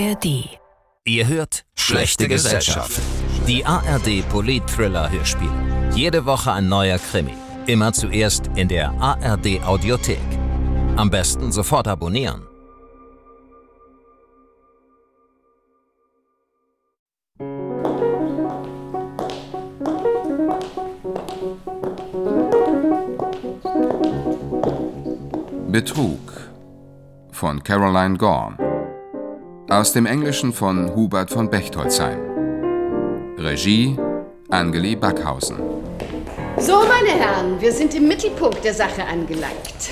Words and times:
ARD. 0.00 0.48
Ihr 1.04 1.26
hört 1.28 1.66
Schlechte 1.74 2.26
Gesellschaft. 2.26 3.02
Die 3.46 3.66
ARD 3.66 4.26
Polit-Thriller 4.30 5.10
Hörspiel. 5.10 5.50
Jede 5.94 6.24
Woche 6.24 6.52
ein 6.52 6.68
neuer 6.70 6.98
Krimi. 6.98 7.34
Immer 7.66 7.92
zuerst 7.92 8.46
in 8.54 8.68
der 8.68 8.92
ARD 8.98 9.62
Audiothek. 9.62 10.18
Am 10.96 11.10
besten 11.10 11.52
sofort 11.52 11.86
abonnieren. 11.86 12.46
Betrug 25.70 26.20
von 27.32 27.62
Caroline 27.62 28.16
Gorn. 28.16 28.69
Aus 29.70 29.92
dem 29.92 30.04
Englischen 30.04 30.52
von 30.52 30.96
Hubert 30.96 31.30
von 31.30 31.48
Bechtolzheim. 31.48 32.18
Regie 33.38 33.96
Angeli 34.48 34.96
Backhausen. 34.96 35.58
So, 36.58 36.80
meine 36.88 37.10
Herren, 37.10 37.60
wir 37.60 37.70
sind 37.70 37.94
im 37.94 38.08
Mittelpunkt 38.08 38.64
der 38.64 38.74
Sache 38.74 39.04
angelangt. 39.04 39.90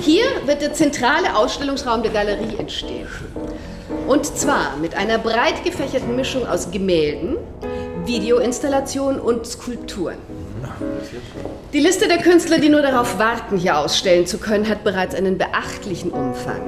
Hier 0.00 0.24
wird 0.46 0.62
der 0.62 0.72
zentrale 0.72 1.36
Ausstellungsraum 1.36 2.02
der 2.02 2.10
Galerie 2.10 2.56
entstehen. 2.56 3.06
Und 4.08 4.24
zwar 4.24 4.78
mit 4.78 4.94
einer 4.94 5.18
breit 5.18 5.62
gefächerten 5.62 6.16
Mischung 6.16 6.46
aus 6.46 6.70
Gemälden, 6.70 7.36
Videoinstallationen 8.06 9.20
und 9.20 9.46
Skulpturen. 9.46 10.16
Die 11.74 11.80
Liste 11.80 12.08
der 12.08 12.22
Künstler, 12.22 12.58
die 12.58 12.70
nur 12.70 12.80
darauf 12.80 13.18
warten, 13.18 13.58
hier 13.58 13.76
ausstellen 13.76 14.26
zu 14.26 14.38
können, 14.38 14.70
hat 14.70 14.84
bereits 14.84 15.14
einen 15.14 15.36
beachtlichen 15.36 16.10
Umfang. 16.10 16.62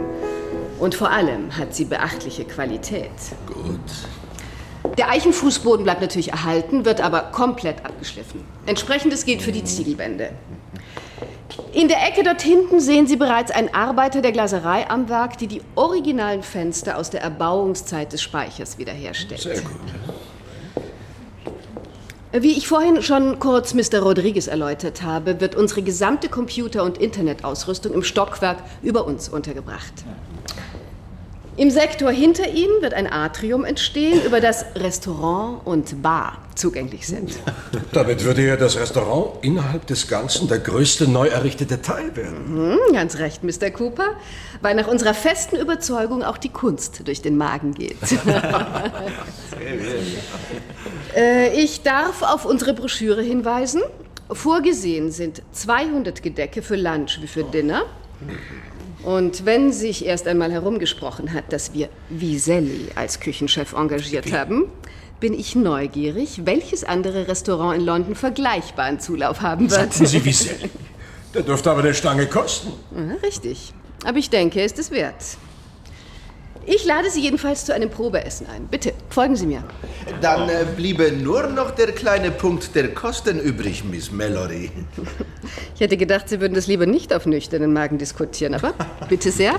Und 0.84 0.95
vor 0.95 1.11
allem 1.11 1.56
hat 1.56 1.74
sie 1.74 1.87
beachtliche 1.87 2.45
Qualität. 2.45 3.09
Gut. 3.46 4.93
Der 4.99 5.09
Eichenfußboden 5.09 5.82
bleibt 5.82 6.02
natürlich 6.02 6.32
erhalten, 6.32 6.85
wird 6.85 7.01
aber 7.01 7.21
komplett 7.32 7.87
abgeschliffen. 7.87 8.45
Entsprechendes 8.66 9.24
gilt 9.24 9.41
für 9.41 9.51
die 9.51 9.65
Ziegelwände. 9.65 10.32
In 11.73 11.88
der 11.88 12.07
Ecke 12.07 12.23
dort 12.23 12.43
hinten 12.43 12.80
sehen 12.80 13.07
Sie 13.07 13.16
bereits 13.16 13.51
einen 13.51 13.73
Arbeiter 13.73 14.21
der 14.21 14.32
Glaserei 14.32 14.87
am 14.91 15.09
Werk, 15.09 15.38
die 15.38 15.46
die 15.46 15.63
originalen 15.74 16.43
Fenster 16.43 16.98
aus 16.98 17.09
der 17.09 17.23
Erbauungszeit 17.23 18.13
des 18.13 18.21
Speichers 18.21 18.76
wiederherstellt. 18.76 19.41
Sehr 19.41 19.63
gut. 19.63 19.80
Wie 22.32 22.59
ich 22.59 22.69
vorhin 22.69 23.01
schon 23.01 23.38
kurz 23.38 23.73
Mr. 23.73 24.01
Rodriguez 24.01 24.48
erläutert 24.48 25.02
habe, 25.02 25.41
wird 25.41 25.54
unsere 25.54 25.80
gesamte 25.80 26.29
Computer- 26.29 26.85
und 26.85 26.98
Internetausrüstung 26.98 27.95
im 27.95 28.02
Stockwerk 28.02 28.59
über 28.82 29.07
uns 29.07 29.30
untergebracht. 29.30 30.04
Im 31.57 31.71
Sektor 31.71 32.10
hinter 32.10 32.51
Ihnen 32.51 32.83
wird 32.83 32.95
ein 32.95 33.07
Atrium 33.07 33.65
entstehen, 33.65 34.21
über 34.24 34.41
das 34.41 34.65
Restaurant 34.74 35.65
und 35.65 36.02
Bar 36.02 36.38
zugänglich 36.57 37.07
sind. 37.07 37.33
Damit 37.93 38.24
würde 38.24 38.45
ja 38.45 38.57
das 38.57 38.77
Restaurant 38.77 39.45
innerhalb 39.45 39.87
des 39.87 40.09
Ganzen 40.09 40.49
der 40.49 40.59
größte 40.59 41.07
neu 41.09 41.29
errichtete 41.29 41.80
Teil 41.80 42.16
werden. 42.16 42.45
Hm, 42.47 42.93
ganz 42.93 43.19
recht, 43.19 43.45
Mr. 43.45 43.71
Cooper, 43.71 44.15
weil 44.63 44.75
nach 44.75 44.88
unserer 44.88 45.15
festen 45.15 45.55
Überzeugung 45.57 46.25
auch 46.25 46.38
die 46.38 46.49
Kunst 46.49 47.07
durch 47.07 47.23
den 47.23 47.37
Magen 47.37 47.73
geht. 47.75 47.99
äh, 51.16 51.55
ich 51.55 51.82
darf 51.82 52.23
auf 52.23 52.45
unsere 52.47 52.75
Broschüre 52.75 53.23
hinweisen. 53.23 53.82
Vorgesehen 54.29 55.13
sind 55.13 55.43
200 55.52 56.21
Gedecke 56.21 56.63
für 56.63 56.77
Lunch 56.77 57.21
wie 57.21 57.29
für 57.29 57.45
Dinner. 57.45 57.82
Und 59.05 59.45
wenn 59.45 59.73
sich 59.73 60.07
erst 60.07 60.27
einmal 60.27 60.51
herumgesprochen 60.51 61.33
hat, 61.33 61.52
dass 61.52 61.74
wir 61.74 61.88
Viselli 62.09 62.88
als 62.95 63.21
Küchenchef 63.21 63.74
engagiert 63.74 64.33
haben, 64.33 64.66
bin 65.21 65.34
ich 65.34 65.55
neugierig, 65.55 66.42
welches 66.44 66.84
andere 66.84 67.28
Restaurant 67.28 67.78
in 67.78 67.84
London 67.84 68.14
vergleichbaren 68.14 69.00
Zulauf 69.00 69.43
haben 69.43 69.70
wird. 69.70 69.93
Sagten 69.93 70.06
Sie 70.06 70.25
Viselli? 70.25 70.70
Der 71.34 71.43
dürfte 71.43 71.70
aber 71.70 71.81
eine 71.81 71.94
Stange 71.94 72.26
kosten. 72.26 72.72
Ja, 72.97 73.16
richtig. 73.22 73.72
Aber 74.04 74.19
ich 74.19 74.31
denke, 74.31 74.60
er 74.60 74.66
ist 74.66 74.78
es 74.78 74.91
wert. 74.91 75.14
Ich 76.66 76.84
lade 76.84 77.10
Sie 77.10 77.20
jedenfalls 77.20 77.64
zu 77.64 77.75
einem 77.75 77.91
Probeessen 77.91 78.47
ein. 78.47 78.66
Bitte, 78.66 78.92
folgen 79.10 79.36
Sie 79.36 79.47
mir. 79.47 79.62
Dann 80.20 80.48
äh, 80.48 80.64
bliebe 80.76 81.12
nur 81.12 81.47
noch 81.48 81.70
der 81.72 81.92
kleine 81.92 82.30
Punkt 82.30 82.75
der 82.75 82.94
Kosten 82.94 83.38
übrig, 83.38 83.84
Miss 83.84 84.10
Mallory. 84.10 84.70
Ich 85.75 85.80
hätte 85.80 85.97
gedacht, 85.97 86.28
Sie 86.28 86.41
würden 86.41 86.54
das 86.54 86.66
lieber 86.66 86.86
nicht 86.86 87.12
auf 87.12 87.26
nüchternen 87.26 87.72
Magen 87.72 87.98
diskutieren, 87.98 88.54
aber 88.54 88.72
bitte 89.08 89.30
sehr. 89.30 89.54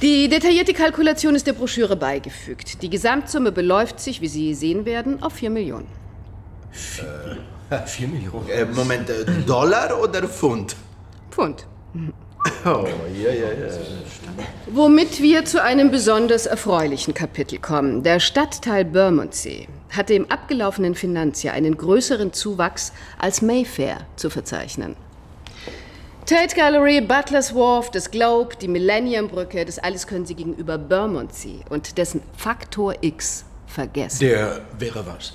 Die 0.00 0.28
detaillierte 0.28 0.72
Kalkulation 0.72 1.34
ist 1.34 1.46
der 1.46 1.52
Broschüre 1.52 1.96
beigefügt. 1.96 2.82
Die 2.82 2.88
Gesamtsumme 2.88 3.52
beläuft 3.52 4.00
sich, 4.00 4.20
wie 4.20 4.28
Sie 4.28 4.54
sehen 4.54 4.86
werden, 4.86 5.22
auf 5.22 5.34
4 5.34 5.50
Millionen. 5.50 5.86
Vier 6.70 8.08
Millionen. 8.08 8.48
Äh, 8.48 8.64
Moment, 8.64 9.10
äh, 9.10 9.24
Dollar 9.46 10.00
oder 10.00 10.26
Pfund? 10.28 10.76
Pfund. 11.30 11.66
Oh, 12.64 12.86
ja, 13.14 13.30
ja, 13.30 13.48
ja. 13.48 13.72
Womit 14.66 15.20
wir 15.20 15.44
zu 15.44 15.62
einem 15.62 15.90
besonders 15.90 16.46
erfreulichen 16.46 17.14
Kapitel 17.14 17.58
kommen. 17.58 18.02
Der 18.02 18.20
Stadtteil 18.20 18.84
Bermondsey 18.84 19.68
hatte 19.90 20.14
im 20.14 20.30
abgelaufenen 20.30 20.94
Finanzjahr 20.94 21.54
einen 21.54 21.76
größeren 21.76 22.32
Zuwachs 22.32 22.92
als 23.18 23.42
Mayfair 23.42 24.06
zu 24.16 24.30
verzeichnen. 24.30 24.96
Tate 26.26 26.56
Gallery, 26.56 27.02
Butler's 27.02 27.54
Wharf, 27.54 27.90
das 27.90 28.10
Globe, 28.10 28.56
die 28.56 28.68
Millennium-Brücke, 28.68 29.64
das 29.66 29.78
alles 29.78 30.06
können 30.06 30.24
Sie 30.24 30.34
gegenüber 30.34 30.78
Bermondsey 30.78 31.60
und 31.68 31.98
dessen 31.98 32.22
Faktor 32.36 32.94
X 33.02 33.44
vergessen. 33.66 34.20
Der 34.20 34.62
wäre 34.78 35.06
was? 35.06 35.34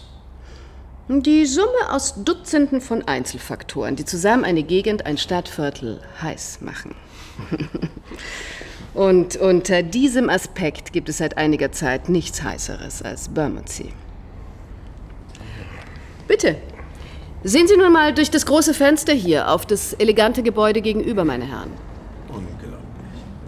Die 1.12 1.48
Summe 1.48 1.90
aus 1.90 2.24
Dutzenden 2.24 2.82
von 2.82 3.02
Einzelfaktoren, 3.08 3.96
die 3.96 4.06
zusammen 4.06 4.46
eine 4.46 4.62
Gegend, 4.62 5.08
ein 5.08 5.18
Stadtviertel 5.18 6.02
heiß 6.22 6.60
machen. 6.62 6.94
Und 8.94 9.36
unter 9.38 9.82
diesem 9.82 10.30
Aspekt 10.30 10.94
gibt 10.94 11.10
es 11.10 11.18
seit 11.18 11.36
einiger 11.36 11.72
Zeit 11.72 12.10
nichts 12.10 12.44
Heißeres 12.44 13.02
als 13.02 13.28
Bermondsey. 13.30 13.92
Bitte, 16.28 16.58
sehen 17.44 17.68
Sie 17.68 17.76
nun 17.76 17.92
mal 17.92 18.14
durch 18.14 18.30
das 18.30 18.46
große 18.46 18.76
Fenster 18.76 19.14
hier 19.14 19.50
auf 19.50 19.66
das 19.66 19.94
elegante 19.94 20.44
Gebäude 20.44 20.84
gegenüber, 20.84 21.26
meine 21.26 21.46
Herren. 21.48 21.72
Unglaublich. 22.28 22.80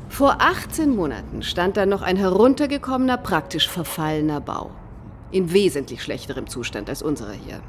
Vor 0.09 0.38
18 0.39 0.95
Monaten 0.95 1.44
stand 1.44 1.77
da 1.77 1.85
noch 1.85 2.01
ein 2.01 2.17
heruntergekommener, 2.17 3.17
praktisch 3.17 3.69
verfallener 3.69 4.41
Bau. 4.41 4.71
In 5.31 5.53
wesentlich 5.53 6.03
schlechterem 6.03 6.47
Zustand 6.47 6.90
als 6.90 7.02
unserer 7.02 7.31
hier. 7.31 7.62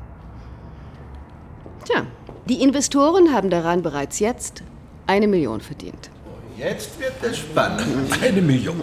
Tja, 1.85 2.07
die 2.49 2.63
Investoren 2.63 3.33
haben 3.33 3.51
daran 3.51 3.83
bereits 3.83 4.19
jetzt 4.19 4.63
eine 5.07 5.29
Million 5.29 5.61
verdient. 5.61 6.11
Jetzt 6.59 6.99
wird 7.01 7.15
es 7.23 7.39
spannend. 7.39 8.13
Eine 8.23 8.43
Million. 8.43 8.83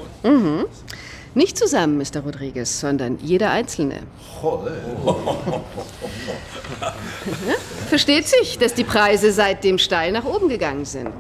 Nicht 1.36 1.58
zusammen, 1.58 1.98
Mr. 1.98 2.22
Rodriguez, 2.22 2.80
sondern 2.80 3.20
jeder 3.22 3.52
Einzelne. 3.52 4.02
Ja, 4.42 4.60
Versteht 7.88 8.28
sich, 8.28 8.58
dass 8.58 8.74
die 8.74 8.84
Preise 8.84 9.32
seitdem 9.32 9.78
steil 9.78 10.12
nach 10.12 10.26
oben 10.26 10.50
gegangen 10.50 10.86
sind. 10.86 11.14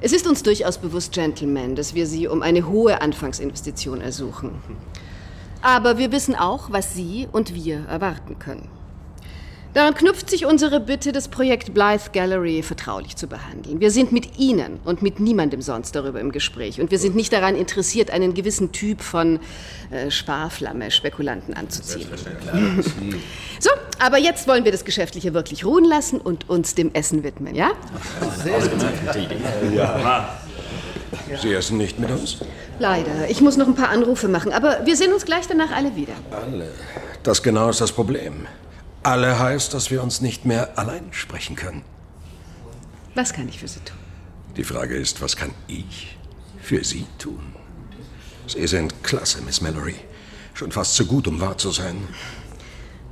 Es 0.00 0.12
ist 0.12 0.26
uns 0.26 0.42
durchaus 0.42 0.78
bewusst, 0.78 1.12
Gentlemen, 1.12 1.76
dass 1.76 1.94
wir 1.94 2.06
Sie 2.06 2.26
um 2.26 2.40
eine 2.40 2.66
hohe 2.66 3.02
Anfangsinvestition 3.02 4.00
ersuchen. 4.00 4.52
Aber 5.62 5.98
wir 5.98 6.12
wissen 6.12 6.34
auch, 6.34 6.70
was 6.70 6.94
Sie 6.94 7.28
und 7.32 7.54
wir 7.54 7.86
erwarten 7.86 8.38
können. 8.38 8.68
Daran 9.72 9.94
knüpft 9.94 10.28
sich 10.28 10.46
unsere 10.46 10.80
Bitte, 10.80 11.12
das 11.12 11.28
Projekt 11.28 11.72
Blythe 11.74 12.10
Gallery 12.12 12.60
vertraulich 12.62 13.14
zu 13.14 13.28
behandeln. 13.28 13.78
Wir 13.78 13.92
sind 13.92 14.10
mit 14.10 14.36
Ihnen 14.36 14.80
und 14.84 15.00
mit 15.00 15.20
niemandem 15.20 15.62
sonst 15.62 15.94
darüber 15.94 16.18
im 16.18 16.32
Gespräch. 16.32 16.80
Und 16.80 16.90
wir 16.90 16.98
sind 16.98 17.14
nicht 17.14 17.32
daran 17.32 17.54
interessiert, 17.54 18.10
einen 18.10 18.34
gewissen 18.34 18.72
Typ 18.72 19.00
von 19.00 19.38
äh, 19.92 20.10
Sparflamme-Spekulanten 20.10 21.54
anzuziehen. 21.54 22.08
So, 23.60 23.70
aber 24.00 24.18
jetzt 24.18 24.48
wollen 24.48 24.64
wir 24.64 24.72
das 24.72 24.84
Geschäftliche 24.84 25.34
wirklich 25.34 25.64
ruhen 25.64 25.84
lassen 25.84 26.20
und 26.20 26.48
uns 26.48 26.74
dem 26.74 26.92
Essen 26.92 27.22
widmen, 27.22 27.54
ja? 27.54 27.70
Sie 31.40 31.52
essen 31.52 31.76
nicht 31.76 31.98
mit 31.98 32.10
uns? 32.10 32.38
Leider. 32.78 33.28
Ich 33.28 33.40
muss 33.40 33.56
noch 33.56 33.66
ein 33.66 33.74
paar 33.74 33.88
Anrufe 33.88 34.28
machen, 34.28 34.52
aber 34.52 34.84
wir 34.86 34.96
sehen 34.96 35.12
uns 35.12 35.24
gleich 35.24 35.46
danach 35.46 35.70
alle 35.72 35.96
wieder. 35.96 36.12
Alle. 36.30 36.72
Das 37.22 37.42
genau 37.42 37.68
ist 37.68 37.80
das 37.80 37.92
Problem. 37.92 38.46
Alle 39.02 39.38
heißt, 39.38 39.74
dass 39.74 39.90
wir 39.90 40.02
uns 40.02 40.20
nicht 40.20 40.44
mehr 40.44 40.78
allein 40.78 41.08
sprechen 41.10 41.56
können. 41.56 41.82
Was 43.14 43.32
kann 43.32 43.48
ich 43.48 43.58
für 43.58 43.68
Sie 43.68 43.80
tun? 43.80 43.96
Die 44.56 44.64
Frage 44.64 44.96
ist, 44.96 45.20
was 45.20 45.36
kann 45.36 45.52
ich 45.68 46.16
für 46.60 46.84
Sie 46.84 47.06
tun? 47.18 47.54
Sie 48.46 48.66
sind 48.66 49.02
klasse, 49.02 49.42
Miss 49.42 49.60
Mallory. 49.60 49.96
Schon 50.54 50.72
fast 50.72 50.94
zu 50.94 51.06
gut, 51.06 51.26
um 51.28 51.40
wahr 51.40 51.56
zu 51.56 51.70
sein. 51.70 51.96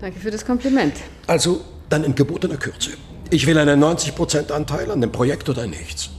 Danke 0.00 0.20
für 0.20 0.30
das 0.30 0.44
Kompliment. 0.44 0.94
Also, 1.26 1.64
dann 1.88 2.04
in 2.04 2.14
gebotener 2.14 2.56
Kürze. 2.56 2.90
Ich 3.30 3.46
will 3.46 3.58
einen 3.58 3.82
90% 3.82 4.50
Anteil 4.52 4.90
an 4.90 5.00
dem 5.00 5.12
Projekt 5.12 5.48
oder 5.48 5.66
nichts. 5.66 6.10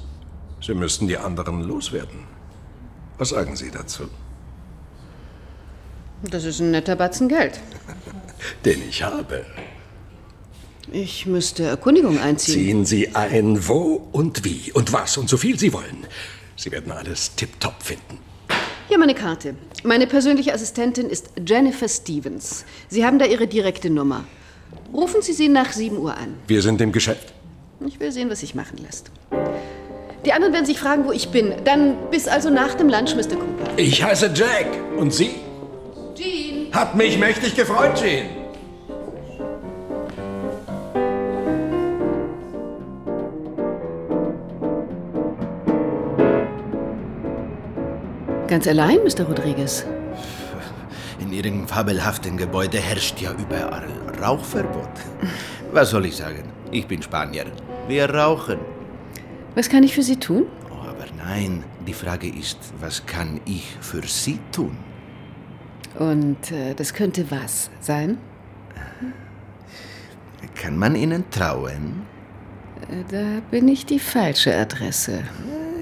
Sie 0.69 0.75
müssten 0.75 1.07
die 1.07 1.17
anderen 1.17 1.63
loswerden. 1.63 2.19
Was 3.17 3.29
sagen 3.29 3.55
Sie 3.55 3.71
dazu? 3.71 4.03
Das 6.29 6.43
ist 6.43 6.59
ein 6.59 6.69
netter 6.69 6.95
Batzen 6.95 7.27
Geld. 7.27 7.59
Den 8.65 8.87
ich 8.87 9.01
habe. 9.01 9.47
Ich 10.91 11.25
müsste 11.25 11.63
Erkundigung 11.63 12.19
einziehen. 12.19 12.53
Ziehen 12.53 12.85
Sie 12.85 13.15
ein, 13.15 13.67
wo 13.67 14.09
und 14.11 14.45
wie 14.45 14.71
und 14.71 14.93
was 14.93 15.17
und 15.17 15.27
so 15.27 15.37
viel 15.37 15.57
Sie 15.57 15.73
wollen. 15.73 16.05
Sie 16.55 16.71
werden 16.71 16.91
alles 16.91 17.33
tipptopp 17.33 17.81
finden. 17.81 18.19
Hier 18.89 18.99
meine 18.99 19.15
Karte. 19.15 19.55
Meine 19.83 20.05
persönliche 20.05 20.53
Assistentin 20.53 21.09
ist 21.09 21.31
Jennifer 21.47 21.89
Stevens. 21.89 22.63
Sie 22.89 23.03
haben 23.03 23.17
da 23.17 23.25
Ihre 23.25 23.47
direkte 23.47 23.89
Nummer. 23.89 24.23
Rufen 24.93 25.23
Sie 25.23 25.33
sie 25.33 25.49
nach 25.49 25.71
7 25.73 25.97
Uhr 25.97 26.15
an. 26.15 26.35
Wir 26.45 26.61
sind 26.61 26.79
im 26.79 26.91
Geschäft. 26.91 27.33
Ich 27.87 27.99
will 27.99 28.11
sehen, 28.11 28.29
was 28.29 28.41
sich 28.41 28.53
machen 28.53 28.77
lässt. 28.77 29.09
Die 30.25 30.33
anderen 30.33 30.53
werden 30.53 30.65
sich 30.65 30.79
fragen, 30.79 31.05
wo 31.05 31.11
ich 31.11 31.29
bin. 31.29 31.53
Dann 31.63 31.95
bis 32.11 32.27
also 32.27 32.49
nach 32.49 32.73
dem 32.75 32.89
Lunch, 32.89 33.15
Mr. 33.15 33.37
Cooper. 33.37 33.71
Ich 33.77 34.03
heiße 34.03 34.31
Jack. 34.35 34.67
Und 34.97 35.13
Sie? 35.13 35.31
Jean! 36.15 36.73
Hat 36.73 36.95
mich 36.95 37.17
mächtig 37.17 37.55
gefreut, 37.55 37.95
Jean. 37.95 38.25
Ganz 48.47 48.67
allein, 48.67 48.97
Mr. 49.05 49.25
Rodriguez? 49.25 49.85
In 51.19 51.31
Ihrem 51.31 51.67
fabelhaften 51.67 52.35
Gebäude 52.35 52.79
herrscht 52.79 53.21
ja 53.21 53.31
überall 53.33 53.87
Rauchverbot. 54.21 54.89
Was 55.71 55.91
soll 55.91 56.07
ich 56.07 56.17
sagen? 56.17 56.43
Ich 56.71 56.87
bin 56.87 57.01
Spanier. 57.01 57.45
Wir 57.87 58.09
rauchen. 58.09 58.78
Was 59.55 59.69
kann 59.69 59.83
ich 59.83 59.93
für 59.93 60.03
Sie 60.03 60.15
tun? 60.17 60.45
Oh, 60.71 60.87
aber 60.87 61.05
nein, 61.17 61.63
die 61.87 61.93
Frage 61.93 62.27
ist, 62.29 62.57
was 62.79 63.05
kann 63.05 63.41
ich 63.45 63.75
für 63.81 64.01
Sie 64.05 64.39
tun? 64.51 64.77
Und 65.97 66.51
äh, 66.51 66.73
das 66.75 66.93
könnte 66.93 67.29
was 67.31 67.69
sein? 67.79 68.17
Kann 70.55 70.77
man 70.77 70.95
Ihnen 70.95 71.29
trauen? 71.29 72.03
Äh, 72.89 73.03
Da 73.09 73.41
bin 73.51 73.67
ich 73.67 73.85
die 73.85 73.99
falsche 73.99 74.55
Adresse. 74.55 75.23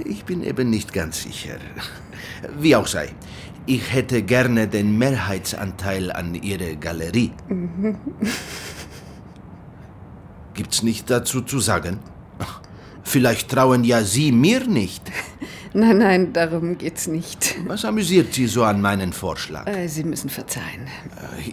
Ich 0.05 0.23
bin 0.25 0.43
eben 0.43 0.69
nicht 0.69 0.93
ganz 0.93 1.23
sicher. 1.23 1.57
Wie 2.59 2.75
auch 2.75 2.87
sei, 2.87 3.09
ich 3.65 3.93
hätte 3.93 4.21
gerne 4.23 4.67
den 4.67 4.97
Mehrheitsanteil 4.97 6.11
an 6.11 6.35
Ihrer 6.35 6.75
Galerie. 6.75 7.31
Gibt's 10.53 10.81
nicht 10.83 11.09
dazu 11.09 11.41
zu 11.41 11.59
sagen? 11.59 11.99
Vielleicht 13.07 13.49
trauen 13.49 13.85
ja 13.85 14.03
Sie 14.03 14.33
mir 14.33 14.67
nicht. 14.67 15.01
Nein, 15.73 15.97
nein, 15.99 16.33
darum 16.33 16.77
geht's 16.77 17.07
nicht. 17.07 17.55
Was 17.67 17.85
amüsiert 17.85 18.33
Sie 18.33 18.47
so 18.47 18.63
an 18.63 18.81
meinen 18.81 19.13
Vorschlag? 19.13 19.67
Äh, 19.67 19.87
Sie 19.87 20.03
müssen 20.03 20.29
verzeihen. 20.29 20.87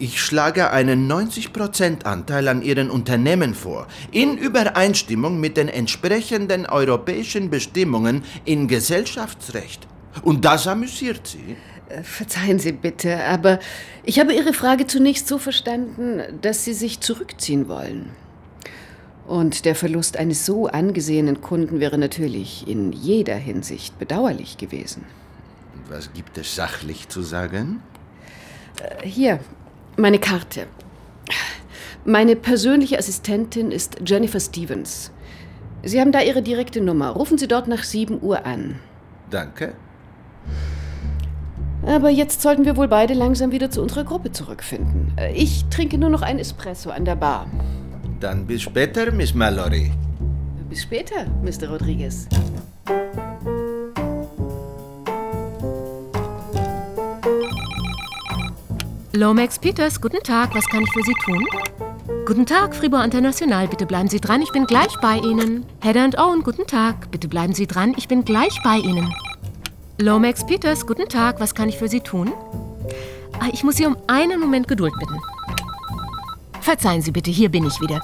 Ich 0.01 0.21
schlage 0.23 0.71
einen 0.71 1.11
90% 1.11 2.05
Anteil 2.05 2.49
an 2.49 2.63
Ihren 2.63 2.91
Unternehmen 2.91 3.55
vor, 3.55 3.87
in 4.13 4.39
Übereinstimmung 4.39 5.41
mit 5.41 5.57
den 5.57 5.69
entsprechenden 5.69 6.65
europäischen 6.65 7.51
Bestimmungen 7.51 8.25
in 8.45 8.67
Gesellschaftsrecht. 8.67 9.87
Und 10.23 10.45
das 10.45 10.67
amüsiert 10.67 11.27
Sie? 11.27 11.57
Äh, 11.89 12.03
Verzeihen 12.03 12.59
Sie 12.59 12.73
bitte, 12.73 13.23
aber 13.25 13.59
ich 14.05 14.19
habe 14.19 14.33
Ihre 14.33 14.55
Frage 14.55 14.87
zunächst 14.87 15.29
so 15.29 15.39
verstanden, 15.39 16.23
dass 16.41 16.65
Sie 16.65 16.73
sich 16.73 17.01
zurückziehen 17.01 17.69
wollen. 17.69 18.11
Und 19.27 19.65
der 19.65 19.75
Verlust 19.75 20.17
eines 20.19 20.45
so 20.45 20.67
angesehenen 20.67 21.41
Kunden 21.41 21.81
wäre 21.81 21.97
natürlich 21.97 22.69
in 22.69 22.93
jeder 22.93 23.37
Hinsicht 23.37 23.99
bedauerlich 23.99 24.59
gewesen. 24.59 25.05
Was 25.89 26.13
gibt 26.13 26.37
es 26.39 26.55
sachlich 26.55 27.09
zu 27.09 27.23
sagen? 27.23 27.81
Äh, 28.81 29.07
Hier, 29.07 29.41
meine 29.97 30.19
Karte. 30.19 30.67
Meine 32.05 32.37
persönliche 32.37 32.99
Assistentin 32.99 33.71
ist 33.71 33.97
Jennifer 34.05 34.41
Stevens. 34.41 35.11
Sie 35.83 36.01
haben 36.01 36.13
da 36.13 36.21
Ihre 36.21 36.43
direkte 36.43 36.83
Nummer. 36.83 37.11
Rufen 37.11 37.39
Sie 37.39 37.49
dort 37.49 37.67
nach 37.67 37.83
7 37.83 38.23
Uhr 38.23 38.45
an. 38.45 38.79
Danke. 39.31 39.73
Aber 41.87 42.11
jetzt 42.11 42.43
sollten 42.43 42.65
wir 42.67 42.77
wohl 42.77 42.89
beide 42.89 43.15
langsam 43.15 43.53
wieder 43.53 43.71
zu 43.71 43.81
unserer 43.83 44.05
Gruppe 44.05 44.33
zurückfinden. 44.33 45.13
Äh, 45.17 45.33
Ich 45.33 45.65
trinke 45.71 45.97
nur 45.97 46.11
noch 46.11 46.23
ein 46.23 46.39
Espresso 46.39 46.91
an 46.91 47.05
der 47.07 47.17
Bar. 47.17 47.47
Dann 48.25 48.47
bis 48.47 48.63
später, 48.63 49.13
Miss 49.13 49.35
Mallory. 49.35 49.93
Bis 50.71 50.85
später, 50.85 51.27
Mr. 51.43 51.69
Rodriguez. 51.69 52.27
Lomax 59.13 59.59
Peters, 59.59 60.01
guten 60.01 60.23
Tag, 60.23 60.55
was 60.55 60.67
kann 60.69 60.85
ich 60.85 60.91
für 60.95 61.03
Sie 61.03 61.13
tun? 61.23 61.47
Guten 62.25 62.47
Tag, 62.47 62.75
Fribourg 62.75 63.05
International, 63.05 63.69
bitte 63.69 63.85
bleiben 63.85 64.09
Sie 64.09 64.21
dran, 64.23 64.41
ich 64.41 64.53
bin 64.53 64.65
gleich 64.65 64.97
bei 65.03 65.19
Ihnen. 65.19 65.67
Heather 65.83 66.05
and 66.05 66.19
Owen, 66.19 66.43
guten 66.43 66.67
Tag, 66.67 67.11
bitte 67.11 67.29
bleiben 67.29 67.53
Sie 67.53 67.67
dran, 67.67 67.93
ich 67.99 68.09
bin 68.09 68.25
gleich 68.25 68.59
bei 68.65 68.79
Ihnen. 68.79 69.15
Lomax 70.01 70.47
Peters, 70.47 70.87
guten 70.87 71.11
Tag, 71.11 71.41
was 71.41 71.55
kann 71.55 71.69
ich 71.69 71.77
für 71.77 71.89
Sie 71.89 72.01
tun? 72.01 72.33
Ah, 73.39 73.51
ich 73.53 73.65
muss 73.65 73.77
Sie 73.77 73.85
um 73.85 73.99
einen 74.07 74.41
Moment 74.41 74.67
Geduld 74.67 74.95
bitten. 74.99 75.21
Verzeihen 76.65 77.03
Sie 77.03 77.11
bitte, 77.13 77.31
hier 77.31 77.51
bin 77.51 77.67
ich 77.67 77.79
wieder. 77.83 78.01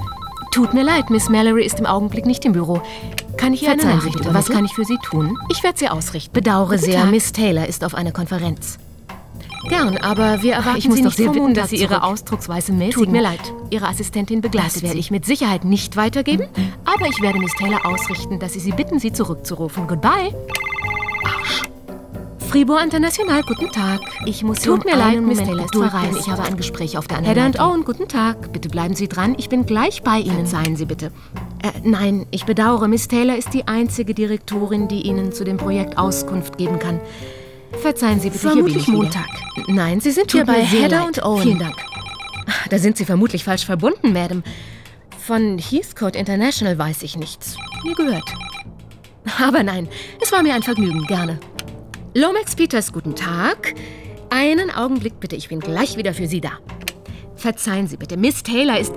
Tut 0.52 0.74
mir 0.74 0.82
leid, 0.84 1.08
Miss 1.08 1.30
Mallory 1.30 1.64
ist 1.64 1.80
im 1.80 1.86
Augenblick 1.86 2.26
nicht 2.26 2.44
im 2.44 2.52
Büro. 2.52 2.82
Kann 3.38 3.54
ich 3.54 3.62
ihr 3.62 3.70
eine 3.70 3.80
Verzeihen 3.80 4.00
Sie 4.00 4.06
Nachricht 4.08 4.18
bitte, 4.18 4.34
was 4.34 4.48
kann 4.50 4.66
ich 4.66 4.74
für 4.74 4.84
Sie 4.84 4.98
tun? 5.02 5.38
Ich 5.50 5.62
werde 5.62 5.78
sie 5.78 5.88
ausrichten. 5.88 6.30
Bedauere 6.34 6.72
Guten 6.76 6.82
sehr, 6.82 7.00
Tag. 7.00 7.10
Miss 7.10 7.32
Taylor 7.32 7.66
ist 7.66 7.82
auf 7.84 7.94
einer 7.94 8.12
Konferenz. 8.12 8.78
Gern, 9.70 9.96
aber 9.96 10.42
wir 10.42 10.54
erwarten 10.54 10.78
ich 10.78 10.88
muss 10.88 10.96
Sie 10.96 11.02
doch 11.02 11.08
nicht 11.08 11.16
sehr 11.16 11.30
bitten, 11.30 11.54
dass 11.54 11.70
Sie 11.70 11.76
Ihre. 11.76 12.02
Ausdrucksweise 12.02 12.72
mäßigen. 12.72 13.04
Tut 13.04 13.08
mir 13.10 13.22
leid. 13.22 13.40
Ihre 13.70 13.88
Assistentin 13.88 14.42
begleitet 14.42 14.76
Das 14.76 14.82
werde 14.82 14.94
Sie. 14.94 15.00
ich 15.00 15.10
mit 15.10 15.24
Sicherheit 15.24 15.64
nicht 15.64 15.96
weitergeben. 15.96 16.46
Aber 16.84 17.06
ich 17.06 17.20
werde 17.22 17.38
Miss 17.38 17.52
Taylor 17.54 17.86
ausrichten, 17.86 18.38
dass 18.40 18.52
Sie 18.52 18.60
sie 18.60 18.72
bitten, 18.72 18.98
sie 18.98 19.12
zurückzurufen. 19.12 19.86
Goodbye. 19.86 20.34
Fribourg 22.50 22.82
International, 22.82 23.43
guten 23.44 23.70
Tag. 23.70 24.00
Ich 24.26 24.43
muss 24.43 24.58
Tut 24.61 24.85
mir 24.85 24.97
leid, 24.97 25.20
Miss 25.20 25.38
Taylor 25.38 25.62
bitten. 25.67 25.88
verreist. 25.88 26.19
Ich 26.19 26.29
habe 26.29 26.43
ein 26.43 26.56
Gespräch 26.56 26.99
auf 26.99 27.06
der 27.06 27.19
anderen 27.19 27.38
and 27.38 27.55
Leitung. 27.55 27.73
Owen, 27.73 27.85
guten 27.85 28.08
Tag. 28.08 28.52
Bitte 28.52 28.69
bleiben 28.69 28.97
Sie 28.97 29.06
dran. 29.06 29.37
Ich 29.38 29.49
bin 29.49 29.67
gleich 29.67 30.02
bei 30.02 30.19
Ihnen. 30.19 30.47
Seien 30.47 30.75
Sie 30.75 30.85
bitte. 30.85 31.12
Äh, 31.62 31.70
nein, 31.85 32.26
ich 32.32 32.47
bedauere, 32.47 32.88
Miss 32.88 33.06
Taylor 33.06 33.37
ist 33.37 33.55
die 33.55 33.69
einzige 33.69 34.14
Direktorin, 34.14 34.88
die 34.88 35.02
Ihnen 35.02 35.31
zu 35.32 35.44
dem 35.44 35.58
Projekt 35.58 35.97
Auskunft 35.97 36.59
geben 36.59 36.80
kann. 36.80 37.00
Verzeihen 37.80 38.19
Sie 38.19 38.30
bitte, 38.30 38.40
Vermutlich 38.49 38.85
hier 38.85 38.95
bin 38.97 39.04
ich 39.04 39.12
wieder. 39.12 39.21
Montag. 39.21 39.69
Nein, 39.69 40.00
Sie 40.00 40.11
sind 40.11 40.25
Tut 40.28 40.33
hier 40.33 40.45
bei 40.45 40.64
mir 40.64 40.88
leid. 40.88 41.07
und 41.07 41.23
Owen. 41.25 41.42
Vielen 41.42 41.59
Dank. 41.61 41.76
Da 42.69 42.78
sind 42.78 42.97
Sie 42.97 43.04
vermutlich 43.04 43.45
falsch 43.45 43.64
verbunden, 43.64 44.12
Madam. 44.12 44.42
Von 45.25 45.59
Heathcote 45.59 46.19
International 46.19 46.76
weiß 46.76 47.04
ich 47.04 47.16
nichts. 47.16 47.57
Nie 47.85 47.95
gehört. 47.95 48.25
Aber 49.40 49.62
nein, 49.62 49.87
es 50.21 50.33
war 50.33 50.42
mir 50.42 50.54
ein 50.54 50.62
Vergnügen, 50.64 51.07
gerne. 51.07 51.38
Lomax 52.12 52.57
Peters, 52.57 52.93
guten 52.93 53.14
Tag. 53.14 53.73
Einen 54.31 54.73
Augenblick 54.73 55.21
bitte, 55.21 55.37
ich 55.37 55.49
bin 55.49 55.61
gleich 55.61 55.97
wieder 55.97 56.12
für 56.12 56.26
Sie 56.26 56.40
da. 56.40 56.59
Verzeihen 57.37 57.87
Sie 57.87 57.97
bitte, 57.97 58.17
Miss 58.17 58.43
Taylor 58.43 58.81
ist... 58.81 58.93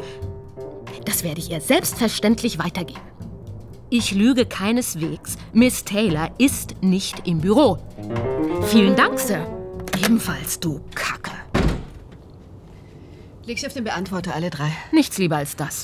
Das 1.05 1.23
werde 1.23 1.39
ich 1.39 1.51
ihr 1.51 1.61
selbstverständlich 1.61 2.57
weitergeben. 2.57 3.01
Ich 3.91 4.13
lüge 4.13 4.47
keineswegs. 4.47 5.37
Miss 5.51 5.83
Taylor 5.83 6.31
ist 6.39 6.81
nicht 6.81 7.27
im 7.27 7.39
Büro. 7.39 7.77
Vielen 8.63 8.95
Dank, 8.95 9.19
Sir. 9.19 9.45
Ebenfalls, 10.03 10.59
du 10.59 10.81
Kacke. 10.95 11.33
Leg 13.45 13.59
sie 13.59 13.67
auf 13.67 13.73
den 13.73 13.83
Beantworter, 13.83 14.33
alle 14.33 14.49
drei. 14.49 14.71
Nichts 14.91 15.19
lieber 15.19 15.37
als 15.37 15.55
das. 15.55 15.83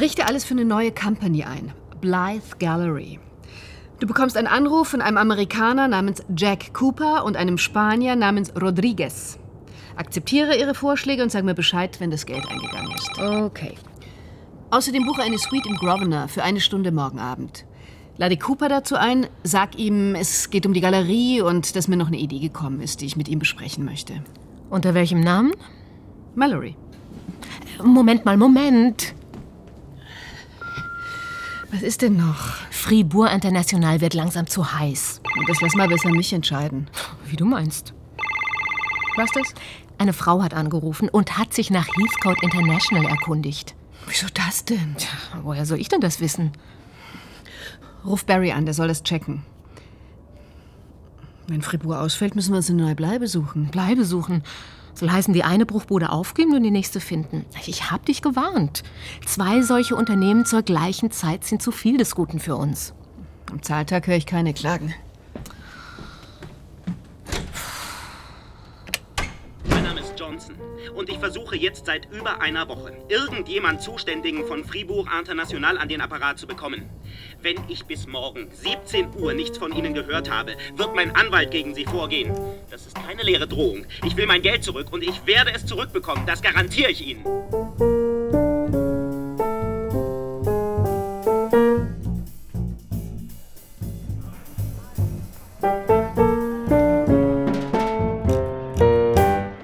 Richte 0.00 0.26
alles 0.26 0.44
für 0.44 0.54
eine 0.54 0.64
neue 0.64 0.90
Company 0.90 1.44
ein. 1.44 1.72
Blythe 2.00 2.56
Gallery. 2.58 3.20
Du 4.00 4.06
bekommst 4.06 4.38
einen 4.38 4.46
Anruf 4.46 4.88
von 4.88 5.02
einem 5.02 5.18
Amerikaner 5.18 5.86
namens 5.86 6.22
Jack 6.34 6.72
Cooper 6.72 7.22
und 7.22 7.36
einem 7.36 7.58
Spanier 7.58 8.16
namens 8.16 8.50
Rodriguez. 8.58 9.38
Akzeptiere 9.94 10.58
ihre 10.58 10.74
Vorschläge 10.74 11.22
und 11.22 11.30
sag 11.30 11.44
mir 11.44 11.54
Bescheid, 11.54 12.00
wenn 12.00 12.10
das 12.10 12.24
Geld 12.24 12.48
eingegangen 12.48 12.92
ist. 12.92 13.18
Okay. 13.18 13.74
Außerdem 14.70 15.04
buche 15.04 15.22
eine 15.22 15.36
Suite 15.36 15.66
im 15.66 15.76
Grosvenor 15.76 16.28
für 16.28 16.42
eine 16.42 16.60
Stunde 16.60 16.92
morgen 16.92 17.18
Abend. 17.18 17.66
Lade 18.16 18.38
Cooper 18.38 18.70
dazu 18.70 18.96
ein, 18.96 19.26
sag 19.42 19.78
ihm, 19.78 20.14
es 20.14 20.48
geht 20.48 20.64
um 20.64 20.72
die 20.72 20.80
Galerie 20.80 21.42
und 21.42 21.76
dass 21.76 21.86
mir 21.86 21.96
noch 21.96 22.06
eine 22.06 22.18
Idee 22.18 22.38
gekommen 22.38 22.80
ist, 22.80 23.02
die 23.02 23.06
ich 23.06 23.16
mit 23.16 23.28
ihm 23.28 23.38
besprechen 23.38 23.84
möchte. 23.84 24.22
Unter 24.70 24.94
welchem 24.94 25.20
Namen? 25.20 25.52
Mallory. 26.34 26.74
Moment 27.82 28.24
mal, 28.24 28.38
Moment. 28.38 29.14
Was 31.72 31.82
ist 31.82 32.02
denn 32.02 32.16
noch? 32.16 32.56
Fribourg 32.70 33.32
International 33.32 34.00
wird 34.00 34.14
langsam 34.14 34.46
zu 34.46 34.72
heiß. 34.72 35.20
Das 35.46 35.60
lass 35.60 35.74
mal 35.74 35.88
besser 35.88 36.10
mich 36.10 36.32
entscheiden. 36.32 36.88
Wie 37.26 37.36
du 37.36 37.44
meinst. 37.44 37.94
Was 39.16 39.30
das? 39.32 39.54
Eine 39.98 40.12
Frau 40.12 40.42
hat 40.42 40.54
angerufen 40.54 41.08
und 41.08 41.38
hat 41.38 41.54
sich 41.54 41.70
nach 41.70 41.86
Heathcote 41.86 42.42
International 42.42 43.06
erkundigt. 43.06 43.74
Wieso 44.06 44.26
das 44.32 44.64
denn? 44.64 44.96
Woher 45.42 45.66
soll 45.66 45.78
ich 45.78 45.88
denn 45.88 46.00
das 46.00 46.20
wissen? 46.20 46.52
Ruf 48.04 48.24
Barry 48.24 48.50
an, 48.50 48.64
der 48.64 48.74
soll 48.74 48.88
das 48.88 49.02
checken. 49.02 49.44
Wenn 51.46 51.62
Fribourg 51.62 51.98
ausfällt, 51.98 52.34
müssen 52.34 52.52
wir 52.52 52.58
uns 52.58 52.70
eine 52.70 52.82
neue 52.82 52.94
Bleibe 52.94 53.28
suchen. 53.28 53.66
Bleibe 53.66 54.04
suchen? 54.04 54.42
Soll 54.94 55.10
heißen, 55.10 55.34
die 55.34 55.44
eine 55.44 55.66
Bruchbude 55.66 56.10
aufgeben 56.10 56.54
und 56.54 56.62
die 56.62 56.70
nächste 56.70 57.00
finden. 57.00 57.46
Ich 57.66 57.90
hab 57.90 58.04
dich 58.06 58.22
gewarnt. 58.22 58.82
Zwei 59.26 59.62
solche 59.62 59.96
Unternehmen 59.96 60.44
zur 60.44 60.62
gleichen 60.62 61.10
Zeit 61.10 61.44
sind 61.44 61.62
zu 61.62 61.72
viel 61.72 61.96
des 61.96 62.14
Guten 62.14 62.40
für 62.40 62.56
uns. 62.56 62.94
Am 63.50 63.62
Zahltag 63.62 64.06
höre 64.06 64.16
ich 64.16 64.26
keine 64.26 64.54
Klagen. 64.54 64.94
Und 71.00 71.08
ich 71.08 71.16
versuche 71.16 71.56
jetzt 71.56 71.86
seit 71.86 72.12
über 72.12 72.42
einer 72.42 72.68
Woche, 72.68 72.92
irgendjemand 73.08 73.80
Zuständigen 73.80 74.44
von 74.44 74.66
Fribourg 74.66 75.08
International 75.18 75.78
an 75.78 75.88
den 75.88 76.02
Apparat 76.02 76.38
zu 76.38 76.46
bekommen. 76.46 76.90
Wenn 77.40 77.56
ich 77.68 77.86
bis 77.86 78.06
morgen 78.06 78.50
17 78.52 79.14
Uhr 79.18 79.32
nichts 79.32 79.56
von 79.56 79.74
Ihnen 79.74 79.94
gehört 79.94 80.30
habe, 80.30 80.56
wird 80.76 80.94
mein 80.94 81.16
Anwalt 81.16 81.52
gegen 81.52 81.74
Sie 81.74 81.86
vorgehen. 81.86 82.38
Das 82.70 82.86
ist 82.86 82.96
keine 82.96 83.22
leere 83.22 83.48
Drohung. 83.48 83.86
Ich 84.04 84.14
will 84.18 84.26
mein 84.26 84.42
Geld 84.42 84.62
zurück 84.62 84.88
und 84.92 85.02
ich 85.02 85.24
werde 85.24 85.54
es 85.54 85.64
zurückbekommen. 85.64 86.26
Das 86.26 86.42
garantiere 86.42 86.90
ich 86.90 87.06
Ihnen. 87.06 88.09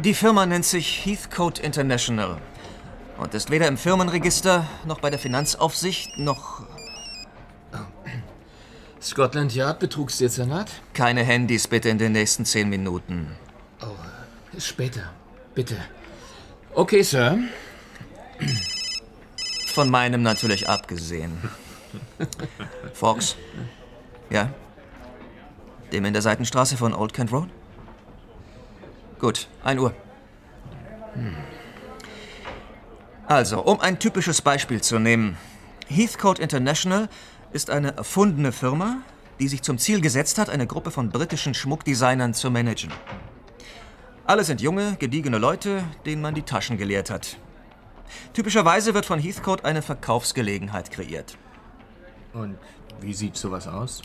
Die 0.07 0.15
Firma 0.15 0.47
nennt 0.47 0.65
sich 0.65 1.05
Heathcote 1.05 1.61
International 1.61 2.41
und 3.19 3.35
ist 3.35 3.51
weder 3.51 3.67
im 3.67 3.77
Firmenregister 3.77 4.65
noch 4.85 5.01
bei 5.01 5.11
der 5.11 5.19
Finanzaufsicht 5.19 6.17
noch. 6.17 6.63
Scotland 9.03 9.53
Yard 9.53 9.81
Betrugsdezernat? 9.81 10.71
Keine 10.95 11.25
Handys 11.25 11.67
bitte 11.67 11.89
in 11.89 11.99
den 11.99 12.13
nächsten 12.13 12.45
zehn 12.45 12.69
Minuten. 12.69 13.35
Oh, 13.83 13.97
später. 14.61 15.11
Bitte. 15.57 15.77
Okay, 16.73 17.03
Sir. 17.03 17.41
Von 19.75 19.91
meinem 19.91 20.23
natürlich 20.23 20.69
abgesehen. 20.69 21.37
Fox? 22.95 23.35
Ja? 24.31 24.51
Dem 25.91 26.05
in 26.05 26.13
der 26.13 26.23
Seitenstraße 26.23 26.77
von 26.77 26.95
Old 26.95 27.13
Kent 27.13 27.33
Road? 27.33 27.49
Gut, 29.19 29.49
1 29.65 29.81
Uhr. 29.81 29.95
Hm. 31.15 31.37
Also, 33.27 33.63
um 33.63 33.81
ein 33.81 33.99
typisches 33.99 34.43
Beispiel 34.43 34.83
zu 34.83 34.99
nehmen. 34.99 35.37
Heathcote 35.89 36.43
International 36.43 37.09
ist 37.53 37.71
eine 37.71 37.97
erfundene 37.97 38.53
Firma, 38.53 38.99
die 39.41 39.49
sich 39.49 39.63
zum 39.63 39.79
Ziel 39.79 40.01
gesetzt 40.01 40.39
hat, 40.39 40.51
eine 40.51 40.67
Gruppe 40.67 40.91
von 40.91 41.11
britischen 41.11 41.55
Schmuckdesignern 41.55 42.35
zu 42.35 42.51
managen. 42.51 42.93
Alle 44.25 44.45
sind 44.45 44.61
junge, 44.61 44.97
gediegene 44.99 45.39
Leute, 45.39 45.83
denen 46.05 46.23
man 46.23 46.35
die 46.35 46.43
Taschen 46.43 46.77
geleert 46.77 47.11
hat. 47.11 47.37
Typischerweise 48.35 48.95
wird 48.95 49.07
von 49.07 49.19
Heathcote 49.19 49.65
eine 49.65 49.83
Verkaufsgelegenheit 49.83 50.91
kreiert. 50.91 51.37
Und 52.33 52.59
wie 53.01 53.15
sieht 53.15 53.37
sowas 53.37 53.67
aus? 53.67 54.03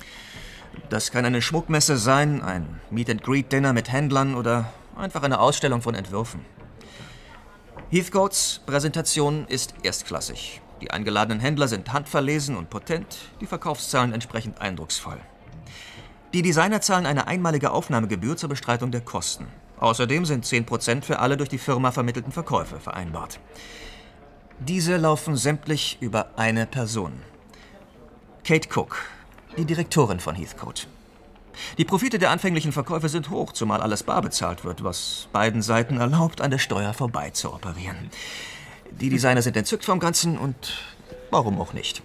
Das 0.89 1.11
kann 1.11 1.25
eine 1.25 1.41
Schmuckmesse 1.41 1.97
sein, 1.97 2.41
ein 2.41 2.79
Meet-and-Greet-Dinner 2.91 3.73
mit 3.73 3.91
Händlern 3.91 4.35
oder 4.35 4.71
Einfach 5.01 5.23
eine 5.23 5.39
Ausstellung 5.39 5.81
von 5.81 5.95
Entwürfen. 5.95 6.45
Heathcotes 7.89 8.61
Präsentation 8.67 9.47
ist 9.47 9.73
erstklassig. 9.81 10.61
Die 10.79 10.91
eingeladenen 10.91 11.39
Händler 11.39 11.67
sind 11.67 11.91
handverlesen 11.91 12.55
und 12.55 12.69
potent, 12.69 13.17
die 13.41 13.47
Verkaufszahlen 13.47 14.13
entsprechend 14.13 14.61
eindrucksvoll. 14.61 15.17
Die 16.33 16.43
Designer 16.43 16.81
zahlen 16.81 17.07
eine 17.07 17.25
einmalige 17.25 17.71
Aufnahmegebühr 17.71 18.37
zur 18.37 18.49
Bestreitung 18.49 18.91
der 18.91 19.01
Kosten. 19.01 19.47
Außerdem 19.79 20.25
sind 20.25 20.45
10% 20.45 21.01
für 21.01 21.17
alle 21.17 21.35
durch 21.35 21.49
die 21.49 21.57
Firma 21.57 21.91
vermittelten 21.91 22.31
Verkäufe 22.31 22.79
vereinbart. 22.79 23.39
Diese 24.59 24.97
laufen 24.97 25.35
sämtlich 25.35 25.97
über 25.99 26.37
eine 26.37 26.67
Person. 26.67 27.13
Kate 28.43 28.69
Cook, 28.71 28.97
die 29.57 29.65
Direktorin 29.65 30.19
von 30.19 30.35
Heathcote. 30.35 30.85
Die 31.77 31.85
Profite 31.85 32.19
der 32.19 32.31
anfänglichen 32.31 32.71
Verkäufe 32.71 33.09
sind 33.09 33.29
hoch, 33.29 33.53
zumal 33.53 33.81
alles 33.81 34.03
bar 34.03 34.21
bezahlt 34.21 34.63
wird, 34.63 34.83
was 34.83 35.27
beiden 35.31 35.61
Seiten 35.61 35.97
erlaubt, 35.97 36.41
an 36.41 36.51
der 36.51 36.57
Steuer 36.57 36.93
vorbei 36.93 37.29
zu 37.31 37.53
operieren. 37.53 38.09
Die 38.91 39.09
Designer 39.09 39.41
sind 39.41 39.57
entzückt 39.57 39.85
vom 39.85 39.99
Ganzen 39.99 40.37
und 40.37 40.73
warum 41.29 41.59
auch 41.59 41.73
nicht. 41.73 42.01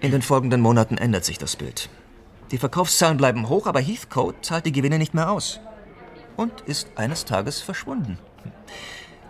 In 0.00 0.12
den 0.12 0.22
folgenden 0.22 0.60
Monaten 0.60 0.96
ändert 0.96 1.24
sich 1.24 1.38
das 1.38 1.56
Bild. 1.56 1.88
Die 2.52 2.58
Verkaufszahlen 2.58 3.16
bleiben 3.16 3.48
hoch, 3.48 3.66
aber 3.66 3.80
Heathcote 3.80 4.40
zahlt 4.42 4.64
die 4.64 4.72
Gewinne 4.72 4.98
nicht 4.98 5.12
mehr 5.12 5.30
aus. 5.30 5.60
Und 6.36 6.60
ist 6.62 6.88
eines 6.94 7.24
Tages 7.24 7.60
verschwunden. 7.60 8.18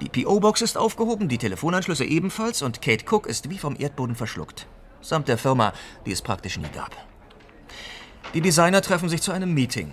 Die 0.01 0.09
PO-Box 0.09 0.61
ist 0.63 0.79
aufgehoben, 0.79 1.29
die 1.29 1.39
Telefonanschlüsse 1.39 2.05
ebenfalls 2.05 2.63
und 2.63 2.83
Kate 2.83 3.05
Cook 3.11 3.27
ist 3.27 3.51
wie 3.51 3.59
vom 3.59 3.75
Erdboden 3.77 4.15
verschluckt. 4.15 4.67
Samt 5.01 5.27
der 5.27 5.39
Firma, 5.39 5.73
die 6.07 6.13
es 6.13 6.23
praktisch 6.23 6.59
nie 6.59 6.69
gab. 6.73 6.95
Die 8.35 8.43
Designer 8.43 8.83
treffen 8.83 9.09
sich 9.09 9.23
zu 9.23 9.33
einem 9.33 9.55
Meeting. 9.55 9.91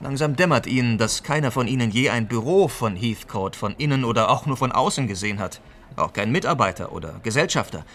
Langsam 0.00 0.36
dämmert 0.36 0.66
ihnen, 0.66 0.98
dass 0.98 1.22
keiner 1.22 1.50
von 1.50 1.66
ihnen 1.66 1.90
je 1.90 2.10
ein 2.10 2.28
Büro 2.28 2.68
von 2.68 2.94
Heathcote 2.94 3.58
von 3.58 3.74
innen 3.76 4.04
oder 4.04 4.28
auch 4.28 4.44
nur 4.44 4.58
von 4.58 4.70
außen 4.70 5.06
gesehen 5.06 5.38
hat. 5.38 5.62
Auch 5.96 6.12
kein 6.12 6.30
Mitarbeiter 6.30 6.92
oder 6.92 7.20
Gesellschafter. 7.22 7.86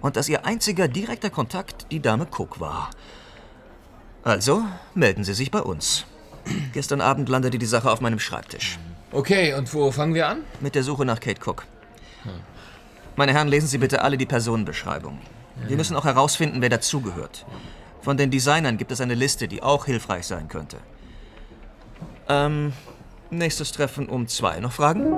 Und 0.00 0.16
dass 0.16 0.30
ihr 0.30 0.46
einziger 0.46 0.88
direkter 0.88 1.28
Kontakt 1.28 1.86
die 1.90 2.00
Dame 2.00 2.26
Cook 2.26 2.60
war. 2.60 2.90
Also 4.22 4.64
melden 4.94 5.22
Sie 5.22 5.34
sich 5.34 5.50
bei 5.50 5.60
uns. 5.60 6.06
Gestern 6.72 7.02
Abend 7.02 7.28
landete 7.28 7.58
die 7.58 7.66
Sache 7.66 7.90
auf 7.90 8.00
meinem 8.00 8.18
Schreibtisch. 8.18 8.78
Okay, 9.12 9.52
und 9.52 9.72
wo 9.74 9.92
fangen 9.92 10.14
wir 10.14 10.28
an? 10.28 10.38
Mit 10.60 10.74
der 10.74 10.82
Suche 10.82 11.04
nach 11.04 11.20
Kate 11.20 11.40
Cook. 11.44 11.66
Meine 13.16 13.32
Herren, 13.34 13.48
lesen 13.48 13.68
Sie 13.68 13.78
bitte 13.78 14.00
alle 14.00 14.16
die 14.16 14.26
Personenbeschreibung. 14.26 15.18
Wir 15.68 15.76
müssen 15.76 15.94
auch 15.94 16.04
herausfinden, 16.04 16.62
wer 16.62 16.70
dazugehört. 16.70 17.44
Von 18.04 18.18
den 18.18 18.30
Designern 18.30 18.76
gibt 18.76 18.92
es 18.92 19.00
eine 19.00 19.14
Liste, 19.14 19.48
die 19.48 19.62
auch 19.62 19.86
hilfreich 19.86 20.26
sein 20.26 20.46
könnte. 20.48 20.76
Ähm, 22.28 22.74
nächstes 23.30 23.72
Treffen 23.72 24.10
um 24.10 24.28
zwei. 24.28 24.60
Noch 24.60 24.72
Fragen? 24.72 25.10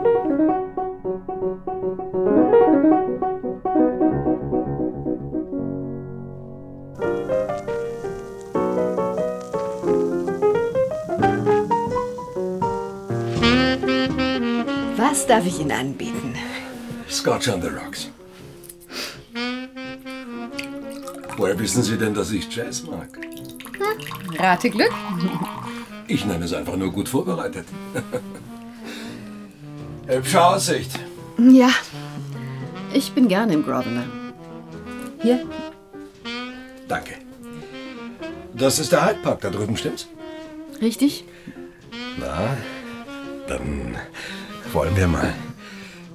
Was 14.97 15.26
darf 15.26 15.45
ich 15.45 15.59
Ihnen 15.59 15.73
anbieten? 15.73 16.37
Scotch 17.11 17.49
on 17.49 17.61
the 17.61 17.69
Rocks. 17.69 18.11
Woher 21.37 21.59
wissen 21.59 21.83
Sie 21.83 21.99
denn, 21.99 22.14
dass 22.14 22.31
ich 22.31 22.55
Jazz 22.55 22.85
mag? 22.85 23.09
Hm, 23.16 24.37
rate 24.38 24.71
Glück. 24.71 24.93
Ich 26.09 26.25
nenne 26.25 26.45
es 26.45 26.52
einfach 26.52 26.76
nur 26.76 26.93
gut 26.93 27.09
vorbereitet. 27.09 27.66
Hübsche 30.07 30.40
Aussicht. 30.40 30.97
Ja, 31.37 31.71
ich 32.95 33.11
bin 33.11 33.26
gerne 33.26 33.55
im 33.55 33.64
Grosvenor. 33.64 34.05
Hier. 35.21 35.45
Danke. 36.87 37.14
Das 38.55 38.78
ist 38.78 38.93
der 38.93 39.05
Hyde 39.05 39.19
Park 39.21 39.40
da 39.40 39.50
drüben, 39.50 39.76
stimmt's? 39.76 40.07
Richtig? 40.81 41.25
Na, 42.21 42.57
dann 43.49 43.97
wollen 44.73 44.97
wir 44.97 45.09
mal. 45.09 45.35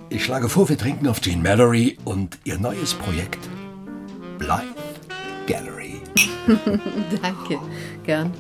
Ich 0.08 0.24
schlage 0.24 0.48
vor, 0.48 0.70
wir 0.70 0.78
trinken 0.78 1.10
auf 1.10 1.20
Jean 1.20 1.42
Mallory 1.42 1.98
und 2.06 2.38
ihr 2.46 2.58
neues 2.58 2.94
Projekt. 2.94 3.40
Gallery. 4.40 4.71
Danke, 7.22 7.60
gern. 8.04 8.34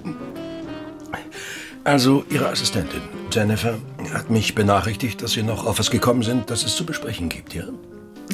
Also, 1.83 2.23
Ihre 2.29 2.49
Assistentin, 2.49 3.01
Jennifer, 3.31 3.79
hat 4.13 4.29
mich 4.29 4.53
benachrichtigt, 4.53 5.21
dass 5.21 5.31
Sie 5.31 5.43
noch 5.43 5.65
auf 5.65 5.79
was 5.79 5.89
gekommen 5.89 6.21
sind, 6.21 6.49
das 6.49 6.63
es 6.63 6.75
zu 6.75 6.85
besprechen 6.85 7.27
gibt, 7.29 7.53
ja? 7.53 7.63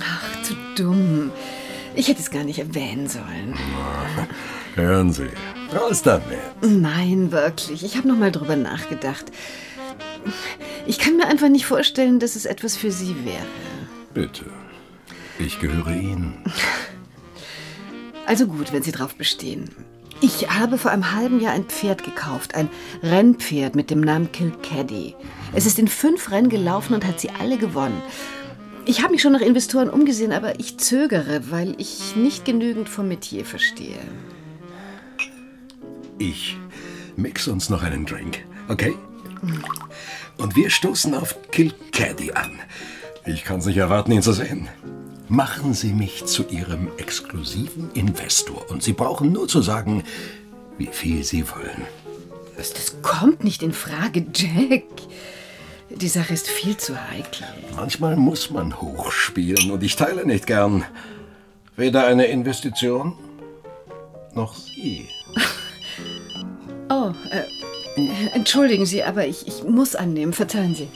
Ach, 0.02 0.44
zu 0.44 0.54
dumm. 0.76 1.32
Ich 1.96 2.10
hätte 2.10 2.20
es 2.20 2.30
gar 2.30 2.44
nicht 2.44 2.60
erwähnen 2.60 3.08
sollen. 3.08 3.56
Hören 4.76 5.12
Sie, 5.12 5.30
raus 5.74 6.04
damit. 6.04 6.38
Nein, 6.62 7.32
wirklich. 7.32 7.84
Ich 7.84 7.98
habe 7.98 8.08
noch 8.08 8.18
mal 8.18 8.32
drüber 8.32 8.56
nachgedacht. 8.56 9.26
Ich 10.86 11.00
kann 11.00 11.18
mir 11.18 11.28
einfach 11.28 11.50
nicht 11.50 11.66
vorstellen, 11.66 12.20
dass 12.20 12.36
es 12.36 12.46
etwas 12.46 12.76
für 12.78 12.92
Sie 12.92 13.16
wäre. 13.26 13.46
Bitte. 14.14 14.46
Ich 15.40 15.60
gehöre 15.60 15.92
Ihnen. 15.92 16.38
Also 18.28 18.46
gut, 18.46 18.74
wenn 18.74 18.84
Sie 18.84 18.92
drauf 18.92 19.16
bestehen. 19.16 19.70
Ich 20.20 20.50
habe 20.50 20.78
vor 20.78 20.92
einem 20.92 21.14
halben 21.14 21.40
Jahr 21.40 21.54
ein 21.54 21.64
Pferd 21.64 22.04
gekauft, 22.04 22.56
ein 22.56 22.70
Rennpferd 23.02 23.76
mit 23.76 23.90
dem 23.90 24.02
Namen 24.02 24.32
Kilcaddy. 24.32 25.16
Es 25.54 25.66
ist 25.66 25.80
in 25.80 25.88
fünf 25.88 26.30
Rennen 26.30 26.50
gelaufen 26.50 26.94
und 26.94 27.06
hat 27.06 27.22
sie 27.22 27.30
alle 27.30 27.58
gewonnen. 27.58 28.02
Ich 28.86 29.02
habe 29.02 29.14
mich 29.14 29.22
schon 29.22 29.32
nach 29.32 29.42
Investoren 29.42 29.90
umgesehen, 29.90 30.34
aber 30.34 30.60
ich 30.60 30.78
zögere, 30.78 31.52
weil 31.52 31.76
ich 31.78 32.18
nicht 32.18 32.44
genügend 32.44 32.90
vom 32.90 33.08
Metier 33.08 33.46
verstehe. 33.46 34.00
Ich 36.18 36.58
mix 37.16 37.48
uns 37.48 37.70
noch 37.70 37.84
einen 37.84 38.06
Drink, 38.06 38.44
okay? 38.68 38.96
Und 40.38 40.56
wir 40.58 40.70
stoßen 40.70 41.14
auf 41.14 41.36
Kilcaddy 41.52 42.34
an. 42.34 42.60
Ich 43.26 43.46
kann 43.46 43.60
es 43.60 43.66
nicht 43.68 43.78
erwarten, 43.78 44.12
ihn 44.12 44.22
zu 44.22 44.34
sehen. 44.34 44.68
Machen 45.30 45.74
Sie 45.74 45.92
mich 45.92 46.26
zu 46.26 46.46
Ihrem 46.48 46.90
exklusiven 46.98 47.92
Investor 47.94 48.70
und 48.70 48.82
Sie 48.82 48.94
brauchen 48.94 49.34
nur 49.34 49.48
zu 49.48 49.62
sagen, 49.62 50.04
wie 50.78 50.88
viel 50.88 51.24
Sie 51.24 51.50
wollen. 51.50 51.82
Das, 52.56 52.74
das 52.74 53.02
kommt 53.02 53.44
nicht 53.44 53.62
in 53.62 53.74
Frage, 53.74 54.26
Jack. 54.34 54.84
Die 55.90 56.08
Sache 56.08 56.34
ist 56.34 56.48
viel 56.48 56.78
zu 56.78 56.96
heikel. 57.12 57.46
Manchmal 57.76 58.16
muss 58.16 58.52
man 58.52 58.80
hochspielen 58.80 59.72
und 59.72 59.84
ich 59.84 59.96
teile 59.96 60.26
nicht 60.26 60.48
gern. 60.48 60.86
Weder 61.76 62.08
eine 62.08 62.28
Investition 62.28 63.14
noch 64.34 64.56
Sie. 64.56 65.08
Oh, 66.90 67.12
äh, 67.32 67.44
entschuldigen 68.34 68.86
Sie, 68.86 69.04
aber 69.04 69.28
ich, 69.28 69.46
ich 69.46 69.66
muss 69.66 69.94
annehmen. 69.94 70.32
Verzeihen 70.32 70.74
Sie. 70.74 70.88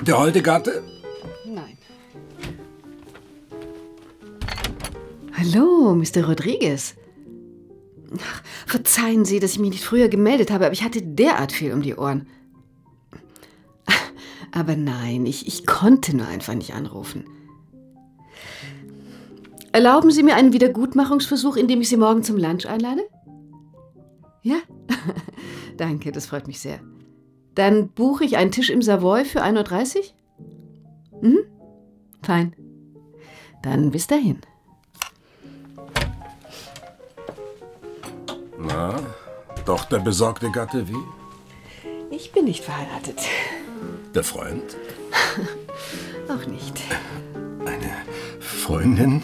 Der 0.00 0.16
alte 0.16 0.40
Hallo, 5.42 5.94
Mr. 5.96 6.26
Rodriguez. 6.26 6.94
Ach, 8.16 8.42
Verzeihen 8.66 9.24
Sie, 9.24 9.40
dass 9.40 9.52
ich 9.52 9.58
mich 9.58 9.70
nicht 9.70 9.84
früher 9.84 10.08
gemeldet 10.08 10.52
habe, 10.52 10.66
aber 10.66 10.72
ich 10.72 10.84
hatte 10.84 11.02
derart 11.02 11.50
viel 11.50 11.72
um 11.72 11.82
die 11.82 11.96
Ohren. 11.96 12.28
Aber 14.52 14.76
nein, 14.76 15.26
ich, 15.26 15.48
ich 15.48 15.66
konnte 15.66 16.16
nur 16.16 16.28
einfach 16.28 16.54
nicht 16.54 16.74
anrufen. 16.74 17.24
Erlauben 19.72 20.10
Sie 20.10 20.22
mir 20.22 20.36
einen 20.36 20.52
Wiedergutmachungsversuch, 20.52 21.56
indem 21.56 21.80
ich 21.80 21.88
Sie 21.88 21.96
morgen 21.96 22.22
zum 22.22 22.36
Lunch 22.36 22.66
einlade? 22.66 23.02
Ja? 24.42 24.58
Danke, 25.76 26.12
das 26.12 26.26
freut 26.26 26.46
mich 26.46 26.60
sehr. 26.60 26.80
Dann 27.54 27.88
buche 27.88 28.24
ich 28.24 28.36
einen 28.36 28.52
Tisch 28.52 28.70
im 28.70 28.82
Savoy 28.82 29.24
für 29.24 29.42
1.30 29.42 29.96
Uhr? 29.96 31.22
Mhm. 31.22 31.38
Fein. 32.22 32.54
Dann 33.62 33.90
bis 33.90 34.06
dahin. 34.06 34.38
Na, 38.66 38.94
doch 39.64 39.84
der 39.86 39.98
besorgte 39.98 40.50
Gatte 40.50 40.86
wie? 40.88 41.02
Ich 42.10 42.32
bin 42.32 42.44
nicht 42.44 42.64
verheiratet. 42.64 43.20
Der 44.14 44.22
Freund? 44.22 44.76
Auch 46.28 46.46
nicht. 46.46 46.80
Eine 47.64 47.92
Freundin? 48.40 49.22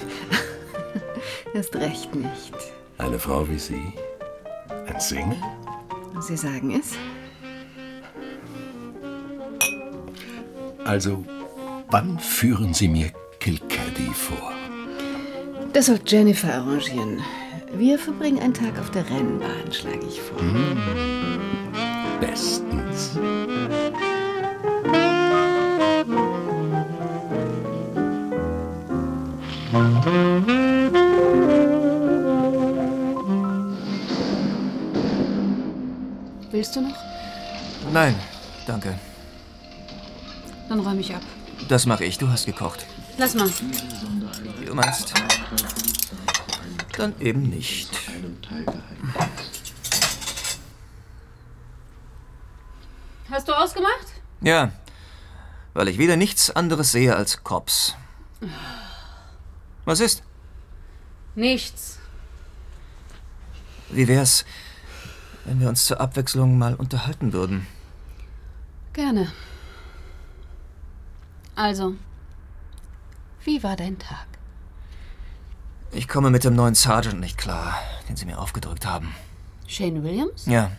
Erst 1.54 1.76
recht 1.76 2.14
nicht. 2.14 2.54
Eine 2.98 3.18
Frau 3.18 3.48
wie 3.48 3.58
Sie? 3.58 3.92
Ein 4.86 5.00
Single? 5.00 5.38
Sie 6.20 6.36
sagen 6.36 6.80
es? 6.80 6.94
Also, 10.84 11.24
wann 11.90 12.18
führen 12.18 12.74
Sie 12.74 12.88
mir 12.88 13.12
Kilcaddy 13.38 14.10
vor? 14.14 14.52
Das 15.72 15.86
soll 15.86 16.00
Jennifer 16.06 16.54
arrangieren. 16.54 17.22
Wir 17.78 17.96
verbringen 17.96 18.40
einen 18.40 18.54
Tag 18.54 18.76
auf 18.80 18.90
der 18.90 19.08
Rennbahn, 19.08 19.70
schlage 19.70 20.04
ich 20.04 20.20
vor. 20.20 20.40
Bestens. 22.20 23.16
Willst 36.50 36.74
du 36.74 36.80
noch? 36.80 36.96
Nein, 37.92 38.16
danke. 38.66 38.98
Dann 40.68 40.80
räume 40.80 41.00
ich 41.00 41.14
ab. 41.14 41.22
Das 41.68 41.86
mache 41.86 42.04
ich. 42.04 42.18
Du 42.18 42.28
hast 42.28 42.44
gekocht. 42.44 42.86
Lass 43.18 43.34
mal. 43.34 43.48
Wie 44.58 44.64
du 44.64 44.74
meinst. 44.74 45.14
Dann 46.98 47.14
eben 47.20 47.48
nicht. 47.48 47.88
Hast 53.30 53.46
du 53.46 53.52
ausgemacht? 53.52 54.06
Ja, 54.40 54.72
weil 55.74 55.86
ich 55.86 55.98
wieder 55.98 56.16
nichts 56.16 56.50
anderes 56.50 56.90
sehe 56.90 57.14
als 57.14 57.44
Cops. 57.44 57.94
Was 59.84 60.00
ist? 60.00 60.24
Nichts. 61.36 62.00
Wie 63.90 64.08
wär's, 64.08 64.44
wenn 65.44 65.60
wir 65.60 65.68
uns 65.68 65.86
zur 65.86 66.00
Abwechslung 66.00 66.58
mal 66.58 66.74
unterhalten 66.74 67.32
würden? 67.32 67.68
Gerne. 68.92 69.32
Also, 71.54 71.94
wie 73.44 73.62
war 73.62 73.76
dein 73.76 74.00
Tag? 74.00 74.37
Ich 75.92 76.06
komme 76.08 76.30
mit 76.30 76.44
dem 76.44 76.54
neuen 76.54 76.74
Sergeant 76.74 77.20
nicht 77.20 77.38
klar, 77.38 77.78
den 78.08 78.16
sie 78.16 78.26
mir 78.26 78.38
aufgedrückt 78.38 78.86
haben. 78.86 79.14
Shane 79.66 80.02
Williams? 80.02 80.46
Ja. 80.46 80.70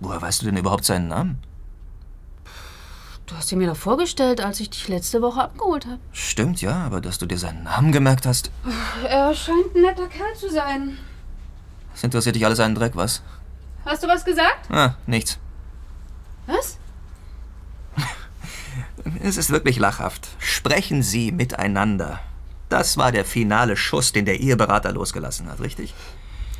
Woher 0.00 0.20
weißt 0.22 0.42
du 0.42 0.46
denn 0.46 0.56
überhaupt 0.56 0.84
seinen 0.84 1.08
Namen? 1.08 1.38
Du 3.26 3.34
hast 3.34 3.50
ihn 3.50 3.58
mir 3.58 3.66
doch 3.66 3.76
vorgestellt, 3.76 4.40
als 4.40 4.60
ich 4.60 4.70
dich 4.70 4.86
letzte 4.86 5.20
Woche 5.20 5.42
abgeholt 5.42 5.86
habe. 5.86 5.98
Stimmt, 6.12 6.60
ja, 6.62 6.84
aber 6.84 7.00
dass 7.00 7.18
du 7.18 7.26
dir 7.26 7.38
seinen 7.38 7.64
Namen 7.64 7.90
gemerkt 7.90 8.24
hast, 8.26 8.52
Er 9.08 9.34
scheint 9.34 9.74
ein 9.74 9.82
netter 9.82 10.06
Kerl 10.06 10.34
zu 10.36 10.48
sein. 10.50 10.96
das 11.92 12.04
interessiert 12.04 12.36
dich 12.36 12.44
alles 12.46 12.60
einen 12.60 12.76
Dreck, 12.76 12.94
was? 12.94 13.22
Hast 13.84 14.02
du 14.04 14.08
was 14.08 14.24
gesagt? 14.24 14.70
Ah, 14.70 14.94
nichts. 15.06 15.38
Was? 16.46 16.78
Es 19.22 19.36
ist 19.36 19.50
wirklich 19.50 19.78
lachhaft. 19.78 20.28
Sprechen 20.38 21.02
Sie 21.02 21.30
miteinander. 21.32 22.20
Das 22.68 22.96
war 22.96 23.12
der 23.12 23.24
finale 23.24 23.76
Schuss, 23.76 24.12
den 24.12 24.24
der 24.24 24.40
Eheberater 24.40 24.92
losgelassen 24.92 25.48
hat, 25.48 25.60
richtig? 25.60 25.94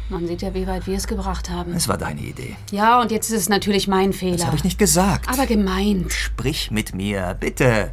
Man 0.08 0.26
sieht 0.28 0.42
ja, 0.42 0.54
wie 0.54 0.68
weit 0.68 0.86
wir 0.86 0.96
es 0.96 1.08
gebracht 1.08 1.50
haben. 1.50 1.72
Es 1.72 1.88
war 1.88 1.98
deine 1.98 2.20
Idee. 2.20 2.56
Ja, 2.70 3.00
und 3.00 3.10
jetzt 3.10 3.28
ist 3.28 3.40
es 3.40 3.48
natürlich 3.48 3.88
mein 3.88 4.12
Fehler. 4.12 4.36
Das 4.36 4.46
habe 4.46 4.56
ich 4.56 4.62
nicht 4.62 4.78
gesagt. 4.78 5.28
Aber 5.28 5.46
gemeint. 5.46 6.12
Sprich 6.12 6.70
mit 6.70 6.94
mir, 6.94 7.36
bitte. 7.38 7.92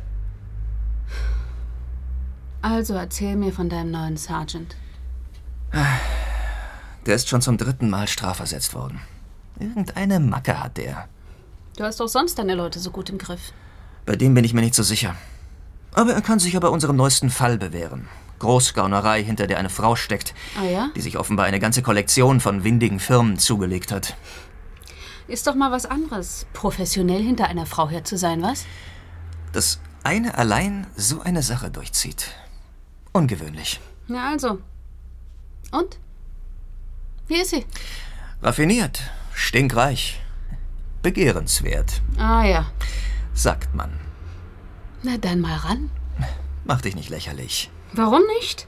Also 2.62 2.94
erzähl 2.94 3.36
mir 3.36 3.52
von 3.52 3.68
deinem 3.68 3.90
neuen 3.92 4.18
Sergeant. 4.18 4.76
Der 7.08 7.16
ist 7.16 7.30
schon 7.30 7.42
zum 7.42 7.58
dritten 7.58 7.90
Mal 7.90 8.08
strafversetzt 8.08 8.76
worden. 8.76 9.02
Irgendeine 9.60 10.20
Macke 10.20 10.64
hat 10.64 10.78
der. 10.78 11.08
Du 11.78 11.84
hast 11.84 12.00
doch 12.00 12.08
sonst 12.08 12.38
deine 12.38 12.54
Leute 12.54 12.80
so 12.80 12.92
gut 12.92 13.10
im 13.10 13.18
Griff. 13.18 13.54
Bei 14.06 14.16
dem 14.16 14.36
bin 14.36 14.46
ich 14.46 14.54
mir 14.54 14.62
nicht 14.62 14.76
so 14.76 14.84
sicher. 14.84 15.16
Aber 15.94 16.14
er 16.14 16.22
kann 16.22 16.40
sich 16.40 16.54
ja 16.54 16.60
bei 16.60 16.68
unserem 16.70 16.96
neuesten 16.96 17.30
Fall 17.30 17.58
bewähren. 17.58 18.08
Großgaunerei, 18.40 19.24
hinter 19.24 19.48
der 19.48 19.58
eine 19.60 19.70
Frau 19.70 19.96
steckt, 19.96 20.34
Ah 20.60 20.66
ja? 20.66 20.90
die 20.96 21.02
sich 21.02 21.18
offenbar 21.18 21.46
eine 21.46 21.60
ganze 21.60 21.82
Kollektion 21.82 22.40
von 22.40 22.64
windigen 22.64 23.00
Firmen 23.00 23.38
zugelegt 23.40 23.92
hat. 23.92 24.16
Ist 25.28 25.48
doch 25.48 25.56
mal 25.56 25.72
was 25.72 25.86
anderes, 25.86 26.46
professionell 26.54 27.22
hinter 27.24 27.48
einer 27.48 27.66
Frau 27.66 27.88
her 27.90 28.04
zu 28.04 28.18
sein, 28.18 28.42
was? 28.42 28.66
Dass 29.54 29.80
eine 30.04 30.38
allein 30.38 30.88
so 30.98 31.22
eine 31.22 31.42
Sache 31.42 31.70
durchzieht. 31.72 32.32
Ungewöhnlich. 33.14 33.80
Na 34.08 34.32
also. 34.32 34.60
Und? 35.72 35.98
Wie 37.28 37.36
ist 37.40 37.52
sie? 37.52 37.66
Raffiniert, 38.42 39.00
stinkreich, 39.34 40.20
begehrenswert, 41.02 42.02
Ah 42.18 42.44
ja. 42.44 42.66
sagt 43.34 43.74
man. 43.74 43.92
Na 45.04 45.18
dann 45.18 45.42
mal 45.42 45.58
ran. 45.58 45.90
Mach 46.66 46.82
dich 46.82 46.96
nicht 46.96 47.10
lächerlich. 47.10 47.70
Warum 47.94 48.22
nicht? 48.40 48.68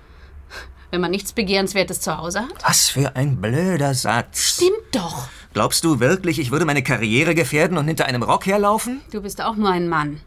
Wenn 0.91 1.01
man 1.01 1.11
nichts 1.11 1.33
Begehrenswertes 1.33 2.01
zu 2.01 2.17
Hause 2.17 2.41
hat? 2.41 2.63
Was 2.63 2.89
für 2.89 3.15
ein 3.15 3.41
blöder 3.41 3.93
Satz. 3.93 4.55
Stimmt 4.55 4.93
doch. 4.93 5.27
Glaubst 5.53 5.83
du 5.85 5.99
wirklich, 5.99 6.39
ich 6.39 6.51
würde 6.51 6.65
meine 6.65 6.83
Karriere 6.83 7.33
gefährden 7.35 7.77
und 7.77 7.87
hinter 7.87 8.05
einem 8.05 8.23
Rock 8.23 8.45
herlaufen? 8.45 9.01
Du 9.11 9.21
bist 9.21 9.41
auch 9.41 9.55
nur 9.55 9.69
ein 9.69 9.87
Mann. 9.87 10.19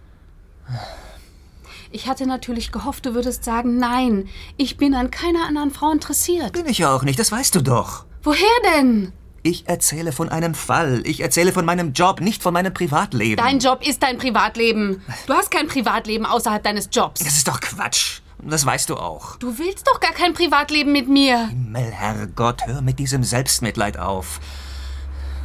Ich 1.90 2.06
hatte 2.06 2.26
natürlich 2.26 2.72
gehofft, 2.72 3.06
du 3.06 3.14
würdest 3.14 3.44
sagen, 3.44 3.78
nein, 3.78 4.28
ich 4.56 4.76
bin 4.76 4.94
an 4.94 5.10
keiner 5.10 5.46
anderen 5.46 5.70
Frau 5.70 5.90
interessiert. 5.90 6.52
Bin 6.52 6.66
ich 6.66 6.78
ja 6.78 6.94
auch 6.94 7.02
nicht, 7.02 7.18
das 7.18 7.32
weißt 7.32 7.54
du 7.54 7.62
doch. 7.62 8.04
Woher 8.22 8.46
denn? 8.74 9.12
Ich 9.48 9.66
erzähle 9.66 10.12
von 10.12 10.28
einem 10.28 10.54
Fall. 10.54 11.00
Ich 11.06 11.20
erzähle 11.20 11.54
von 11.54 11.64
meinem 11.64 11.94
Job, 11.94 12.20
nicht 12.20 12.42
von 12.42 12.52
meinem 12.52 12.74
Privatleben. 12.74 13.42
Dein 13.42 13.60
Job 13.60 13.80
ist 13.80 14.02
dein 14.02 14.18
Privatleben. 14.18 15.02
Du 15.26 15.32
hast 15.32 15.50
kein 15.50 15.68
Privatleben 15.68 16.26
außerhalb 16.26 16.62
deines 16.62 16.90
Jobs. 16.92 17.24
Das 17.24 17.34
ist 17.34 17.48
doch 17.48 17.58
Quatsch. 17.58 18.20
Das 18.42 18.66
weißt 18.66 18.90
du 18.90 18.96
auch. 18.98 19.36
Du 19.36 19.58
willst 19.58 19.88
doch 19.88 20.00
gar 20.00 20.12
kein 20.12 20.34
Privatleben 20.34 20.92
mit 20.92 21.08
mir. 21.08 21.46
Himmel, 21.46 21.90
Herrgott, 21.90 22.66
hör 22.66 22.82
mit 22.82 22.98
diesem 22.98 23.24
Selbstmitleid 23.24 23.98
auf. 23.98 24.38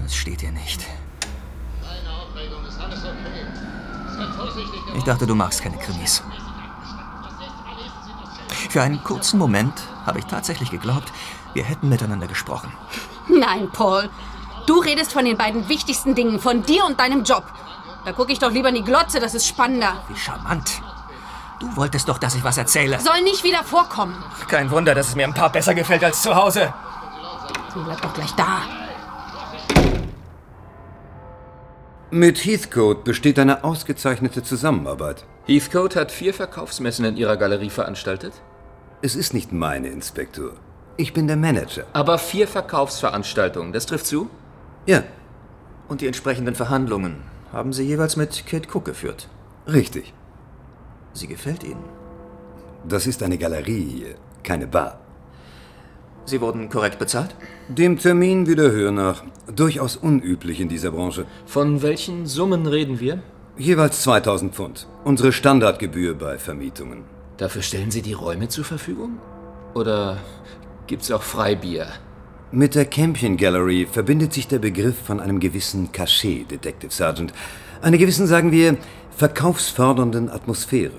Das 0.01 0.13
steht 0.13 0.41
dir 0.41 0.51
nicht. 0.51 0.85
Ich 4.97 5.03
dachte, 5.03 5.25
du 5.25 5.33
magst 5.33 5.61
keine 5.61 5.77
Krimis. 5.77 6.21
Für 8.69 8.81
einen 8.81 9.01
kurzen 9.01 9.39
Moment 9.39 9.73
habe 10.05 10.19
ich 10.19 10.25
tatsächlich 10.25 10.71
geglaubt, 10.71 11.13
wir 11.53 11.63
hätten 11.63 11.87
miteinander 11.87 12.27
gesprochen. 12.27 12.73
Nein, 13.27 13.69
Paul. 13.71 14.09
Du 14.65 14.79
redest 14.79 15.13
von 15.13 15.25
den 15.25 15.37
beiden 15.37 15.67
wichtigsten 15.69 16.15
Dingen, 16.15 16.39
von 16.39 16.63
dir 16.63 16.85
und 16.85 16.99
deinem 16.99 17.23
Job. 17.23 17.43
Da 18.05 18.11
gucke 18.11 18.31
ich 18.31 18.39
doch 18.39 18.51
lieber 18.51 18.69
in 18.69 18.75
die 18.75 18.83
Glotze, 18.83 19.19
das 19.19 19.33
ist 19.33 19.47
spannender. 19.47 20.03
Wie 20.09 20.17
charmant. 20.17 20.81
Du 21.59 21.75
wolltest 21.77 22.09
doch, 22.09 22.17
dass 22.17 22.35
ich 22.35 22.43
was 22.43 22.57
erzähle. 22.57 22.99
Soll 22.99 23.21
nicht 23.21 23.43
wieder 23.43 23.63
vorkommen. 23.63 24.21
Kein 24.49 24.69
Wunder, 24.71 24.93
dass 24.93 25.09
es 25.09 25.15
mir 25.15 25.25
ein 25.25 25.33
paar 25.33 25.51
besser 25.51 25.73
gefällt 25.73 26.03
als 26.03 26.21
zu 26.21 26.35
Hause. 26.35 26.73
Du 27.73 27.83
bleib 27.83 28.01
doch 28.01 28.13
gleich 28.13 28.31
da. 28.33 28.61
Mit 32.11 32.45
Heathcote 32.45 33.01
besteht 33.03 33.39
eine 33.39 33.63
ausgezeichnete 33.63 34.43
Zusammenarbeit. 34.43 35.25
Heathcote 35.47 35.99
hat 35.99 36.11
vier 36.11 36.33
Verkaufsmessen 36.33 37.05
in 37.05 37.17
ihrer 37.17 37.37
Galerie 37.37 37.71
veranstaltet? 37.71 38.33
Es 39.01 39.15
ist 39.15 39.33
nicht 39.33 39.51
meine, 39.51 39.87
Inspektor. 39.87 40.51
Ich 40.95 41.13
bin 41.13 41.27
der 41.27 41.37
Manager. 41.37 41.85
Aber 41.93 42.17
vier 42.19 42.47
Verkaufsveranstaltungen, 42.47 43.73
das 43.73 43.87
trifft 43.87 44.05
zu? 44.05 44.29
Ja. 44.85 45.03
Und 45.87 46.01
die 46.01 46.07
entsprechenden 46.07 46.55
Verhandlungen 46.55 47.17
haben 47.51 47.73
Sie 47.73 47.83
jeweils 47.83 48.15
mit 48.15 48.45
Kate 48.45 48.67
Cook 48.71 48.85
geführt? 48.85 49.27
Richtig. 49.67 50.13
Sie 51.13 51.27
gefällt 51.27 51.63
Ihnen? 51.63 51.83
Das 52.87 53.07
ist 53.07 53.23
eine 53.23 53.37
Galerie, 53.37 54.15
keine 54.43 54.67
Bar. 54.67 54.99
Sie 56.25 56.39
wurden 56.41 56.69
korrekt 56.69 56.99
bezahlt? 56.99 57.35
Dem 57.67 57.97
Termin 57.97 58.47
wie 58.47 58.55
der 58.55 58.71
Höhe 58.71 58.91
nach. 58.91 59.23
Durchaus 59.53 59.97
unüblich 59.97 60.61
in 60.61 60.69
dieser 60.69 60.91
Branche. 60.91 61.25
Von 61.45 61.81
welchen 61.81 62.27
Summen 62.27 62.65
reden 62.67 62.99
wir? 62.99 63.21
Jeweils 63.57 64.01
2000 64.03 64.53
Pfund. 64.53 64.87
Unsere 65.03 65.31
Standardgebühr 65.31 66.13
bei 66.15 66.37
Vermietungen. 66.37 67.03
Dafür 67.37 67.61
stellen 67.61 67.91
Sie 67.91 68.01
die 68.01 68.13
Räume 68.13 68.47
zur 68.47 68.63
Verfügung? 68.63 69.17
Oder 69.73 70.17
gibt's 70.87 71.11
auch 71.11 71.23
Freibier? 71.23 71.87
Mit 72.51 72.75
der 72.75 72.85
Campion 72.85 73.37
Gallery 73.37 73.87
verbindet 73.91 74.33
sich 74.33 74.47
der 74.47 74.59
Begriff 74.59 74.95
von 74.97 75.19
einem 75.19 75.39
gewissen 75.39 75.91
Cachet, 75.91 76.51
Detective 76.51 76.91
Sergeant. 76.91 77.33
Einer 77.81 77.97
gewissen, 77.97 78.27
sagen 78.27 78.51
wir, 78.51 78.77
verkaufsfördernden 79.15 80.29
Atmosphäre. 80.29 80.93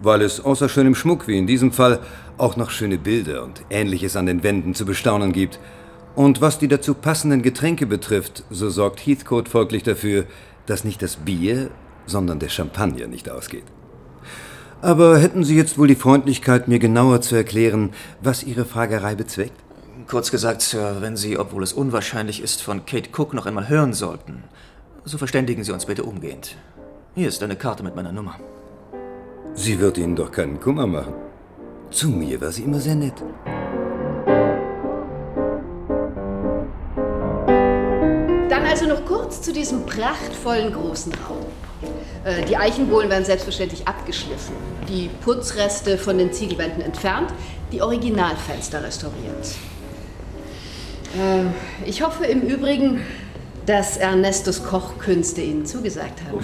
Weil 0.00 0.22
es 0.22 0.44
außer 0.44 0.68
schönem 0.68 0.94
Schmuck, 0.94 1.26
wie 1.26 1.38
in 1.38 1.46
diesem 1.46 1.72
Fall, 1.72 2.00
auch 2.36 2.56
noch 2.56 2.70
schöne 2.70 2.98
Bilder 2.98 3.42
und 3.44 3.62
ähnliches 3.70 4.16
an 4.16 4.26
den 4.26 4.42
Wänden 4.42 4.74
zu 4.74 4.84
bestaunen 4.84 5.32
gibt. 5.32 5.58
Und 6.14 6.40
was 6.40 6.58
die 6.58 6.68
dazu 6.68 6.94
passenden 6.94 7.42
Getränke 7.42 7.86
betrifft, 7.86 8.44
so 8.50 8.68
sorgt 8.68 9.00
Heathcote 9.00 9.50
folglich 9.50 9.82
dafür, 9.82 10.24
dass 10.66 10.84
nicht 10.84 11.00
das 11.00 11.16
Bier, 11.16 11.70
sondern 12.06 12.38
der 12.38 12.48
Champagner 12.48 13.06
nicht 13.06 13.30
ausgeht. 13.30 13.64
Aber 14.80 15.18
hätten 15.18 15.44
Sie 15.44 15.56
jetzt 15.56 15.76
wohl 15.78 15.88
die 15.88 15.94
Freundlichkeit, 15.94 16.68
mir 16.68 16.78
genauer 16.78 17.20
zu 17.20 17.34
erklären, 17.34 17.90
was 18.20 18.44
Ihre 18.44 18.64
Fragerei 18.64 19.14
bezweckt? 19.14 19.60
Kurz 20.06 20.30
gesagt, 20.30 20.62
Sir, 20.62 20.98
wenn 21.00 21.16
Sie, 21.16 21.38
obwohl 21.38 21.62
es 21.62 21.72
unwahrscheinlich 21.72 22.42
ist, 22.42 22.62
von 22.62 22.86
Kate 22.86 23.10
Cook 23.16 23.34
noch 23.34 23.46
einmal 23.46 23.68
hören 23.68 23.92
sollten, 23.92 24.44
so 25.04 25.18
verständigen 25.18 25.64
Sie 25.64 25.72
uns 25.72 25.86
bitte 25.86 26.04
umgehend. 26.04 26.56
Hier 27.14 27.28
ist 27.28 27.42
eine 27.42 27.56
Karte 27.56 27.82
mit 27.82 27.96
meiner 27.96 28.12
Nummer. 28.12 28.36
Sie 29.54 29.80
wird 29.80 29.98
Ihnen 29.98 30.14
doch 30.14 30.30
keinen 30.30 30.60
Kummer 30.60 30.86
machen. 30.86 31.14
Zu 31.90 32.08
mir 32.10 32.40
war 32.40 32.52
sie 32.52 32.64
immer 32.64 32.78
sehr 32.78 32.94
nett. 32.94 33.14
Dann 38.48 38.62
also 38.66 38.86
noch 38.86 39.04
kurz 39.06 39.40
zu 39.40 39.52
diesem 39.52 39.84
prachtvollen 39.86 40.72
großen 40.72 41.12
Raum. 41.28 41.47
Äh, 42.24 42.44
Die 42.46 42.56
Eichenbohlen 42.56 43.08
werden 43.10 43.24
selbstverständlich 43.24 43.86
abgeschliffen, 43.86 44.54
die 44.88 45.08
Putzreste 45.24 45.98
von 45.98 46.18
den 46.18 46.32
Ziegelwänden 46.32 46.82
entfernt, 46.82 47.32
die 47.72 47.82
Originalfenster 47.82 48.82
restauriert. 48.82 49.46
Äh, 51.16 51.44
Ich 51.88 52.02
hoffe 52.02 52.24
im 52.26 52.42
Übrigen, 52.42 53.02
dass 53.66 53.98
Ernestos 53.98 54.64
Kochkünste 54.64 55.42
Ihnen 55.42 55.66
zugesagt 55.66 56.20
haben. 56.26 56.38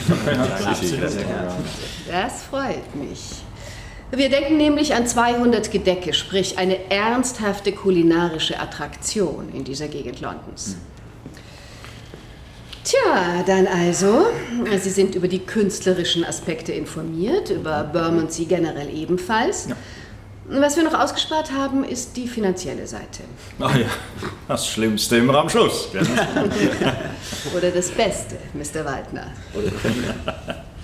Das 2.10 2.42
freut 2.42 2.94
mich. 2.94 3.20
Wir 4.10 4.28
denken 4.28 4.58
nämlich 4.58 4.94
an 4.94 5.06
200 5.06 5.70
Gedecke, 5.72 6.12
sprich 6.12 6.58
eine 6.58 6.90
ernsthafte 6.90 7.72
kulinarische 7.72 8.60
Attraktion 8.60 9.48
in 9.54 9.64
dieser 9.64 9.88
Gegend 9.88 10.20
Londons. 10.20 10.76
Tja, 12.85 13.42
dann 13.47 13.66
also. 13.66 14.27
Sie 14.79 14.90
sind 14.90 15.14
über 15.14 15.27
die 15.27 15.38
künstlerischen 15.38 16.25
Aspekte 16.25 16.73
informiert, 16.73 17.49
über 17.51 17.83
Bermondsey 17.85 18.44
generell 18.44 18.94
ebenfalls. 18.94 19.68
Was 20.47 20.77
wir 20.77 20.85
noch 20.85 20.92
ausgespart 20.92 21.53
haben, 21.53 21.85
ist 21.85 22.18
die 22.18 22.29
finanzielle 22.29 22.87
Seite. 22.87 23.23
Ach 23.59 23.75
ja, 23.75 23.87
das 24.47 24.68
Schlimmste 24.68 25.16
immer 25.16 25.35
am 25.37 25.49
Schluss. 25.49 25.88
Gell? 25.90 26.07
Oder 27.57 27.70
das 27.70 27.88
Beste, 27.88 28.37
Mr. 28.53 28.85
Waldner. 28.85 29.33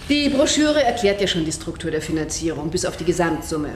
Die 0.09 0.31
Broschüre 0.31 0.83
erklärt 0.83 1.21
ja 1.21 1.27
schon 1.27 1.45
die 1.45 1.53
Struktur 1.53 1.91
der 1.91 2.01
Finanzierung, 2.01 2.71
bis 2.71 2.87
auf 2.87 2.97
die 2.97 3.05
Gesamtsumme, 3.05 3.75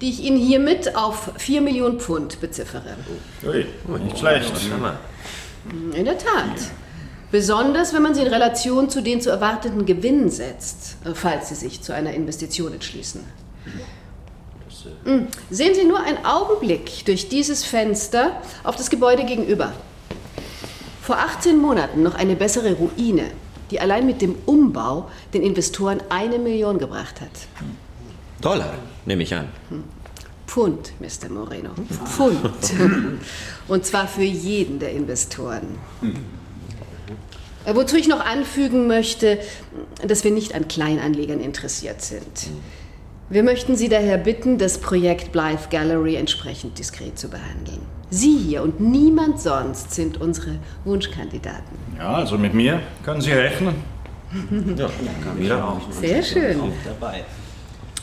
die 0.00 0.08
ich 0.08 0.20
Ihnen 0.20 0.38
hiermit 0.38 0.96
auf 0.96 1.32
4 1.36 1.60
Millionen 1.60 2.00
Pfund 2.00 2.40
beziffere. 2.40 2.96
Ui, 3.44 3.66
nicht 4.02 4.18
schlecht. 4.18 4.52
In 5.94 6.04
der 6.06 6.16
Tat. 6.16 6.70
Besonders, 7.30 7.94
wenn 7.94 8.02
man 8.02 8.14
sie 8.14 8.22
in 8.22 8.28
Relation 8.28 8.90
zu 8.90 9.02
den 9.02 9.20
zu 9.20 9.30
erwartenden 9.30 9.86
Gewinnen 9.86 10.30
setzt, 10.30 10.96
äh, 11.04 11.14
falls 11.14 11.48
Sie 11.48 11.54
sich 11.54 11.80
zu 11.80 11.94
einer 11.94 12.12
Investition 12.12 12.72
entschließen. 12.72 13.22
Hm, 15.04 15.26
Sehen 15.50 15.74
Sie 15.74 15.84
nur 15.84 16.00
einen 16.00 16.24
Augenblick 16.24 17.04
durch 17.04 17.28
dieses 17.28 17.64
Fenster 17.64 18.40
auf 18.64 18.76
das 18.76 18.90
Gebäude 18.90 19.24
gegenüber. 19.24 19.72
Vor 21.02 21.18
18 21.18 21.56
Monaten 21.58 22.02
noch 22.02 22.14
eine 22.14 22.34
bessere 22.34 22.74
Ruine, 22.74 23.30
die 23.70 23.80
allein 23.80 24.06
mit 24.06 24.22
dem 24.22 24.34
Umbau 24.46 25.08
den 25.34 25.42
Investoren 25.42 26.00
eine 26.08 26.38
Million 26.38 26.78
gebracht 26.78 27.20
hat. 27.20 27.30
Dollar, 28.40 28.74
nehme 29.06 29.22
ich 29.22 29.34
an. 29.34 29.48
Pfund, 30.46 30.92
Mr. 30.98 31.28
Moreno. 31.28 31.70
Pfund. 32.04 32.40
Und 33.68 33.86
zwar 33.86 34.08
für 34.08 34.22
jeden 34.22 34.78
der 34.80 34.92
Investoren. 34.92 35.78
Äh, 37.64 37.74
Wozu 37.74 37.96
ich 37.96 38.08
noch 38.08 38.24
anfügen 38.24 38.86
möchte, 38.86 39.38
dass 40.06 40.24
wir 40.24 40.30
nicht 40.30 40.54
an 40.54 40.68
Kleinanlegern 40.68 41.40
interessiert 41.40 42.02
sind. 42.02 42.50
Wir 43.28 43.42
möchten 43.44 43.76
Sie 43.76 43.88
daher 43.88 44.18
bitten, 44.18 44.58
das 44.58 44.78
Projekt 44.78 45.30
Blythe 45.30 45.68
Gallery 45.70 46.16
entsprechend 46.16 46.78
diskret 46.78 47.18
zu 47.18 47.28
behandeln. 47.28 47.80
Sie 48.10 48.36
hier 48.36 48.62
und 48.62 48.80
niemand 48.80 49.40
sonst 49.40 49.92
sind 49.94 50.20
unsere 50.20 50.58
Wunschkandidaten. 50.84 51.78
Ja, 51.96 52.14
also 52.14 52.36
mit 52.36 52.54
mir 52.54 52.80
können 53.04 53.20
Sie 53.20 53.32
rechnen. 53.32 53.74
Ja, 54.76 54.88
Camilla 55.24 55.64
auch. 55.64 55.92
Sehr 55.92 56.22
schön. 56.22 56.60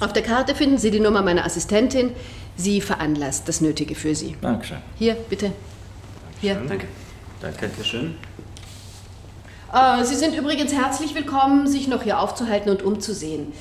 Auf 0.02 0.12
der 0.12 0.24
Karte 0.24 0.56
finden 0.56 0.78
Sie 0.78 0.92
die 0.92 1.00
Nummer 1.00 1.22
meiner 1.22 1.46
Assistentin. 1.46 2.12
Sie 2.58 2.82
veranlasst 2.82 3.48
das 3.48 3.62
Nötige 3.62 3.96
für 3.96 4.14
Sie. 4.14 4.36
Dankeschön. 4.42 4.78
Hier, 5.00 5.16
bitte. 5.30 5.54
Hier. 6.42 6.56
Danke. 6.68 6.88
Danke 7.42 7.70
schön. 7.82 8.16
Äh, 9.74 10.04
Sie 10.04 10.16
sind 10.16 10.36
übrigens 10.36 10.74
herzlich 10.74 11.14
willkommen, 11.14 11.68
sich 11.68 11.88
noch 11.88 12.04
hier 12.04 12.20
aufzuhalten 12.20 12.70
und 12.70 12.84
umzusehen. 12.84 13.52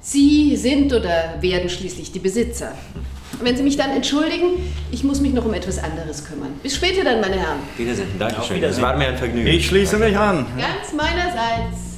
Sie 0.00 0.56
sind 0.56 0.92
oder 0.92 1.34
werden 1.40 1.70
schließlich 1.70 2.12
die 2.12 2.18
Besitzer. 2.18 2.72
Wenn 3.40 3.56
Sie 3.56 3.62
mich 3.62 3.76
dann 3.76 3.90
entschuldigen, 3.90 4.48
ich 4.90 5.02
muss 5.02 5.20
mich 5.20 5.32
noch 5.32 5.44
um 5.44 5.54
etwas 5.54 5.82
anderes 5.82 6.24
kümmern. 6.24 6.52
Bis 6.62 6.76
später 6.76 7.04
dann, 7.04 7.20
meine 7.20 7.36
Herren. 7.36 7.58
Wiedersehen. 7.76 8.08
Dankeschön. 8.18 8.62
Es 8.62 8.80
war 8.80 8.96
mir 8.96 9.08
ein 9.08 9.16
Vergnügen. 9.16 9.46
Ich 9.46 9.66
schließe 9.66 9.96
mich 9.98 10.16
an. 10.16 10.46
Ganz 10.56 10.92
meinerseits. 10.92 11.94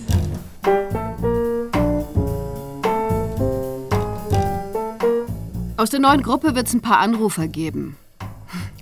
Aus 5.78 5.90
der 5.90 6.00
neuen 6.00 6.22
Gruppe 6.22 6.54
wird 6.54 6.68
es 6.68 6.74
ein 6.74 6.80
paar 6.80 6.98
Anrufer 6.98 7.48
geben. 7.48 7.96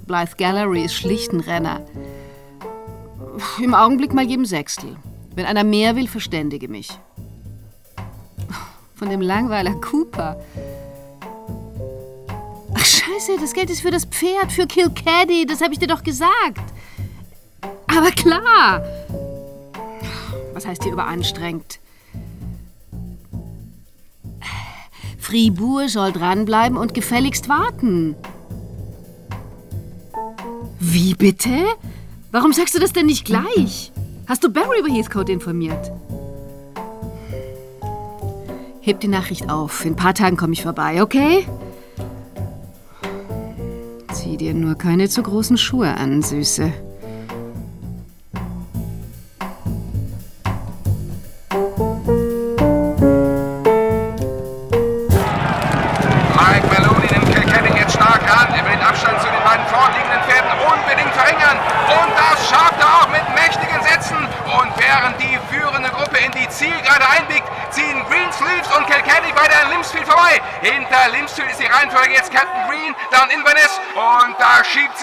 Blythe 0.07 0.37
Gallery 0.37 0.85
ist 0.85 0.95
schlicht 0.95 1.33
ein 1.33 1.41
Renner. 1.41 1.81
Im 3.61 3.75
Augenblick 3.75 4.13
mal 4.15 4.25
jedem 4.25 4.45
Sechstel. 4.45 4.97
Wenn 5.35 5.47
einer 5.47 5.65
mehr 5.65 5.97
will, 5.97 6.09
verständige 6.09 6.69
mich. 6.69 6.89
Von 8.95 9.11
dem 9.11 9.21
Langweiler 9.21 9.75
Cooper. 9.75 10.41
Ach 12.75 12.85
scheiße, 12.85 13.37
das 13.41 13.53
Geld 13.53 13.71
ist 13.71 13.81
für 13.81 13.91
das 13.91 14.05
Pferd, 14.05 14.53
für 14.53 14.67
Kilcaddy, 14.67 15.47
das 15.47 15.61
habe 15.61 15.73
ich 15.73 15.79
dir 15.79 15.89
doch 15.89 16.03
gesagt. 16.03 16.63
Aber 17.87 18.11
klar. 18.11 18.83
Was 20.53 20.67
heißt 20.67 20.85
hier 20.85 20.93
überanstrengt? 20.93 21.81
Fribourg 25.19 25.89
soll 25.89 26.13
dranbleiben 26.13 26.77
und 26.77 26.95
gefälligst 26.95 27.49
warten. 27.49 28.15
Wie 30.79 31.15
bitte? 31.15 31.65
Warum 32.35 32.53
sagst 32.53 32.75
du 32.75 32.81
das 32.81 32.93
denn 32.93 33.07
nicht 33.07 33.25
gleich? 33.25 33.93
Hast 34.27 34.43
du 34.43 34.51
Barry 34.51 34.81
über 34.81 34.93
Heathcote 34.93 35.31
informiert? 35.31 35.93
Heb 38.81 38.99
die 38.99 39.07
Nachricht 39.07 39.49
auf. 39.49 39.85
In 39.85 39.93
ein 39.93 39.97
paar 39.97 40.15
Tagen 40.15 40.37
komme 40.37 40.53
ich 40.53 40.65
vorbei, 40.65 41.01
okay? 41.01 41.47
Zieh 44.13 44.37
dir 44.37 44.53
nur 44.53 44.75
keine 44.75 45.09
zu 45.09 45.23
großen 45.23 45.57
Schuhe 45.57 45.97
an, 45.97 46.23
Süße. 46.23 46.73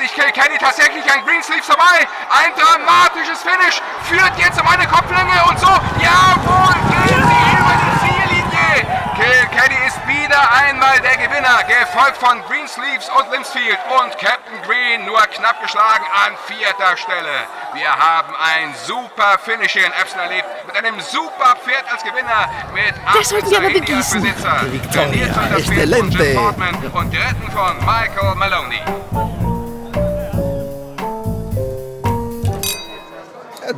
Sich 0.02 0.14
Kilkenny 0.16 0.58
tatsächlich 0.58 1.06
an 1.14 1.24
Greensleeves 1.26 1.68
vorbei. 1.68 2.08
Ein 2.30 2.52
dramatisches 2.58 3.44
Finish 3.44 3.82
führt 4.10 4.34
jetzt 4.38 4.60
um 4.60 4.68
eine 4.68 4.88
Kopflänge 4.88 5.38
und 5.48 5.60
so, 5.60 5.70
jawohl, 6.02 6.74
gehen 6.90 7.22
sie 7.22 7.46
über 7.54 7.76
die 7.78 7.94
Ziellinie. 8.02 8.74
Kilkenny 9.14 9.78
ist 9.86 10.00
wieder 10.08 10.42
einmal 10.66 11.00
der 11.02 11.18
Gewinner, 11.18 11.62
gefolgt 11.70 12.18
von 12.18 12.42
Greensleeves 12.50 13.10
und 13.10 13.32
Limsfield 13.32 13.78
und 14.02 14.18
Captain 14.18 14.58
Green 14.66 15.06
nur 15.06 15.22
knapp 15.38 15.62
geschlagen 15.62 16.06
an 16.26 16.34
vierter 16.48 16.98
Stelle. 16.98 17.46
Wir 17.74 17.90
haben 17.90 18.34
ein 18.36 18.74
super 18.88 19.38
Finish 19.38 19.74
hier 19.74 19.86
in 19.86 19.94
Epsom 20.02 20.20
erlebt, 20.20 20.48
mit 20.66 20.76
einem 20.76 21.00
super 21.00 21.56
Pferd 21.64 21.86
als 21.92 22.04
Gewinner, 22.04 22.50
mit 22.74 22.96
Das 23.14 23.30
sollten 23.30 23.52
wir 23.52 23.58
aber 23.60 23.70
begießen. 23.70 24.24
Victoria, 24.24 25.28
excelente. 25.58 26.24
Jim 26.24 26.36
Portman 26.36 26.76
und 26.76 27.12
geritten 27.12 27.52
von 27.52 27.78
Michael 27.86 28.36
Maloney. 28.36 28.82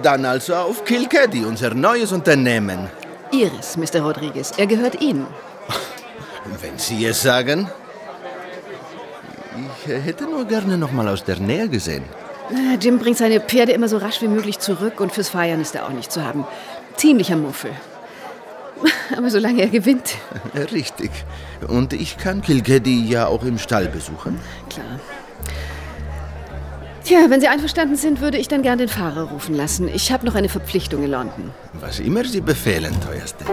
Dann 0.03 0.25
also 0.25 0.55
auf 0.55 0.83
Kilkeddy, 0.83 1.45
unser 1.45 1.73
neues 1.73 2.11
Unternehmen. 2.11 2.89
Ihres, 3.31 3.77
Mr. 3.77 4.01
Rodriguez. 4.01 4.51
Er 4.57 4.67
gehört 4.67 5.01
Ihnen. 5.01 5.25
Wenn 6.61 6.77
Sie 6.77 7.05
es 7.05 7.21
sagen. 7.21 7.69
Ich 9.85 9.89
äh, 9.89 10.01
hätte 10.01 10.25
nur 10.25 10.45
gerne 10.45 10.77
noch 10.77 10.91
mal 10.91 11.07
aus 11.07 11.23
der 11.23 11.39
Nähe 11.39 11.69
gesehen. 11.69 12.03
Jim 12.81 12.99
bringt 12.99 13.17
seine 13.17 13.39
Pferde 13.39 13.71
immer 13.71 13.87
so 13.87 13.97
rasch 13.97 14.21
wie 14.21 14.27
möglich 14.27 14.59
zurück 14.59 14.99
und 14.99 15.11
fürs 15.13 15.29
Feiern 15.29 15.61
ist 15.61 15.73
er 15.75 15.85
auch 15.85 15.91
nicht 15.91 16.11
zu 16.11 16.23
haben. 16.23 16.45
Ziemlicher 16.97 17.37
Muffel. 17.37 17.71
Aber 19.17 19.29
solange 19.29 19.61
er 19.61 19.69
gewinnt, 19.69 20.15
Richtig. 20.73 21.11
Und 21.67 21.93
ich 21.93 22.17
kann 22.17 22.41
Kilkeddy 22.41 23.05
ja 23.07 23.27
auch 23.27 23.43
im 23.43 23.57
Stall 23.57 23.87
besuchen. 23.87 24.39
klar. 24.69 24.99
Tja, 27.03 27.29
wenn 27.29 27.41
Sie 27.41 27.49
einverstanden 27.49 27.97
sind, 27.97 28.21
würde 28.21 28.37
ich 28.37 28.47
dann 28.47 28.61
gern 28.61 28.77
den 28.77 28.87
Fahrer 28.87 29.23
rufen 29.23 29.55
lassen. 29.55 29.89
Ich 29.93 30.11
habe 30.13 30.25
noch 30.25 30.35
eine 30.35 30.47
Verpflichtung 30.47 31.03
in 31.03 31.11
London. 31.11 31.51
Was 31.73 31.99
immer 31.99 32.23
Sie 32.23 32.39
befehlen, 32.39 32.95
teuerste. 33.01 33.43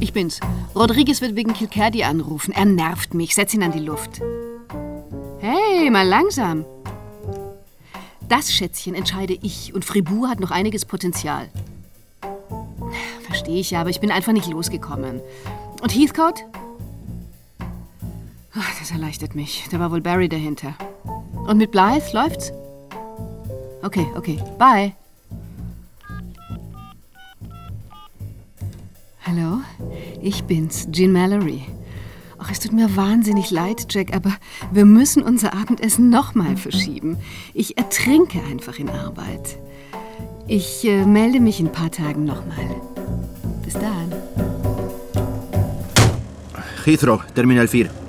Ich 0.00 0.14
bin's. 0.14 0.40
Rodriguez 0.74 1.20
wird 1.20 1.36
wegen 1.36 1.52
Kilkerdy 1.52 2.04
anrufen. 2.04 2.52
Er 2.52 2.64
nervt 2.64 3.12
mich. 3.12 3.34
Setz 3.34 3.52
ihn 3.52 3.62
an 3.62 3.72
die 3.72 3.80
Luft. 3.80 4.22
Hey, 5.40 5.90
mal 5.90 6.06
langsam. 6.06 6.64
Das 8.28 8.50
Schätzchen 8.50 8.94
entscheide 8.94 9.38
ich 9.42 9.74
und 9.74 9.84
Fribourg 9.84 10.30
hat 10.30 10.40
noch 10.40 10.50
einiges 10.50 10.86
Potenzial. 10.86 11.48
Verstehe 13.22 13.60
ich 13.60 13.70
ja, 13.70 13.82
aber 13.82 13.90
ich 13.90 14.00
bin 14.00 14.10
einfach 14.10 14.32
nicht 14.32 14.48
losgekommen. 14.48 15.20
Und 15.82 15.94
Heathcote? 15.94 16.42
Ach, 18.58 18.78
das 18.78 18.90
erleichtert 18.90 19.34
mich. 19.34 19.66
Da 19.70 19.78
war 19.78 19.90
wohl 19.90 20.00
Barry 20.00 20.28
dahinter. 20.28 20.74
Und 21.46 21.58
mit 21.58 21.70
Blythe 21.72 22.12
läuft's? 22.12 22.52
Okay, 23.82 24.06
okay. 24.16 24.38
Bye. 24.58 24.94
Hallo, 29.26 29.60
ich 30.22 30.44
bin's, 30.44 30.88
Jean 30.90 31.12
Mallory. 31.12 31.62
Ach, 32.38 32.50
es 32.50 32.60
tut 32.60 32.72
mir 32.72 32.96
wahnsinnig 32.96 33.50
leid, 33.50 33.86
Jack, 33.90 34.14
aber 34.14 34.32
wir 34.72 34.84
müssen 34.84 35.22
unser 35.22 35.52
Abendessen 35.52 36.08
nochmal 36.10 36.56
verschieben. 36.56 37.18
Ich 37.52 37.76
ertrinke 37.76 38.40
einfach 38.44 38.78
in 38.78 38.88
Arbeit. 38.88 39.58
Ich 40.46 40.86
äh, 40.86 41.04
melde 41.04 41.40
mich 41.40 41.60
in 41.60 41.66
ein 41.66 41.72
paar 41.72 41.90
Tagen 41.90 42.24
nochmal. 42.24 42.80
Bis 43.64 43.74
dann. 43.74 44.12
Heathrow, 46.84 47.20
Terminal 47.34 47.66
4. 47.66 48.05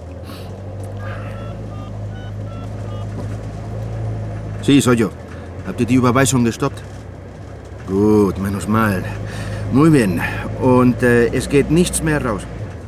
Sí, 4.68 4.82
soy 4.82 4.98
yo. 4.98 5.12
Habt 5.66 5.80
ihr 5.80 5.86
die 5.86 5.96
Überweisung 5.96 6.44
gestoppt? 6.44 6.84
Gut, 7.88 8.38
menos 8.38 8.68
mal. 8.68 9.02
Muy 9.72 9.90
bien. 9.90 10.20
Und 10.60 11.02
äh, 11.04 11.28
es 11.28 11.48
geht 11.48 11.72
nichts 11.72 12.04
mehr 12.04 12.26
raus. 12.26 12.42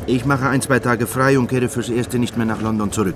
Ich 0.05 0.25
mache 0.25 0.49
ein, 0.49 0.61
zwei 0.61 0.79
Tage 0.79 1.07
frei 1.07 1.39
und 1.39 1.47
kehre 1.47 1.69
fürs 1.69 1.87
Erste 1.87 2.19
nicht 2.19 2.35
mehr 2.35 2.45
nach 2.45 2.61
London 2.61 2.91
zurück. 2.91 3.15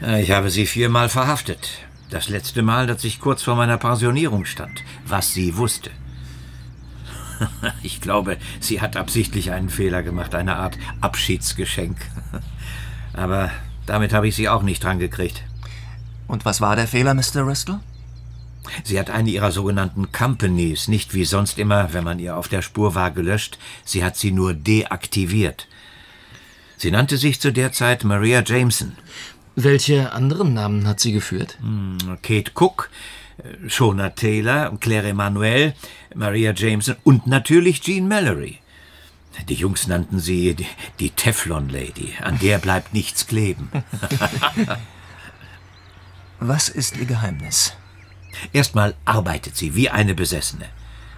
Äh, 0.00 0.22
Ich 0.22 0.30
habe 0.30 0.48
Sie 0.48 0.64
viermal 0.64 1.10
verhaftet. 1.10 1.68
Das 2.08 2.30
letzte 2.30 2.62
Mal, 2.62 2.86
dass 2.86 3.04
ich 3.04 3.20
kurz 3.20 3.42
vor 3.42 3.56
meiner 3.56 3.76
Pensionierung 3.76 4.46
stand. 4.46 4.82
Was 5.06 5.34
sie 5.34 5.58
wusste. 5.58 5.90
Ich 7.82 8.00
glaube, 8.00 8.38
sie 8.58 8.80
hat 8.80 8.96
absichtlich 8.96 9.52
einen 9.52 9.68
Fehler 9.68 10.02
gemacht, 10.02 10.34
eine 10.34 10.56
Art 10.56 10.78
Abschiedsgeschenk. 11.02 11.98
Aber 13.18 13.50
damit 13.86 14.12
habe 14.12 14.28
ich 14.28 14.36
sie 14.36 14.48
auch 14.48 14.62
nicht 14.62 14.82
dran 14.82 15.00
gekriegt. 15.00 15.42
Und 16.28 16.44
was 16.44 16.60
war 16.60 16.76
der 16.76 16.86
Fehler, 16.86 17.14
Mr. 17.14 17.46
Ristol? 17.46 17.80
Sie 18.84 18.98
hat 18.98 19.10
eine 19.10 19.30
ihrer 19.30 19.50
sogenannten 19.50 20.12
Companies, 20.12 20.88
nicht 20.88 21.14
wie 21.14 21.24
sonst 21.24 21.58
immer, 21.58 21.92
wenn 21.92 22.04
man 22.04 22.18
ihr 22.18 22.36
auf 22.36 22.48
der 22.48 22.62
Spur 22.62 22.94
war, 22.94 23.10
gelöscht. 23.10 23.58
Sie 23.84 24.04
hat 24.04 24.16
sie 24.16 24.30
nur 24.30 24.54
deaktiviert. 24.54 25.66
Sie 26.76 26.90
nannte 26.90 27.16
sich 27.16 27.40
zu 27.40 27.52
der 27.52 27.72
Zeit 27.72 28.04
Maria 28.04 28.42
Jameson. 28.44 28.92
Welche 29.56 30.12
anderen 30.12 30.54
Namen 30.54 30.86
hat 30.86 31.00
sie 31.00 31.12
geführt? 31.12 31.58
Hm, 31.60 32.18
Kate 32.22 32.52
Cook, 32.54 32.90
äh, 33.38 33.68
Shona 33.68 34.10
Taylor, 34.10 34.76
Claire 34.78 35.08
Emanuel, 35.08 35.74
Maria 36.14 36.52
Jameson 36.54 36.96
und 37.02 37.26
natürlich 37.26 37.80
Jean 37.80 38.06
Mallory. 38.06 38.58
Die 39.46 39.54
Jungs 39.54 39.86
nannten 39.86 40.18
sie 40.18 40.54
die, 40.54 40.66
die 40.98 41.10
Teflon 41.10 41.68
Lady. 41.68 42.14
An 42.20 42.38
der 42.38 42.58
bleibt 42.58 42.92
nichts 42.92 43.26
kleben. 43.26 43.70
Was 46.40 46.68
ist 46.68 46.96
Ihr 46.96 47.06
Geheimnis? 47.06 47.74
Erstmal 48.52 48.94
arbeitet 49.04 49.56
sie 49.56 49.74
wie 49.74 49.90
eine 49.90 50.14
Besessene. 50.14 50.66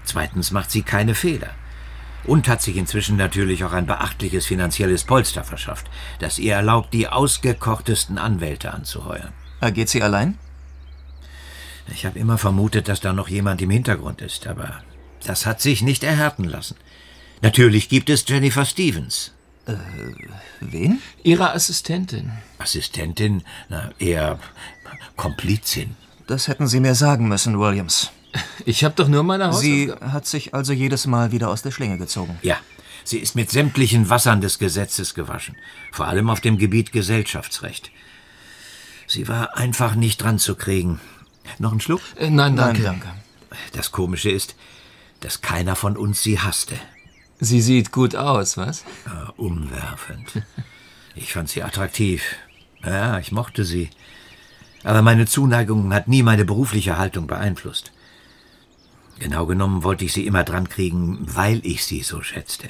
Zweitens 0.04 0.50
macht 0.50 0.70
sie 0.70 0.82
keine 0.82 1.14
Fehler. 1.14 1.50
Und 2.24 2.48
hat 2.48 2.62
sich 2.62 2.76
inzwischen 2.76 3.16
natürlich 3.16 3.64
auch 3.64 3.72
ein 3.72 3.86
beachtliches 3.86 4.46
finanzielles 4.46 5.04
Polster 5.04 5.42
verschafft, 5.42 5.90
das 6.18 6.38
ihr 6.38 6.54
erlaubt, 6.54 6.92
die 6.92 7.08
ausgekochtesten 7.08 8.18
Anwälte 8.18 8.72
anzuheuern. 8.72 9.32
Agiert 9.60 9.88
sie 9.88 10.02
allein? 10.02 10.38
Ich 11.88 12.04
habe 12.06 12.18
immer 12.18 12.38
vermutet, 12.38 12.88
dass 12.88 13.00
da 13.00 13.12
noch 13.12 13.28
jemand 13.28 13.62
im 13.62 13.70
Hintergrund 13.70 14.20
ist, 14.20 14.46
aber 14.46 14.82
das 15.24 15.46
hat 15.46 15.60
sich 15.60 15.82
nicht 15.82 16.04
erhärten 16.04 16.44
lassen. 16.44 16.76
Natürlich 17.42 17.88
gibt 17.88 18.10
es 18.10 18.24
Jennifer 18.26 18.64
Stevens. 18.64 19.32
Äh, 19.66 19.74
wen? 20.60 21.00
Ihre 21.22 21.52
Assistentin. 21.52 22.32
Assistentin? 22.58 23.42
Na, 23.68 23.90
eher 23.98 24.38
Komplizin. 25.16 25.96
Das 26.26 26.48
hätten 26.48 26.66
Sie 26.66 26.80
mir 26.80 26.94
sagen 26.94 27.28
müssen, 27.28 27.58
Williams. 27.58 28.10
Ich 28.64 28.84
habe 28.84 28.94
doch 28.94 29.08
nur 29.08 29.22
meine 29.22 29.52
Sie 29.52 29.86
Hausaufgaben. 29.88 30.12
hat 30.12 30.26
sich 30.26 30.54
also 30.54 30.72
jedes 30.72 31.06
Mal 31.06 31.32
wieder 31.32 31.48
aus 31.48 31.62
der 31.62 31.70
Schlinge 31.72 31.98
gezogen. 31.98 32.38
Ja, 32.42 32.58
sie 33.04 33.18
ist 33.18 33.34
mit 33.34 33.50
sämtlichen 33.50 34.08
Wassern 34.08 34.40
des 34.40 34.58
Gesetzes 34.58 35.14
gewaschen, 35.14 35.56
vor 35.90 36.06
allem 36.06 36.30
auf 36.30 36.40
dem 36.40 36.56
Gebiet 36.58 36.92
Gesellschaftsrecht. 36.92 37.90
Sie 39.08 39.26
war 39.26 39.56
einfach 39.56 39.96
nicht 39.96 40.22
dran 40.22 40.38
zu 40.38 40.54
kriegen. 40.54 41.00
Noch 41.58 41.72
ein 41.72 41.80
Schluck? 41.80 42.02
Äh, 42.16 42.30
nein, 42.30 42.54
danke. 42.54 42.82
Nein, 42.82 43.00
danke. 43.02 43.20
Das 43.72 43.90
Komische 43.90 44.30
ist, 44.30 44.54
dass 45.18 45.40
keiner 45.40 45.74
von 45.74 45.96
uns 45.96 46.22
sie 46.22 46.38
hasste. 46.38 46.76
Sie 47.40 47.62
sieht 47.62 47.90
gut 47.90 48.14
aus, 48.14 48.56
was? 48.58 48.84
Ah, 49.06 49.32
umwerfend. 49.36 50.42
Ich 51.14 51.32
fand 51.32 51.48
sie 51.48 51.62
attraktiv. 51.62 52.22
Ja, 52.84 53.18
ich 53.18 53.32
mochte 53.32 53.64
sie. 53.64 53.90
Aber 54.84 55.02
meine 55.02 55.26
Zuneigung 55.26 55.92
hat 55.94 56.06
nie 56.06 56.22
meine 56.22 56.44
berufliche 56.44 56.98
Haltung 56.98 57.26
beeinflusst. 57.26 57.92
Genau 59.18 59.46
genommen 59.46 59.84
wollte 59.84 60.04
ich 60.04 60.12
sie 60.12 60.26
immer 60.26 60.44
dran 60.44 60.68
kriegen, 60.68 61.18
weil 61.22 61.60
ich 61.64 61.84
sie 61.84 62.02
so 62.02 62.22
schätzte. 62.22 62.68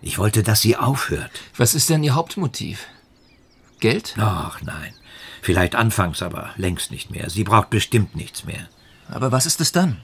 Ich 0.00 0.18
wollte, 0.18 0.42
dass 0.42 0.60
sie 0.60 0.76
aufhört. 0.76 1.30
Was 1.56 1.74
ist 1.74 1.90
denn 1.90 2.02
Ihr 2.02 2.14
Hauptmotiv? 2.14 2.86
Geld? 3.80 4.14
Ach 4.18 4.60
nein. 4.62 4.94
Vielleicht 5.42 5.74
anfangs, 5.74 6.22
aber 6.22 6.50
längst 6.56 6.90
nicht 6.90 7.10
mehr. 7.10 7.30
Sie 7.30 7.44
braucht 7.44 7.70
bestimmt 7.70 8.14
nichts 8.14 8.44
mehr. 8.44 8.68
Aber 9.08 9.32
was 9.32 9.46
ist 9.46 9.60
es 9.60 9.72
dann? 9.72 9.98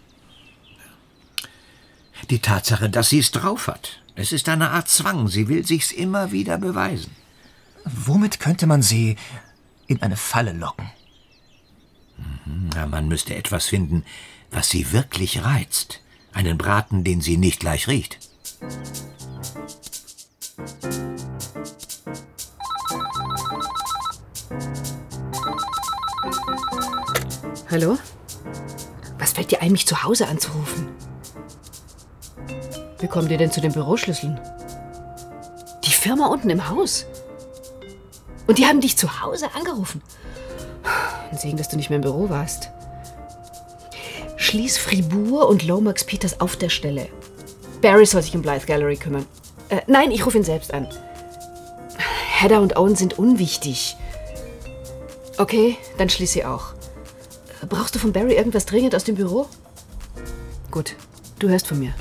Die 2.31 2.40
Tatsache, 2.40 2.90
dass 2.90 3.11
sie 3.11 3.20
es 3.20 3.31
drauf 3.31 3.68
hat. 3.68 4.00
Es 4.14 4.33
ist 4.33 4.48
eine 4.48 4.70
Art 4.70 4.88
Zwang. 4.88 5.28
Sie 5.28 5.48
will 5.48 5.64
sich's 5.64 5.92
immer 5.92 6.33
wieder 6.33 6.59
beweisen. 6.59 7.12
Womit 7.85 8.40
könnte 8.40 8.66
man 8.66 8.83
sie 8.83 9.16
in 9.87 10.02
eine 10.02 10.16
Falle 10.16 10.52
locken? 10.52 10.90
Na, 12.74 12.87
man 12.87 13.09
müsste 13.09 13.35
etwas 13.35 13.66
finden, 13.66 14.04
was 14.50 14.68
sie 14.68 14.92
wirklich 14.92 15.44
reizt. 15.44 16.00
Einen 16.33 16.59
Braten, 16.59 17.04
den 17.04 17.20
sie 17.20 17.37
nicht 17.37 17.61
gleich 17.61 17.88
riecht. 17.88 18.18
Hallo? 27.70 27.98
Was 29.18 29.33
fällt 29.33 29.50
dir 29.50 29.62
ein, 29.62 29.72
mich 29.72 29.87
zu 29.87 30.02
Hause 30.02 30.26
anzurufen? 30.28 30.88
Wie 33.00 33.08
kommt 33.08 33.30
ihr 33.30 33.38
denn 33.38 33.52
zu 33.52 33.61
den 33.61 33.72
Büroschlüsseln? 33.72 34.40
Die 35.84 35.92
Firma 35.92 36.26
unten 36.26 36.50
im 36.50 36.68
Haus. 36.68 37.06
Und 38.46 38.58
die 38.58 38.66
haben 38.66 38.80
dich 38.80 38.96
zu 38.96 39.20
Hause 39.20 39.46
angerufen. 39.54 40.02
Ein 41.30 41.38
Segen, 41.38 41.56
dass 41.56 41.68
du 41.68 41.76
nicht 41.76 41.90
mehr 41.90 41.96
im 41.96 42.02
Büro 42.02 42.28
warst. 42.28 42.70
Schließ 44.37 44.78
Fribourg 44.78 45.48
und 45.48 45.66
Lomax 45.66 46.04
Peters 46.04 46.40
auf 46.40 46.56
der 46.56 46.70
Stelle. 46.70 47.08
Barry 47.82 48.06
soll 48.06 48.22
sich 48.22 48.34
um 48.34 48.42
Blythe 48.42 48.66
Gallery 48.66 48.96
kümmern. 48.96 49.26
Äh, 49.68 49.82
nein, 49.87 50.11
ich 50.11 50.24
rufe 50.24 50.38
ihn 50.38 50.44
selbst 50.44 50.72
an. 50.72 50.88
Hedda 52.40 52.58
und 52.58 52.76
Owen 52.76 52.96
sind 52.96 53.18
unwichtig. 53.18 53.96
Okay, 55.37 55.76
dann 55.98 56.08
schließ 56.08 56.32
sie 56.32 56.44
auch. 56.44 56.74
Brauchst 57.68 57.94
du 57.94 57.98
von 57.98 58.12
Barry 58.12 58.34
irgendwas 58.34 58.66
dringend 58.66 58.94
aus 58.94 59.04
dem 59.04 59.16
Büro? 59.16 59.46
Gut, 60.70 60.96
du 61.38 61.48
hörst 61.48 61.66
von 61.66 61.78
mir. 61.78 61.92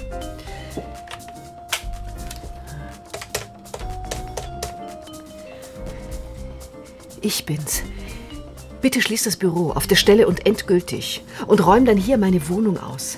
Ich 7.28 7.44
bin's. 7.44 7.84
Bitte 8.80 9.02
schließ 9.02 9.24
das 9.26 9.36
Büro 9.36 9.72
auf 9.72 9.86
der 9.86 9.98
Stelle 9.98 10.30
und 10.30 10.46
endgültig 10.46 11.26
und 11.46 11.60
räum 11.66 11.84
dann 11.84 11.98
hier 11.98 12.18
meine 12.18 12.48
Wohnung 12.48 12.78
aus. 12.78 13.18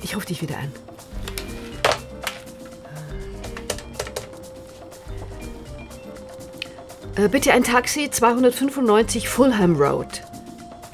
Ich 0.00 0.16
rufe 0.16 0.24
dich 0.24 0.40
wieder 0.40 0.56
an. 0.56 0.72
Äh, 7.22 7.28
bitte 7.28 7.52
ein 7.52 7.64
Taxi 7.64 8.08
295 8.10 9.28
Fulham 9.28 9.76
Road. 9.76 10.22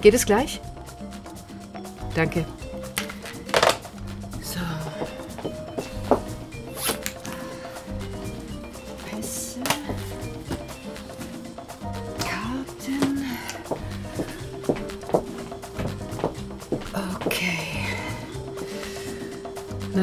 Geht 0.01 0.15
es 0.15 0.27
gleich? 0.27 0.61
Danke. 2.17 2.45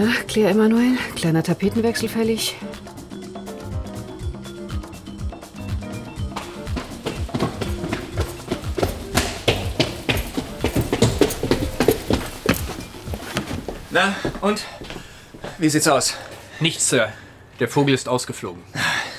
Na, 0.04 0.12
Claire 0.28 0.50
Emanuel, 0.50 0.98
kleiner 1.16 1.42
Tapetenwechsel 1.44 2.10
fällig. 2.10 2.58
Na, 13.92 14.14
und? 14.42 14.66
Wie 15.58 15.70
sieht's 15.70 15.88
aus? 15.88 16.16
Nichts, 16.60 16.90
Sir. 16.90 17.14
Der 17.62 17.70
Vogel 17.70 17.94
ist 17.94 18.10
ausgeflogen. 18.10 18.62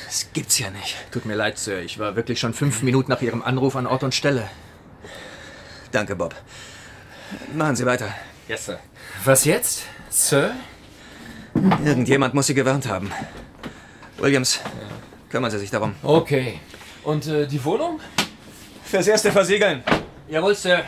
Das 0.05 0.27
gibt's 0.35 0.59
ja 0.59 0.68
nicht. 0.68 0.97
Tut 1.12 1.25
mir 1.25 1.35
leid, 1.35 1.57
Sir. 1.57 1.81
Ich 1.81 1.99
war 1.99 2.14
wirklich 2.14 2.40
schon 2.40 2.53
fünf 2.53 2.83
Minuten 2.83 3.11
nach 3.11 3.23
Ihrem 3.23 3.40
Anruf 3.40 3.75
an 3.77 3.87
Ort 3.87 4.03
und 4.03 4.14
Stelle. 4.14 4.51
Danke, 5.92 6.14
Bob. 6.14 6.35
Machen 7.55 7.75
Sie 7.75 7.87
weiter. 7.87 8.14
Yes, 8.49 8.66
Sir. 8.66 8.81
Was 9.25 9.47
jetzt, 9.47 9.85
Sir? 10.11 10.55
Irgendjemand 11.85 12.35
muss 12.35 12.46
Sie 12.46 12.55
gewarnt 12.55 12.88
haben. 12.88 13.11
Williams, 14.18 14.61
kümmern 15.31 15.50
Sie 15.50 15.59
sich 15.59 15.70
darum. 15.70 15.94
Okay. 16.03 16.61
Und 17.03 17.27
äh, 17.27 17.46
die 17.46 17.62
Wohnung? 17.64 18.00
Fürs 18.85 19.07
Erste 19.07 19.33
versiegeln. 19.33 19.83
Jawohl, 20.29 20.55
Sir. 20.55 20.85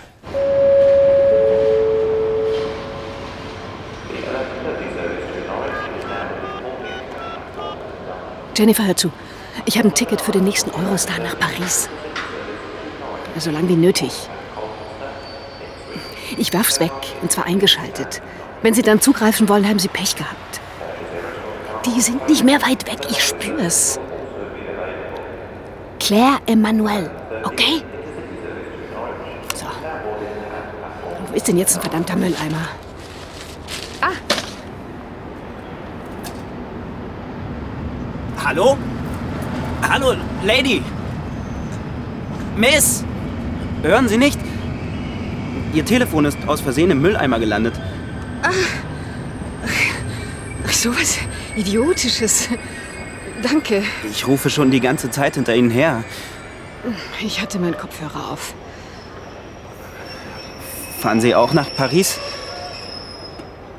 Jennifer, 8.57 8.87
hör 8.87 8.97
zu. 8.97 9.13
Ich 9.67 9.77
habe 9.77 9.89
ein 9.89 9.95
Ticket 9.95 10.21
für 10.21 10.33
den 10.33 10.45
nächsten 10.45 10.71
Eurostar 10.71 11.19
nach 11.19 11.39
Paris. 11.39 11.89
So 13.39 13.51
lang 13.51 13.69
wie 13.69 13.77
nötig. 13.77 14.13
Ich 16.39 16.53
werf's 16.53 16.81
weg, 16.81 16.93
und 17.23 17.31
zwar 17.31 17.45
eingeschaltet. 17.47 18.23
Wenn 18.63 18.73
Sie 18.73 18.83
dann 18.83 19.01
zugreifen 19.01 19.49
wollen, 19.49 19.69
haben 19.69 19.79
Sie 19.79 19.89
Pech 19.89 20.17
gehabt. 20.17 20.46
Die 21.87 22.01
sind 22.01 22.29
nicht 22.29 22.45
mehr 22.45 22.61
weit 22.63 22.87
weg, 22.87 22.99
ich 23.09 23.23
spür's. 23.23 24.01
Claire 26.01 26.39
Emmanuel, 26.47 27.11
okay? 27.45 27.83
So. 29.55 29.67
Wo 31.29 31.35
ist 31.35 31.47
denn 31.47 31.57
jetzt 31.57 31.77
ein 31.77 31.83
verdammter 31.83 32.17
Mülleimer? 32.17 32.69
Hallo? 38.45 38.77
Hallo, 39.83 40.15
Lady! 40.45 40.81
Miss! 42.57 43.05
Hören 43.83 44.09
Sie 44.09 44.19
nicht? 44.19 44.39
Ihr 45.75 45.85
Telefon 45.85 46.25
ist 46.27 46.39
aus 46.47 46.61
Versehen 46.61 46.93
im 46.93 47.03
Mülleimer 47.03 47.41
gelandet. 47.41 47.75
Ach, 48.43 48.53
sowas 50.71 51.19
Idiotisches. 51.57 52.49
Danke. 53.43 53.83
Ich 54.11 54.27
rufe 54.27 54.51
schon 54.51 54.71
die 54.71 54.81
ganze 54.81 55.11
Zeit 55.11 55.35
hinter 55.35 55.55
Ihnen 55.55 55.71
her. 55.71 56.05
Ich 57.21 57.41
hatte 57.41 57.59
meinen 57.59 57.77
Kopfhörer 57.77 58.31
auf. 58.31 58.55
Fahren 61.01 61.21
Sie 61.21 61.35
auch 61.35 61.53
nach 61.53 61.75
Paris? 61.75 62.19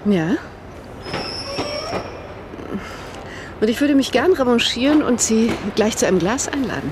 Ja? 0.05 0.35
Und 3.59 3.69
ich 3.69 3.81
würde 3.81 3.95
mich 3.95 4.11
gern 4.11 4.33
revanchieren 4.33 5.01
und 5.01 5.21
Sie 5.21 5.51
gleich 5.75 5.97
zu 5.97 6.07
einem 6.07 6.19
Glas 6.19 6.47
einladen. 6.47 6.91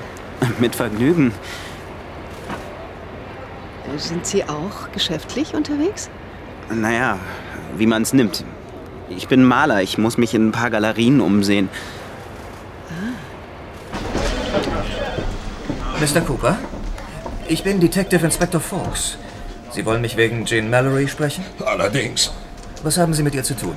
Mit 0.59 0.75
Vergnügen. 0.75 1.31
Sind 3.97 4.25
Sie 4.25 4.43
auch 4.43 4.91
geschäftlich 4.91 5.53
unterwegs? 5.53 6.09
Naja, 6.69 7.19
wie 7.77 7.85
man 7.85 8.01
es 8.01 8.13
nimmt. 8.13 8.43
Ich 9.09 9.27
bin 9.27 9.43
Maler, 9.43 9.81
ich 9.81 9.97
muss 9.97 10.17
mich 10.17 10.33
in 10.33 10.47
ein 10.47 10.51
paar 10.51 10.69
Galerien 10.69 11.21
umsehen. 11.21 11.69
Mr. 15.99 16.21
Cooper? 16.21 16.57
Ich 17.47 17.63
bin 17.63 17.79
Detective 17.79 18.25
Inspector 18.25 18.59
Fawkes. 18.59 19.17
Sie 19.71 19.85
wollen 19.85 20.01
mich 20.01 20.17
wegen 20.17 20.45
Jane 20.45 20.69
Mallory 20.69 21.07
sprechen? 21.07 21.45
Allerdings. 21.63 22.31
Was 22.83 22.97
haben 22.97 23.13
Sie 23.13 23.23
mit 23.23 23.35
ihr 23.35 23.43
zu 23.43 23.55
tun? 23.55 23.75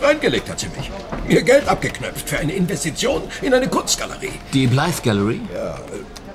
Reingelegt 0.00 0.48
hat 0.48 0.60
sie 0.60 0.68
mich. 0.68 0.90
Mir 1.26 1.42
Geld 1.42 1.68
abgeknöpft 1.68 2.28
für 2.28 2.38
eine 2.38 2.52
Investition 2.52 3.22
in 3.42 3.52
eine 3.52 3.68
Kunstgalerie. 3.68 4.32
Die 4.52 4.66
Blythe 4.66 5.02
Gallery? 5.02 5.40
Ja, 5.52 5.74
äh, 5.74 5.78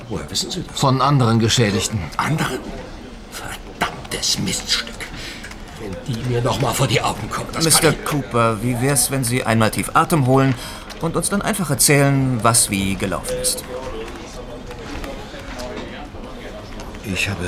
woher 0.08 0.30
wissen 0.30 0.52
Sie 0.52 0.64
das? 0.68 0.80
Von 0.80 1.02
anderen 1.02 1.40
Geschädigten. 1.40 2.00
Anderen? 2.18 2.60
Verdammtes 3.32 4.38
Miststück. 4.40 4.95
Wenn 5.86 6.16
die 6.16 6.30
mir 6.30 6.42
noch 6.42 6.60
mal 6.62 6.74
vor 6.74 6.88
die 6.88 7.02
Augen 7.02 7.30
kommt, 7.30 7.56
das 7.56 7.82
Mr. 7.82 7.92
Cooper, 7.94 8.64
wie 8.64 8.82
wär's, 8.82 9.12
wenn 9.12 9.24
Sie 9.24 9.44
einmal 9.44 9.70
tief 9.70 9.92
Atem 9.94 10.26
holen 10.26 10.56
und 11.02 11.16
uns 11.16 11.30
dann 11.30 11.44
einfach 11.44 11.70
erzählen, 11.70 12.40
was 12.42 12.72
wie 12.72 12.96
gelaufen 12.96 13.38
ist? 13.40 13.64
Ich 17.04 17.30
habe 17.30 17.48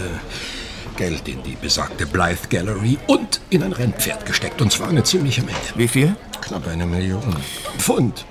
Geld 0.97 1.27
in 1.27 1.41
die 1.41 1.55
besagte 1.55 2.05
Blythe 2.05 2.47
Gallery 2.47 2.99
und 3.07 3.41
in 3.49 3.63
ein 3.63 3.73
Rennpferd 3.73 4.25
gesteckt. 4.27 4.61
Und 4.61 4.71
zwar 4.71 4.89
eine 4.89 5.03
ziemliche 5.03 5.41
Menge. 5.41 5.57
Wie 5.75 5.87
viel? 5.87 6.15
Knapp 6.41 6.67
eine 6.67 6.85
Million. 6.85 7.35
Pfund. 7.79 8.23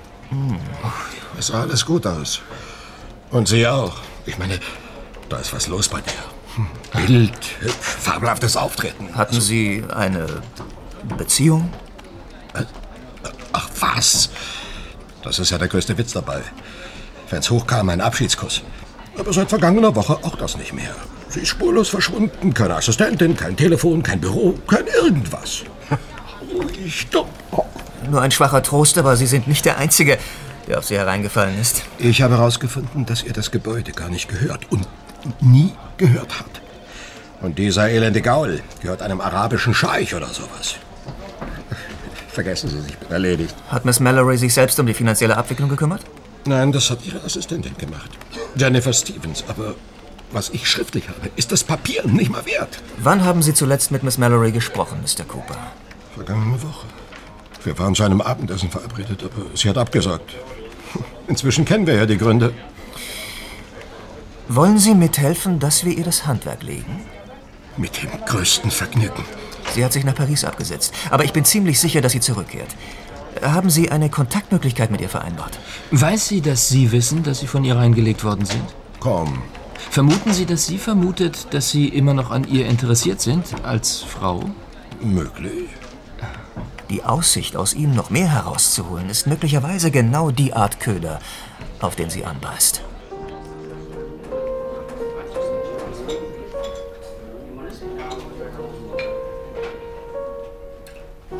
Es 1.37 1.47
sah 1.47 1.61
alles 1.61 1.85
gut 1.85 2.07
aus. 2.07 2.39
Und 3.31 3.49
Sie 3.49 3.67
auch. 3.67 3.97
Ich 4.25 4.37
meine, 4.37 4.57
da 5.27 5.37
ist 5.37 5.53
was 5.53 5.67
los 5.67 5.89
bei 5.89 5.99
der. 5.99 6.13
Bild, 6.93 7.37
hübsch, 7.59 7.75
fabelhaftes 7.79 8.57
Auftreten. 8.57 9.15
Hatten 9.15 9.39
Sie 9.41 9.83
eine 9.93 10.27
Beziehung? 11.17 11.71
Ach 13.53 13.69
was? 13.79 14.29
Das 15.23 15.39
ist 15.39 15.51
ja 15.51 15.57
der 15.57 15.67
größte 15.67 15.97
Witz 15.97 16.13
dabei. 16.13 16.41
Wenn's 17.29 17.49
hochkam, 17.49 17.89
ein 17.89 18.01
Abschiedskuss. 18.01 18.63
Aber 19.17 19.33
seit 19.33 19.49
vergangener 19.49 19.95
Woche 19.95 20.17
auch 20.23 20.35
das 20.35 20.57
nicht 20.57 20.73
mehr. 20.73 20.95
Sie 21.29 21.41
ist 21.41 21.49
spurlos 21.49 21.89
verschwunden. 21.89 22.53
Keine 22.53 22.75
Assistentin, 22.75 23.35
kein 23.35 23.57
Telefon, 23.57 24.03
kein 24.03 24.21
Büro, 24.21 24.53
kein 24.67 24.87
irgendwas. 24.87 25.63
Ruhig 26.53 27.07
dumm. 27.09 27.27
Nur 28.09 28.21
ein 28.21 28.31
schwacher 28.31 28.63
Trost, 28.63 28.97
aber 28.97 29.17
Sie 29.17 29.25
sind 29.25 29.47
nicht 29.47 29.65
der 29.65 29.77
Einzige, 29.77 30.17
der 30.67 30.77
auf 30.77 30.85
Sie 30.85 30.95
hereingefallen 30.95 31.59
ist. 31.59 31.83
Ich 31.97 32.21
habe 32.21 32.37
herausgefunden, 32.37 33.05
dass 33.05 33.23
ihr 33.23 33.33
das 33.33 33.51
Gebäude 33.51 33.91
gar 33.91 34.09
nicht 34.09 34.29
gehört 34.29 34.71
und 34.71 34.87
nie 35.41 35.73
gehört 35.97 36.39
hat. 36.39 36.61
Und 37.41 37.57
dieser 37.59 37.89
elende 37.89 38.21
Gaul 38.21 38.61
gehört 38.81 39.01
einem 39.01 39.21
arabischen 39.21 39.73
Scheich 39.73 40.15
oder 40.15 40.27
sowas. 40.27 40.75
Vergessen 42.29 42.69
Sie, 42.69 42.79
ich 42.87 42.97
bin 42.97 43.11
erledigt. 43.11 43.55
Hat 43.69 43.85
Miss 43.85 43.99
Mallory 43.99 44.37
sich 44.37 44.53
selbst 44.53 44.79
um 44.79 44.85
die 44.85 44.93
finanzielle 44.93 45.37
Abwicklung 45.37 45.69
gekümmert? 45.69 46.01
Nein, 46.45 46.71
das 46.71 46.89
hat 46.89 47.05
ihre 47.05 47.23
Assistentin 47.23 47.77
gemacht. 47.77 48.09
Jennifer 48.55 48.93
Stevens, 48.93 49.43
aber 49.47 49.75
Was 50.31 50.49
ich 50.49 50.69
schriftlich 50.69 51.07
habe, 51.07 51.29
ist 51.37 51.51
das 51.53 51.63
Papier 51.63 52.05
nicht 52.05 52.29
mal 52.29 52.45
wert. 52.45 52.79
Wann 52.97 53.23
haben 53.23 53.41
Sie 53.41 53.53
zuletzt 53.53 53.91
mit 53.91 54.03
Miss 54.03 54.17
Mallory 54.17 54.51
gesprochen, 54.51 54.99
Mr. 55.01 55.23
Cooper? 55.23 55.55
Vergangene 56.15 56.61
Woche. 56.61 56.85
Wir 57.63 57.79
waren 57.79 57.95
zu 57.95 58.03
einem 58.03 58.19
Abendessen 58.21 58.69
verabredet, 58.69 59.23
aber 59.23 59.55
sie 59.55 59.69
hat 59.69 59.77
abgesagt. 59.77 60.35
Inzwischen 61.27 61.63
kennen 61.65 61.87
wir 61.87 61.95
ja 61.95 62.05
die 62.05 62.17
Gründe. 62.17 62.53
Wollen 64.49 64.79
Sie 64.79 64.95
mithelfen, 64.95 65.59
dass 65.59 65.83
wir 65.83 65.97
ihr 65.97 66.05
das 66.05 66.25
Handwerk 66.25 66.63
legen? 66.63 67.01
Mit 67.75 68.01
dem 68.01 68.09
größten 68.25 68.71
Vergnügen. 68.71 69.25
Sie 69.73 69.83
hat 69.83 69.91
sich 69.91 70.05
nach 70.05 70.15
Paris 70.15 70.45
abgesetzt, 70.45 70.93
aber 71.09 71.25
ich 71.25 71.33
bin 71.33 71.43
ziemlich 71.43 71.79
sicher, 71.79 71.99
dass 71.99 72.13
sie 72.13 72.21
zurückkehrt. 72.21 72.75
Haben 73.41 73.69
Sie 73.69 73.91
eine 73.91 74.09
Kontaktmöglichkeit 74.09 74.89
mit 74.89 75.01
ihr 75.01 75.09
vereinbart? 75.09 75.59
Weiß 75.91 76.29
sie, 76.29 76.39
dass 76.41 76.69
Sie 76.69 76.93
wissen, 76.93 77.23
dass 77.23 77.39
Sie 77.39 77.47
von 77.47 77.65
ihr 77.65 77.75
reingelegt 77.75 78.23
worden 78.23 78.45
sind? 78.45 78.63
Kaum. 79.01 79.43
Vermuten 79.91 80.33
Sie, 80.33 80.45
dass 80.45 80.65
sie 80.65 80.77
vermutet, 80.77 81.53
dass 81.53 81.69
Sie 81.69 81.89
immer 81.89 82.13
noch 82.13 82.31
an 82.31 82.47
ihr 82.47 82.67
interessiert 82.67 83.19
sind, 83.19 83.45
als 83.63 84.01
Frau? 84.01 84.49
Möglich. 85.01 85.69
Die 86.89 87.03
Aussicht, 87.03 87.57
aus 87.57 87.73
ihm 87.73 87.93
noch 87.93 88.09
mehr 88.09 88.31
herauszuholen, 88.31 89.09
ist 89.09 89.27
möglicherweise 89.27 89.91
genau 89.91 90.31
die 90.31 90.53
Art 90.53 90.79
Köder, 90.79 91.19
auf 91.81 91.97
den 91.97 92.09
sie 92.09 92.23
anbeißt. 92.23 92.81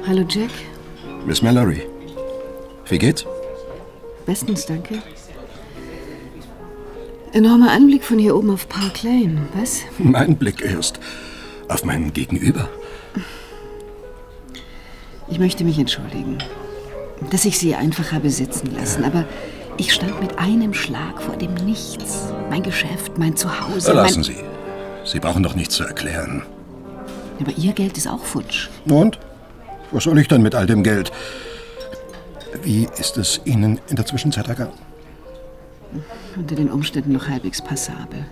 Hallo 0.07 0.23
Jack. 0.29 0.51
Miss 1.25 1.41
Mallory. 1.41 1.81
Wie 2.87 2.97
geht's? 2.97 3.25
Bestens, 4.25 4.65
danke. 4.65 4.99
Enormer 7.33 7.71
Anblick 7.71 8.05
von 8.05 8.17
hier 8.17 8.33
oben 8.33 8.51
auf 8.51 8.69
Park 8.69 9.03
Lane, 9.03 9.49
was? 9.53 9.81
Mein 9.97 10.37
Blick 10.37 10.61
erst 10.61 11.01
auf 11.67 11.83
mein 11.83 12.13
Gegenüber. 12.13 12.69
Ich 15.27 15.39
möchte 15.39 15.65
mich 15.65 15.77
entschuldigen, 15.77 16.37
dass 17.29 17.43
ich 17.43 17.59
Sie 17.59 17.75
einfach 17.75 18.13
habe 18.13 18.29
sitzen 18.29 18.73
lassen, 18.73 19.03
aber 19.03 19.25
ich 19.75 19.93
stand 19.93 20.21
mit 20.21 20.39
einem 20.39 20.73
Schlag 20.73 21.21
vor 21.21 21.35
dem 21.35 21.53
Nichts. 21.53 22.31
Mein 22.49 22.63
Geschäft, 22.63 23.17
mein 23.17 23.35
Zuhause. 23.35 23.91
Lassen 23.91 24.21
mein 24.21 24.23
Sie. 24.23 24.37
Sie 25.03 25.19
brauchen 25.19 25.43
doch 25.43 25.53
nichts 25.53 25.75
zu 25.75 25.83
erklären. 25.83 26.43
Aber 27.41 27.51
Ihr 27.57 27.73
Geld 27.73 27.97
ist 27.97 28.07
auch 28.07 28.23
futsch. 28.23 28.69
Und? 28.85 29.19
Was 29.91 30.03
soll 30.03 30.19
ich 30.19 30.27
denn 30.27 30.41
mit 30.41 30.55
all 30.55 30.65
dem 30.65 30.83
Geld? 30.83 31.11
Wie 32.63 32.87
ist 32.97 33.17
es 33.17 33.41
Ihnen 33.45 33.79
in 33.89 33.95
der 33.95 34.05
Zwischenzeit 34.05 34.47
ergangen? 34.47 34.73
Unter 36.35 36.55
den 36.55 36.69
Umständen 36.69 37.13
noch 37.13 37.27
halbwegs 37.27 37.61
passabel. 37.61 38.25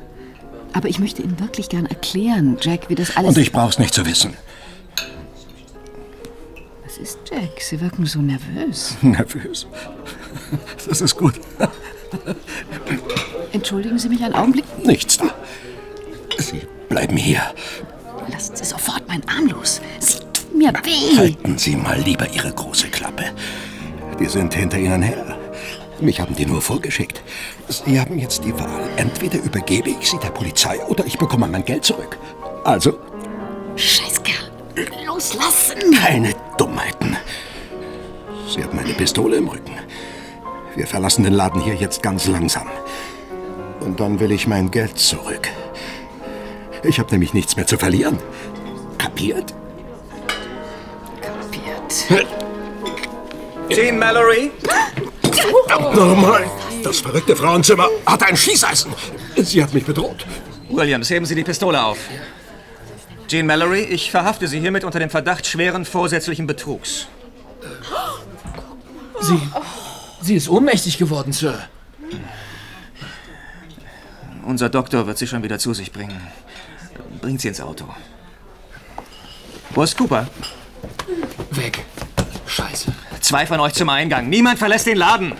Aber 0.73 0.89
ich 0.89 0.99
möchte 0.99 1.21
Ihnen 1.21 1.39
wirklich 1.39 1.69
gern 1.69 1.85
erklären, 1.85 2.57
Jack, 2.59 2.89
wie 2.89 2.95
das 2.95 3.15
alles. 3.15 3.29
Und 3.29 3.37
ich 3.37 3.51
brauch's 3.51 3.79
nicht 3.79 3.93
zu 3.93 4.05
wissen. 4.05 4.33
Was 6.85 6.97
ist 6.97 7.19
Jack? 7.29 7.61
Sie 7.61 7.79
wirken 7.79 8.05
so 8.05 8.19
nervös. 8.19 8.97
Nervös. 9.01 9.67
Das 10.87 11.01
ist 11.01 11.15
gut. 11.15 11.39
Entschuldigen 13.53 13.97
Sie 13.97 14.09
mich 14.09 14.23
einen 14.23 14.35
Augenblick. 14.35 14.65
Nichts. 14.85 15.17
Sie 16.37 16.61
bleiben 16.89 17.15
hier. 17.15 17.41
Lassen 18.29 18.55
Sie 18.55 18.65
sofort 18.65 19.07
meinen 19.07 19.27
Arm 19.29 19.47
los. 19.47 19.81
Sie 19.99 20.14
mir 20.57 20.73
weh. 20.83 21.17
Halten 21.17 21.57
Sie 21.57 21.75
mal 21.75 21.99
lieber 21.99 22.27
Ihre 22.31 22.51
große 22.51 22.87
Klappe. 22.89 23.25
Die 24.19 24.25
sind 24.25 24.53
hinter 24.53 24.77
Ihnen 24.77 25.01
her. 25.01 25.37
Mich 25.99 26.19
haben 26.19 26.35
die 26.35 26.45
nur 26.45 26.61
vorgeschickt. 26.61 27.21
Sie 27.67 27.99
haben 27.99 28.17
jetzt 28.19 28.43
die 28.43 28.53
Wahl. 28.53 28.89
Entweder 28.97 29.37
übergebe 29.37 29.89
ich 29.89 30.09
Sie 30.09 30.19
der 30.19 30.29
Polizei 30.29 30.79
oder 30.87 31.05
ich 31.05 31.17
bekomme 31.17 31.47
mein 31.47 31.63
Geld 31.63 31.85
zurück. 31.85 32.17
Also, 32.63 32.97
Scheißkerl. 33.75 34.35
Loslassen. 35.05 35.93
keine 35.93 36.33
Dummheiten. 36.57 37.15
Sie 38.47 38.63
haben 38.63 38.77
eine 38.77 38.93
Pistole 38.93 39.37
im 39.37 39.47
Rücken. 39.47 39.73
Wir 40.75 40.87
verlassen 40.87 41.23
den 41.23 41.33
Laden 41.33 41.61
hier 41.61 41.75
jetzt 41.75 42.03
ganz 42.03 42.27
langsam. 42.27 42.67
Und 43.79 43.99
dann 43.99 44.19
will 44.19 44.31
ich 44.31 44.47
mein 44.47 44.71
Geld 44.71 44.97
zurück. 44.97 45.49
Ich 46.83 46.99
habe 46.99 47.11
nämlich 47.11 47.33
nichts 47.33 47.55
mehr 47.55 47.67
zu 47.67 47.77
verlieren. 47.77 48.17
Kapiert? 48.97 49.53
Jean 53.69 53.97
Mallory? 53.99 54.51
Nochmal! 55.93 56.45
Das 56.83 56.99
verrückte 56.99 57.35
Frauenzimmer 57.35 57.87
hat 58.05 58.23
ein 58.23 58.37
Schießeisen. 58.37 58.93
Sie 59.37 59.63
hat 59.63 59.73
mich 59.73 59.85
bedroht. 59.85 60.25
Williams, 60.69 61.09
heben 61.09 61.25
Sie 61.25 61.35
die 61.35 61.43
Pistole 61.43 61.83
auf. 61.83 61.97
Jean 63.27 63.45
Mallory, 63.45 63.81
ich 63.81 64.11
verhafte 64.11 64.47
Sie 64.47 64.59
hiermit 64.59 64.83
unter 64.83 64.99
dem 64.99 65.09
Verdacht 65.09 65.47
schweren 65.47 65.85
vorsätzlichen 65.85 66.47
Betrugs. 66.47 67.07
Sie. 69.21 69.39
Sie 70.21 70.35
ist 70.35 70.49
ohnmächtig 70.49 70.97
geworden, 70.97 71.33
Sir. 71.33 71.67
Unser 74.45 74.69
Doktor 74.69 75.07
wird 75.07 75.17
Sie 75.17 75.27
schon 75.27 75.43
wieder 75.43 75.57
zu 75.57 75.73
sich 75.73 75.91
bringen. 75.91 76.21
Bringt 77.21 77.41
Sie 77.41 77.47
ins 77.47 77.61
Auto. 77.61 77.85
Wo 79.71 79.83
ist 79.83 79.97
Cooper? 79.97 80.27
Weg. 81.65 81.83
Scheiße. 82.45 82.93
Zwei 83.21 83.47
von 83.47 83.59
euch 83.59 83.73
zum 83.73 83.89
Eingang. 83.89 84.29
Niemand 84.29 84.59
verlässt 84.59 84.85
den 84.85 84.97
Laden. 84.97 85.33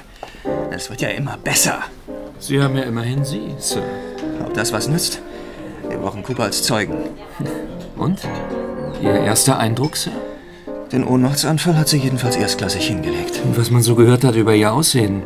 Es 0.72 0.90
wird 0.90 1.02
ja 1.02 1.10
immer 1.10 1.38
besser. 1.38 1.84
Sie 2.40 2.60
haben 2.62 2.76
ja 2.76 2.84
immerhin 2.84 3.24
Sie, 3.24 3.54
Sir. 3.60 3.84
Ob 4.44 4.54
das 4.56 4.74
was 4.74 4.88
nützt? 4.88 5.22
Wir 5.88 5.98
brauchen 5.98 6.24
Cooper 6.24 6.44
als 6.44 6.64
Zeugen. 6.64 6.96
Und? 7.96 8.22
Ihr 9.04 9.14
erster 9.14 9.60
Eindruck, 9.60 9.98
Sir? 9.98 10.14
Den 10.92 11.04
Ohnmachtsanfall 11.04 11.78
hat 11.78 11.90
sie 11.90 11.98
jedenfalls 11.98 12.36
erstklassig 12.36 12.88
hingelegt. 12.88 13.40
Und 13.44 13.56
was 13.56 13.70
man 13.70 13.84
so 13.84 13.94
gehört 13.94 14.24
hat 14.24 14.36
über 14.36 14.56
Ihr 14.56 14.74
Aussehen, 14.74 15.22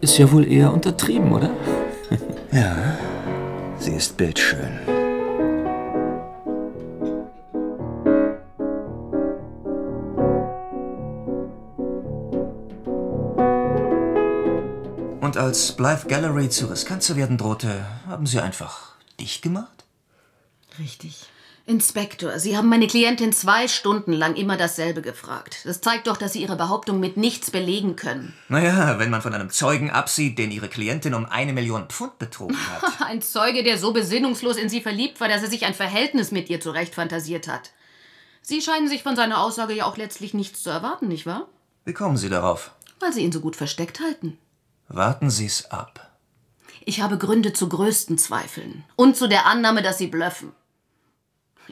ist 0.00 0.18
ja 0.18 0.30
wohl 0.32 0.50
eher 0.50 0.72
untertrieben, 0.72 1.32
oder? 1.32 1.50
Ja, 2.52 2.74
sie 3.78 3.92
ist 3.92 4.16
bildschön. 4.16 4.95
Als 15.46 15.76
Blythe 15.76 16.08
Gallery 16.08 16.50
zu 16.50 16.66
riskant 16.66 17.04
zu 17.04 17.14
werden 17.14 17.38
drohte, 17.38 17.86
haben 18.08 18.26
sie 18.26 18.40
einfach 18.40 18.94
dicht 19.20 19.42
gemacht? 19.42 19.84
Richtig. 20.76 21.24
Inspektor, 21.66 22.40
Sie 22.40 22.56
haben 22.56 22.68
meine 22.68 22.88
Klientin 22.88 23.32
zwei 23.32 23.68
Stunden 23.68 24.12
lang 24.12 24.34
immer 24.34 24.56
dasselbe 24.56 25.02
gefragt. 25.02 25.58
Das 25.62 25.80
zeigt 25.80 26.08
doch, 26.08 26.16
dass 26.16 26.32
Sie 26.32 26.42
Ihre 26.42 26.56
Behauptung 26.56 26.98
mit 26.98 27.16
nichts 27.16 27.52
belegen 27.52 27.94
können. 27.94 28.34
Naja, 28.48 28.98
wenn 28.98 29.10
man 29.10 29.22
von 29.22 29.34
einem 29.34 29.50
Zeugen 29.50 29.88
absieht, 29.88 30.36
den 30.36 30.50
ihre 30.50 30.68
Klientin 30.68 31.14
um 31.14 31.26
eine 31.26 31.52
Million 31.52 31.86
Pfund 31.86 32.18
betrogen 32.18 32.56
hat. 32.68 33.00
Ein 33.06 33.22
Zeuge, 33.22 33.62
der 33.62 33.78
so 33.78 33.92
besinnungslos 33.92 34.56
in 34.56 34.68
Sie 34.68 34.80
verliebt 34.80 35.20
war, 35.20 35.28
dass 35.28 35.42
er 35.44 35.50
sich 35.50 35.64
ein 35.64 35.74
Verhältnis 35.74 36.32
mit 36.32 36.50
ihr 36.50 36.60
zurecht 36.60 36.96
fantasiert 36.96 37.46
hat. 37.46 37.70
Sie 38.42 38.60
scheinen 38.60 38.88
sich 38.88 39.04
von 39.04 39.14
seiner 39.14 39.40
Aussage 39.40 39.74
ja 39.74 39.84
auch 39.86 39.96
letztlich 39.96 40.34
nichts 40.34 40.64
zu 40.64 40.70
erwarten, 40.70 41.06
nicht 41.06 41.24
wahr? 41.24 41.46
Wie 41.84 41.94
kommen 41.94 42.16
Sie 42.16 42.28
darauf? 42.28 42.72
Weil 42.98 43.12
Sie 43.12 43.22
ihn 43.22 43.32
so 43.32 43.40
gut 43.40 43.54
versteckt 43.54 44.00
halten. 44.00 44.38
Warten 44.88 45.30
Sie 45.30 45.46
es 45.46 45.70
ab. 45.70 46.16
Ich 46.84 47.00
habe 47.00 47.18
Gründe 47.18 47.52
zu 47.52 47.68
größten 47.68 48.18
Zweifeln 48.18 48.84
und 48.94 49.16
zu 49.16 49.28
der 49.28 49.46
Annahme, 49.46 49.82
dass 49.82 49.98
Sie 49.98 50.06
blöffen. 50.06 50.52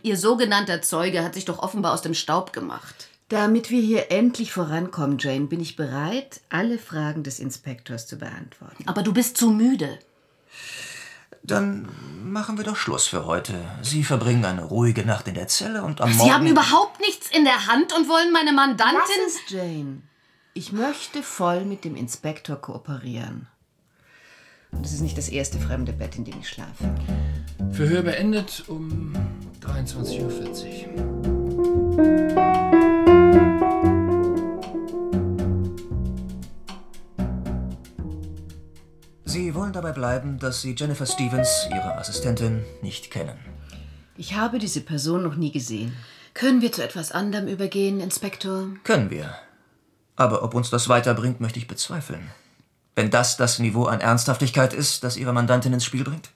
Ihr 0.03 0.17
sogenannter 0.17 0.83
Zeuge 0.83 1.23
hat 1.23 1.35
sich 1.35 1.45
doch 1.45 1.61
offenbar 1.61 1.93
aus 1.93 2.03
dem 2.03 2.15
Staub 2.15 2.53
gemacht. 2.53 3.09
Damit 3.29 3.71
wir 3.71 3.81
hier 3.81 4.11
endlich 4.11 4.53
vorankommen, 4.53 5.19
Jane, 5.19 5.47
bin 5.47 5.61
ich 5.61 5.77
bereit, 5.77 6.41
alle 6.51 6.79
Fragen 6.79 7.23
des 7.23 7.39
Inspektors 7.39 8.07
zu 8.07 8.17
beantworten. 8.17 8.85
Aber 8.87 9.03
du 9.03 9.13
bist 9.13 9.37
zu 9.37 9.51
müde. 9.51 9.99
Dann 11.43 11.89
machen 12.25 12.57
wir 12.59 12.65
doch 12.65 12.77
Schluss 12.77 13.07
für 13.07 13.27
heute. 13.27 13.55
Sie 13.83 14.03
verbringen 14.03 14.45
eine 14.45 14.65
ruhige 14.65 15.05
Nacht 15.05 15.29
in 15.29 15.35
der 15.35 15.47
Zelle 15.47 15.85
und 15.85 16.01
am 16.01 16.11
Morgen... 16.11 16.25
Sie 16.25 16.33
haben 16.33 16.47
überhaupt 16.47 17.01
nichts 17.01 17.31
in 17.31 17.45
der 17.45 17.67
Hand 17.67 17.93
und 17.97 18.09
wollen 18.09 18.33
meine 18.33 18.53
Mandantin... 18.53 18.99
Lass 18.99 19.35
es, 19.35 19.51
Jane. 19.51 20.03
Ich 20.57 20.71
möchte 20.71 21.25
voll 21.25 21.65
mit 21.65 21.85
dem 21.85 21.97
Inspektor 21.97 22.55
kooperieren. 22.55 23.49
Und 24.71 24.87
es 24.87 24.93
ist 24.93 25.01
nicht 25.01 25.19
das 25.19 25.29
erste 25.29 25.59
fremde 25.59 25.93
Bett, 25.93 26.15
in 26.15 26.25
dem 26.25 26.39
ich 26.39 26.49
schlafe. 26.49 26.95
Verhör 27.73 28.03
beendet 28.03 28.63
um 28.69 29.13
23.40 29.61 30.95
Uhr. 30.95 31.25
Sie 39.25 39.57
wollen 39.57 39.73
dabei 39.73 39.91
bleiben, 39.91 40.39
dass 40.39 40.63
Sie 40.63 40.77
Jennifer 40.79 41.07
Stevens, 41.07 41.67
Ihre 41.73 41.97
Assistentin, 41.97 42.65
nicht 42.81 43.11
kennen. 43.11 43.41
Ich 44.17 44.37
habe 44.37 44.61
diese 44.61 44.83
Person 44.83 45.25
noch 45.25 45.35
nie 45.35 45.51
gesehen. 45.51 45.97
Können 46.33 46.63
wir 46.63 46.71
zu 46.71 46.85
etwas 46.85 47.11
anderem 47.11 47.49
übergehen, 47.49 47.99
Inspektor? 47.99 48.69
Können 48.85 49.11
wir. 49.11 49.35
Aber 50.17 50.43
ob 50.43 50.55
uns 50.55 50.71
das 50.71 50.89
weiterbringt, 50.89 51.41
möchte 51.41 51.59
ich 51.59 51.67
bezweifeln. 51.67 52.31
Wenn 52.95 53.11
das 53.11 53.37
das 53.37 53.59
Niveau 53.59 53.87
an 53.87 54.01
Ernsthaftigkeit 54.01 54.73
ist, 54.73 55.03
das 55.03 55.17
Ihre 55.17 55.33
Mandantin 55.33 55.73
ins 55.73 55.85
Spiel 55.85 56.05
bringt? 56.05 56.31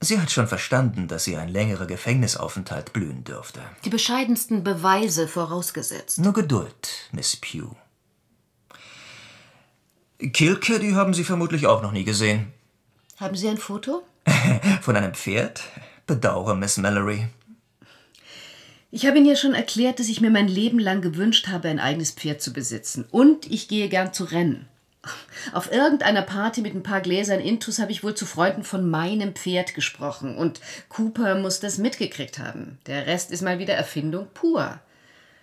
Sie 0.00 0.20
hat 0.20 0.32
schon 0.32 0.48
verstanden, 0.48 1.06
dass 1.06 1.22
sie 1.22 1.36
ein 1.36 1.48
längerer 1.48 1.86
Gefängnisaufenthalt 1.86 2.92
blühen 2.92 3.22
dürfte. 3.22 3.60
Die 3.84 3.88
bescheidensten 3.88 4.64
Beweise 4.64 5.28
vorausgesetzt. 5.28 6.18
Nur 6.18 6.32
Geduld, 6.32 7.08
Miss 7.12 7.36
Pugh. 7.36 7.76
Kilke, 10.18 10.80
die 10.80 10.96
haben 10.96 11.14
Sie 11.14 11.22
vermutlich 11.22 11.68
auch 11.68 11.82
noch 11.82 11.92
nie 11.92 12.02
gesehen. 12.02 12.52
Haben 13.18 13.36
Sie 13.36 13.48
ein 13.48 13.58
Foto? 13.58 14.02
Von 14.82 14.96
einem 14.96 15.14
Pferd? 15.14 15.62
Bedauere, 16.08 16.56
Miss 16.56 16.78
Mallory. 16.78 17.28
Ich 18.94 19.06
habe 19.06 19.16
Ihnen 19.16 19.26
ja 19.26 19.36
schon 19.36 19.54
erklärt, 19.54 19.98
dass 19.98 20.08
ich 20.08 20.20
mir 20.20 20.30
mein 20.30 20.48
Leben 20.48 20.78
lang 20.78 21.00
gewünscht 21.00 21.48
habe, 21.48 21.68
ein 21.68 21.80
eigenes 21.80 22.10
Pferd 22.10 22.42
zu 22.42 22.52
besitzen. 22.52 23.06
Und 23.10 23.50
ich 23.50 23.66
gehe 23.66 23.88
gern 23.88 24.12
zu 24.12 24.24
Rennen. 24.24 24.68
Auf 25.52 25.72
irgendeiner 25.72 26.20
Party 26.20 26.60
mit 26.60 26.74
ein 26.74 26.82
paar 26.82 27.00
Gläsern 27.00 27.40
Intus 27.40 27.78
habe 27.78 27.90
ich 27.90 28.04
wohl 28.04 28.14
zu 28.14 28.26
Freunden 28.26 28.62
von 28.64 28.88
meinem 28.88 29.34
Pferd 29.34 29.74
gesprochen. 29.74 30.36
Und 30.36 30.60
Cooper 30.90 31.36
muss 31.36 31.58
das 31.58 31.78
mitgekriegt 31.78 32.38
haben. 32.38 32.78
Der 32.86 33.06
Rest 33.06 33.30
ist 33.32 33.40
mal 33.40 33.58
wieder 33.58 33.74
Erfindung 33.74 34.28
pur. 34.34 34.78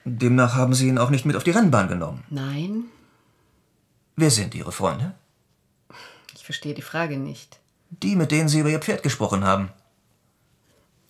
Demnach 0.05 0.53
haben 0.55 0.75
Sie 0.75 0.87
ihn 0.87 0.99
auch 0.99 1.09
nicht 1.09 1.25
mit 1.25 1.35
auf 1.35 1.43
die 1.43 1.51
Rennbahn 1.51 1.89
genommen. 1.89 2.23
Nein, 2.29 2.85
Wer 4.15 4.31
sind 4.31 4.53
Ihre 4.53 4.73
Freunde? 4.73 5.13
ich 6.35 6.43
verstehe 6.43 6.73
die 6.73 6.81
Frage 6.81 7.17
nicht. 7.17 7.59
Die, 7.89 8.15
mit 8.17 8.31
denen 8.31 8.49
Sie 8.49 8.59
über 8.59 8.69
Ihr 8.69 8.79
Pferd 8.79 9.01
gesprochen 9.01 9.45
haben. 9.45 9.69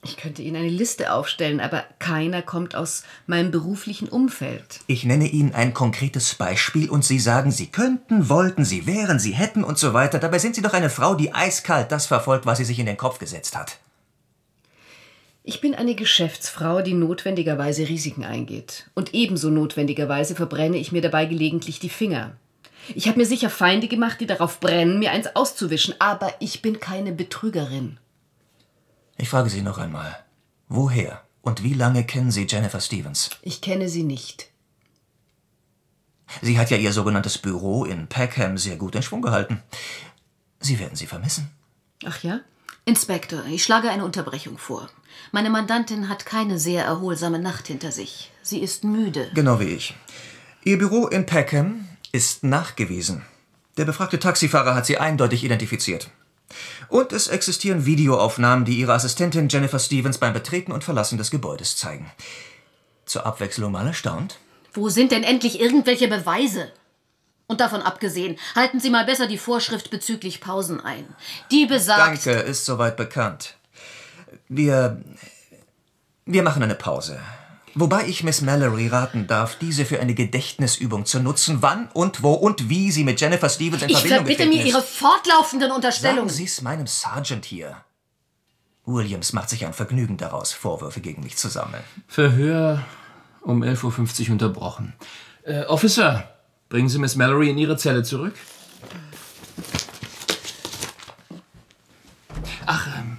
Ich 0.04 0.16
könnte 0.16 0.42
Ihnen 0.42 0.56
eine 0.56 0.70
Liste 0.70 1.12
aufstellen, 1.12 1.60
aber 1.60 1.84
keiner 2.00 2.42
kommt 2.42 2.74
aus 2.74 3.04
meinem 3.28 3.52
beruflichen 3.52 4.08
Umfeld. 4.08 4.80
Ich 4.88 5.04
nenne 5.04 5.28
Ihnen 5.28 5.54
ein 5.54 5.74
konkretes 5.74 6.36
Beispiel 6.36 6.90
und 6.90 7.04
Sie 7.04 7.20
sagen, 7.20 7.52
Sie 7.52 7.68
könnten, 7.68 8.30
wollten, 8.30 8.64
Sie 8.64 8.88
wären, 8.88 9.20
Sie 9.20 9.34
hätten 9.34 9.64
und 9.64 9.78
so 9.78 9.94
weiter. 9.94 10.20
Dabei 10.20 10.40
sind 10.40 10.56
Sie 10.56 10.62
doch 10.62 10.74
eine 10.74 10.90
Frau, 10.90 11.16
die 11.16 11.34
eiskalt 11.34 11.92
das 11.92 12.06
verfolgt, 12.06 12.46
was 12.46 12.60
sie 12.60 12.66
sich 12.66 12.80
in 12.80 12.86
den 12.86 12.98
Kopf 12.98 13.20
gesetzt 13.20 13.58
hat. 13.58 13.78
Ich 15.44 15.62
bin 15.62 15.76
eine 15.76 15.96
Geschäftsfrau, 15.96 16.82
die 16.82 16.94
notwendigerweise 16.94 17.90
Risiken 17.90 18.24
eingeht. 18.24 18.90
Und 18.96 19.14
ebenso 19.14 19.50
notwendigerweise 19.50 20.36
verbrenne 20.36 20.78
ich 20.78 20.92
mir 20.92 21.02
dabei 21.02 21.26
gelegentlich 21.26 21.80
die 21.80 21.90
Finger. 21.90 22.34
Ich 22.96 23.08
habe 23.08 23.18
mir 23.18 23.26
sicher 23.26 23.50
Feinde 23.50 23.88
gemacht, 23.88 24.22
die 24.22 24.28
darauf 24.28 24.60
brennen, 24.60 25.00
mir 25.00 25.12
eins 25.12 25.36
auszuwischen, 25.36 25.96
aber 26.00 26.34
ich 26.40 26.62
bin 26.62 26.80
keine 26.80 27.12
Betrügerin. 27.12 27.98
Ich 29.20 29.30
frage 29.30 29.50
Sie 29.50 29.62
noch 29.62 29.78
einmal. 29.78 30.18
Woher 30.70 31.22
und 31.42 31.62
wie 31.62 31.74
lange 31.74 32.06
kennen 32.06 32.32
Sie 32.32 32.48
Jennifer 32.48 32.80
Stevens? 32.80 33.32
Ich 33.42 33.60
kenne 33.60 33.90
sie 33.90 34.04
nicht. 34.04 34.48
Sie 36.42 36.58
hat 36.58 36.70
ja 36.70 36.78
ihr 36.78 36.94
sogenanntes 36.94 37.38
Büro 37.38 37.84
in 37.84 38.08
Peckham 38.08 38.58
sehr 38.58 38.78
gut 38.78 38.96
in 38.96 39.04
Schwung 39.04 39.22
gehalten. 39.22 39.62
Sie 40.62 40.80
werden 40.80 40.96
sie 40.96 41.06
vermissen. 41.06 41.52
Ach 42.06 42.24
ja? 42.24 42.40
Inspektor, 42.86 43.44
ich 43.46 43.64
schlage 43.64 43.90
eine 43.90 44.06
Unterbrechung 44.06 44.58
vor. 44.58 44.90
Meine 45.32 45.50
Mandantin 45.50 46.08
hat 46.08 46.26
keine 46.26 46.58
sehr 46.58 46.86
erholsame 46.86 47.40
Nacht 47.40 47.68
hinter 47.68 47.92
sich. 47.92 48.32
Sie 48.42 48.60
ist 48.60 48.86
müde. 48.86 49.32
Genau 49.34 49.60
wie 49.60 49.66
ich. 49.66 49.96
Ihr 50.64 50.78
Büro 50.78 51.08
in 51.08 51.26
Peckham 51.26 51.90
ist 52.14 52.44
nachgewiesen. 52.44 53.26
Der 53.76 53.86
befragte 53.86 54.20
Taxifahrer 54.20 54.76
hat 54.76 54.86
sie 54.86 54.98
eindeutig 54.98 55.44
identifiziert. 55.44 56.10
Und 56.88 57.14
es 57.14 57.28
existieren 57.28 57.86
Videoaufnahmen, 57.86 58.66
die 58.66 58.80
ihre 58.80 58.94
Assistentin 58.94 59.50
Jennifer 59.50 59.80
Stevens 59.80 60.18
beim 60.18 60.34
Betreten 60.34 60.72
und 60.72 60.84
Verlassen 60.84 61.18
des 61.18 61.32
Gebäudes 61.32 61.78
zeigen. 61.78 62.12
Zur 63.06 63.26
Abwechslung 63.26 63.72
mal 63.72 63.88
erstaunt. 63.88 64.38
Wo 64.74 64.90
sind 64.90 65.12
denn 65.12 65.24
endlich 65.24 65.60
irgendwelche 65.60 66.08
Beweise? 66.08 66.72
Und 67.48 67.62
davon 67.62 67.82
abgesehen, 67.82 68.38
halten 68.56 68.80
Sie 68.80 68.92
mal 68.92 69.06
besser 69.06 69.26
die 69.26 69.40
Vorschrift 69.40 69.90
bezüglich 69.90 70.40
Pausen 70.40 70.80
ein. 70.82 71.08
Die 71.52 71.66
besagt. 71.66 72.00
Danke, 72.00 72.32
ist 72.42 72.66
soweit 72.66 72.96
bekannt. 72.96 73.56
Wir. 74.48 75.02
Wir 76.26 76.44
machen 76.44 76.62
eine 76.62 76.76
Pause. 76.76 77.20
Wobei 77.76 78.08
ich 78.08 78.24
Miss 78.24 78.42
Mallory 78.42 78.88
raten 78.88 79.28
darf, 79.28 79.58
diese 79.58 79.86
für 79.86 80.00
eine 80.00 80.14
Gedächtnisübung 80.14 81.06
zu 81.06 81.20
nutzen, 81.20 81.62
wann 81.62 81.90
und 81.94 82.24
wo 82.24 82.34
und 82.34 82.70
wie 82.70 82.92
sie 82.92 83.04
mit 83.04 83.22
Jennifer 83.22 83.50
Stevens 83.50 83.84
in 83.84 83.90
Ich 83.90 83.98
Verbindung 83.98 84.26
verbitte 84.26 84.44
getreten 84.44 84.58
mir 84.58 84.66
ist. 84.66 84.74
Ihre 84.74 84.82
fortlaufenden 84.82 85.72
Unterstellungen. 85.72 86.30
Sagen 86.30 86.38
Sie 86.38 86.46
es 86.46 86.62
meinem 86.62 86.88
Sergeant 86.88 87.46
hier. 87.46 87.78
Williams 88.86 89.34
macht 89.34 89.50
sich 89.50 89.66
ein 89.66 89.74
Vergnügen 89.74 90.18
daraus, 90.18 90.52
Vorwürfe 90.52 91.00
gegen 91.00 91.24
mich 91.24 91.38
zu 91.38 91.48
sammeln. 91.48 91.84
Verhör 92.08 92.84
um 93.42 93.64
11.50 93.64 94.26
Uhr 94.26 94.32
unterbrochen. 94.34 94.94
Äh, 95.44 95.64
Officer, 95.66 96.28
bringen 96.70 96.90
Sie 96.90 96.98
Miss 96.98 97.16
Mallory 97.16 97.50
in 97.50 97.58
Ihre 97.58 97.78
Zelle 97.78 98.04
zurück. 98.04 98.34
Ach, 102.66 102.88
ähm, 102.98 103.18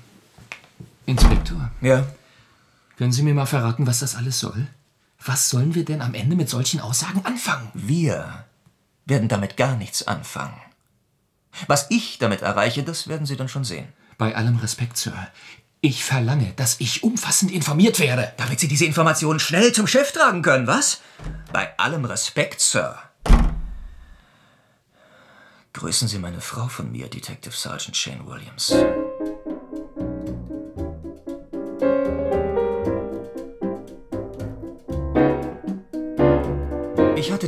Inspektor. 1.06 1.70
Ja? 1.80 2.04
Können 3.00 3.12
Sie 3.12 3.22
mir 3.22 3.32
mal 3.32 3.46
verraten, 3.46 3.86
was 3.86 4.00
das 4.00 4.14
alles 4.14 4.40
soll? 4.40 4.66
Was 5.24 5.48
sollen 5.48 5.74
wir 5.74 5.86
denn 5.86 6.02
am 6.02 6.12
Ende 6.12 6.36
mit 6.36 6.50
solchen 6.50 6.80
Aussagen 6.80 7.24
anfangen? 7.24 7.70
Wir 7.72 8.44
werden 9.06 9.26
damit 9.26 9.56
gar 9.56 9.74
nichts 9.74 10.06
anfangen. 10.06 10.60
Was 11.66 11.86
ich 11.88 12.18
damit 12.18 12.42
erreiche, 12.42 12.82
das 12.82 13.08
werden 13.08 13.24
Sie 13.24 13.38
dann 13.38 13.48
schon 13.48 13.64
sehen. 13.64 13.88
Bei 14.18 14.36
allem 14.36 14.56
Respekt, 14.56 14.98
Sir. 14.98 15.14
Ich 15.80 16.04
verlange, 16.04 16.52
dass 16.56 16.78
ich 16.78 17.02
umfassend 17.02 17.50
informiert 17.50 18.00
werde. 18.00 18.34
Damit 18.36 18.60
Sie 18.60 18.68
diese 18.68 18.84
Informationen 18.84 19.40
schnell 19.40 19.72
zum 19.72 19.86
Chef 19.86 20.12
tragen 20.12 20.42
können, 20.42 20.66
was? 20.66 21.00
Bei 21.54 21.70
allem 21.78 22.04
Respekt, 22.04 22.60
Sir. 22.60 22.98
Grüßen 25.72 26.06
Sie 26.06 26.18
meine 26.18 26.42
Frau 26.42 26.68
von 26.68 26.92
mir, 26.92 27.08
Detective 27.08 27.54
Sergeant 27.56 27.96
Shane 27.96 28.26
Williams. 28.26 28.74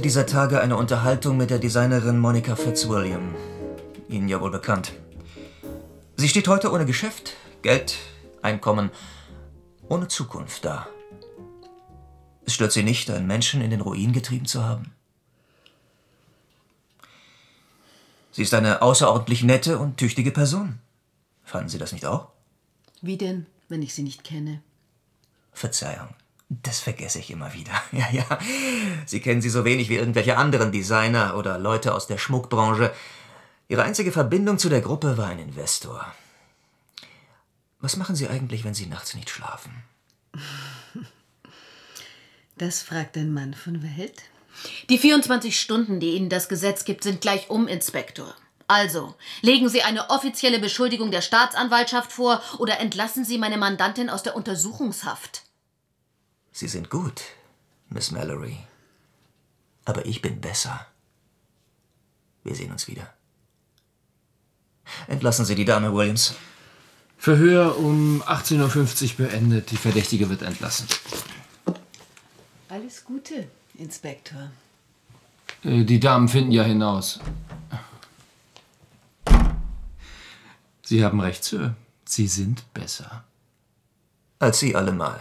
Dieser 0.03 0.27
Tage 0.27 0.61
eine 0.61 0.77
Unterhaltung 0.77 1.37
mit 1.37 1.51
der 1.51 1.61
Designerin 1.61 2.19
Monica 2.19 2.57
Fitzwilliam. 2.57 3.35
Ihnen 4.09 4.29
ja 4.29 4.41
wohl 4.41 4.51
bekannt. 4.51 4.93
Sie 6.17 6.29
steht 6.29 6.49
heute 6.49 6.73
ohne 6.73 6.85
Geschäft, 6.85 7.35
Geld, 7.63 7.97
Einkommen, 8.43 8.91
ohne 9.89 10.09
Zukunft 10.09 10.65
da. 10.65 10.89
Es 12.45 12.55
stört 12.55 12.73
Sie 12.73 12.83
nicht, 12.83 13.11
einen 13.11 13.29
Menschen 13.29 13.63
in 13.63 13.71
den 13.71 13.81
Ruin 13.81 14.13
getrieben 14.13 14.47
zu 14.47 14.65
haben? 14.65 14.93
Sie 18.33 18.43
ist 18.43 18.55
eine 18.55 18.83
außerordentlich 18.83 19.45
nette 19.45 19.79
und 19.79 19.99
tüchtige 19.99 20.33
Person. 20.33 20.81
Fanden 21.45 21.69
Sie 21.69 21.79
das 21.79 21.93
nicht 21.93 22.07
auch? 22.07 22.29
Wie 23.03 23.17
denn, 23.17 23.47
wenn 23.69 23.83
ich 23.83 23.95
sie 23.95 24.03
nicht 24.03 24.25
kenne? 24.25 24.63
Verzeihung, 25.53 26.09
das 26.63 26.81
vergesse 26.81 27.19
ich 27.19 27.31
immer 27.31 27.53
wieder. 27.55 27.73
Ja, 27.93 28.11
ja. 28.11 28.39
Sie 29.07 29.21
kennen 29.21 29.43
sie 29.43 29.51
so 29.51 29.65
wenig 29.65 29.89
wie 29.89 29.97
irgendwelche 29.97 30.37
anderen 30.37 30.73
Designer 30.73 31.37
oder 31.37 31.59
Leute 31.59 31.95
aus 31.95 32.07
der 32.07 32.19
Schmuckbranche. 32.19 32.93
Ihre 33.69 33.85
einzige 33.85 34.13
Verbindung 34.13 34.59
zu 34.59 34.69
der 34.69 34.81
Gruppe 34.81 35.17
war 35.17 35.29
ein 35.29 35.39
Investor. 35.39 36.13
Was 37.81 37.97
machen 37.97 38.17
Sie 38.17 38.29
eigentlich, 38.29 38.65
wenn 38.65 38.75
Sie 38.75 38.87
nachts 38.87 39.15
nicht 39.15 39.31
schlafen? 39.31 39.85
Das 42.59 42.83
fragt 42.83 43.17
ein 43.17 43.33
Mann 43.33 43.55
von 43.55 43.83
Welt. 43.83 44.23
Die 44.89 44.99
24 44.99 45.59
Stunden, 45.59 45.99
die 45.99 46.15
Ihnen 46.15 46.29
das 46.29 46.49
Gesetz 46.49 46.85
gibt, 46.85 47.03
sind 47.03 47.21
gleich 47.21 47.51
um, 47.51 47.67
Inspektor. 47.67 48.37
Also, 48.69 49.17
legen 49.41 49.69
Sie 49.69 49.83
eine 49.83 50.11
offizielle 50.11 50.61
Beschuldigung 50.61 51.11
der 51.11 51.23
Staatsanwaltschaft 51.23 52.13
vor 52.13 52.41
oder 52.59 52.79
entlassen 52.79 53.25
Sie 53.25 53.39
meine 53.39 53.57
Mandantin 53.57 54.11
aus 54.11 54.23
der 54.23 54.37
Untersuchungshaft. 54.37 55.43
Sie 56.53 56.69
sind 56.69 56.91
gut, 56.91 57.23
Miss 57.89 58.11
Mallory. 58.11 58.59
Aber 59.85 60.07
ich 60.07 60.23
bin 60.23 60.41
besser. 60.41 60.87
Wir 62.45 62.55
sehen 62.55 62.71
uns 62.71 62.87
wieder. 62.89 63.13
Entlassen 65.07 65.45
Sie 65.45 65.55
die 65.55 65.65
Dame, 65.65 65.93
Williams. 65.95 66.35
Verhör 67.17 67.79
um 67.79 68.23
18.50 68.23 69.11
Uhr 69.21 69.27
beendet. 69.27 69.71
Die 69.71 69.77
Verdächtige 69.77 70.29
wird 70.29 70.43
entlassen. 70.43 70.87
Alles 72.69 73.05
Gute, 73.05 73.49
Inspektor. 73.75 74.51
Äh, 75.63 75.85
Die 75.85 76.01
Damen 76.01 76.29
finden 76.29 76.53
ja 76.53 76.65
hinaus. 76.65 77.21
Sie 80.83 81.05
haben 81.05 81.21
recht, 81.21 81.45
Sir. 81.45 81.75
Sie 82.05 82.27
sind 82.27 82.65
besser. 82.75 83.25
Als 84.39 84.59
Sie 84.59 84.75
allemal. 84.75 85.21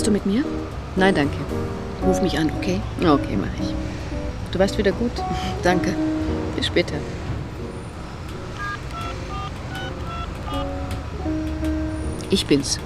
Fährst 0.00 0.08
du 0.08 0.12
mit 0.12 0.24
mir? 0.24 0.42
Nein, 0.96 1.14
danke. 1.14 1.36
Ruf 2.02 2.22
mich 2.22 2.38
an, 2.38 2.50
okay? 2.56 2.80
Okay, 3.00 3.36
mach 3.38 3.52
ich. 3.60 3.74
Du 4.50 4.58
warst 4.58 4.78
wieder 4.78 4.92
gut. 4.92 5.10
Danke. 5.62 5.94
Bis 6.56 6.68
später. 6.68 6.94
Ich 12.30 12.46
bin's. 12.46 12.80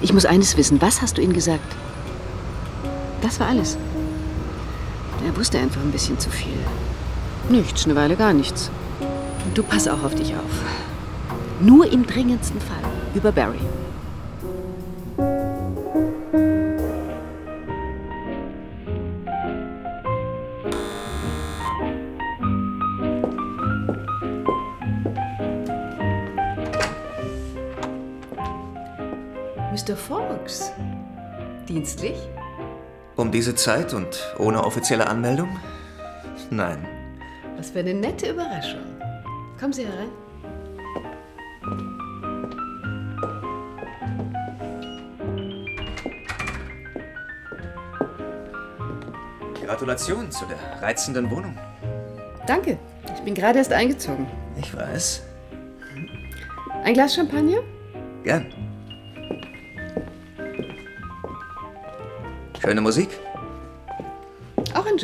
Ich 0.00 0.14
muss 0.14 0.24
eines 0.24 0.56
wissen. 0.56 0.80
Was 0.80 1.02
hast 1.02 1.18
du 1.18 1.20
ihm 1.20 1.34
gesagt? 1.34 1.76
Das 3.20 3.38
war 3.38 3.48
alles. 3.48 3.76
Er 5.26 5.36
wusste 5.36 5.58
einfach 5.58 5.82
ein 5.82 5.92
bisschen 5.92 6.18
zu 6.18 6.30
viel. 6.30 6.56
Nichts, 7.50 7.84
eine 7.84 7.96
Weile 7.96 8.16
gar 8.16 8.32
nichts. 8.32 8.70
Und 9.44 9.58
du 9.58 9.62
pass 9.62 9.86
auch 9.88 10.02
auf 10.02 10.14
dich 10.14 10.34
auf. 10.34 11.60
Nur 11.60 11.92
im 11.92 12.06
dringendsten 12.06 12.62
Fall. 12.62 12.90
Über 13.14 13.30
Barry. 13.30 13.60
Diese 33.44 33.56
Zeit 33.56 33.92
und 33.92 34.34
ohne 34.38 34.64
offizielle 34.64 35.06
Anmeldung? 35.06 35.60
Nein. 36.48 36.88
Was 37.58 37.68
für 37.68 37.80
eine 37.80 37.92
nette 37.92 38.30
Überraschung. 38.30 38.80
Kommen 39.60 39.74
Sie 39.74 39.84
herein. 39.84 40.08
Gratulation 49.66 50.30
zu 50.30 50.46
der 50.46 50.56
reizenden 50.80 51.30
Wohnung. 51.30 51.54
Danke. 52.46 52.78
Ich 53.14 53.20
bin 53.24 53.34
gerade 53.34 53.58
erst 53.58 53.74
eingezogen. 53.74 54.26
Ich 54.58 54.74
weiß. 54.74 55.22
Ein 56.82 56.94
Glas 56.94 57.14
Champagner? 57.14 57.58
Gern. 58.22 58.46
Schöne 62.62 62.80
Musik? 62.80 63.10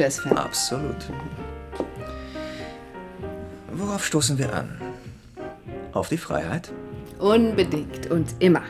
Jazzfan. 0.01 0.37
Absolut. 0.39 0.97
Worauf 3.73 4.05
stoßen 4.05 4.39
wir 4.39 4.53
an? 4.55 4.81
Auf 5.93 6.09
die 6.09 6.17
Freiheit? 6.19 6.73
Unbedingt 7.19 8.11
und 8.11 8.35
immer. 8.39 8.63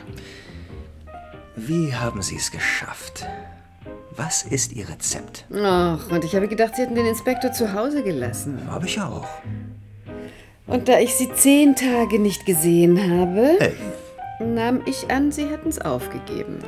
Wie 1.55 1.93
haben 1.95 2.21
Sie 2.21 2.35
es 2.35 2.51
geschafft? 2.51 3.25
Was 4.17 4.43
ist 4.43 4.73
Ihr 4.73 4.89
Rezept? 4.89 5.45
Ach, 5.55 6.09
und 6.11 6.25
ich 6.25 6.35
habe 6.35 6.47
gedacht, 6.49 6.75
Sie 6.75 6.81
hätten 6.81 6.95
den 6.95 7.05
Inspektor 7.05 7.51
zu 7.53 7.73
Hause 7.73 8.03
gelassen. 8.03 8.59
Habe 8.69 8.85
ich 8.87 8.99
auch. 8.99 9.27
Und 10.67 10.89
da 10.89 10.99
ich 10.99 11.13
Sie 11.15 11.31
zehn 11.33 11.75
Tage 11.75 12.19
nicht 12.19 12.45
gesehen 12.45 12.97
habe, 12.99 13.55
Hey. 13.59 13.73
nahm 14.39 14.81
ich 14.85 15.09
an, 15.09 15.31
Sie 15.31 15.47
hätten 15.47 15.69
es 15.69 15.79
aufgegeben. 15.79 16.59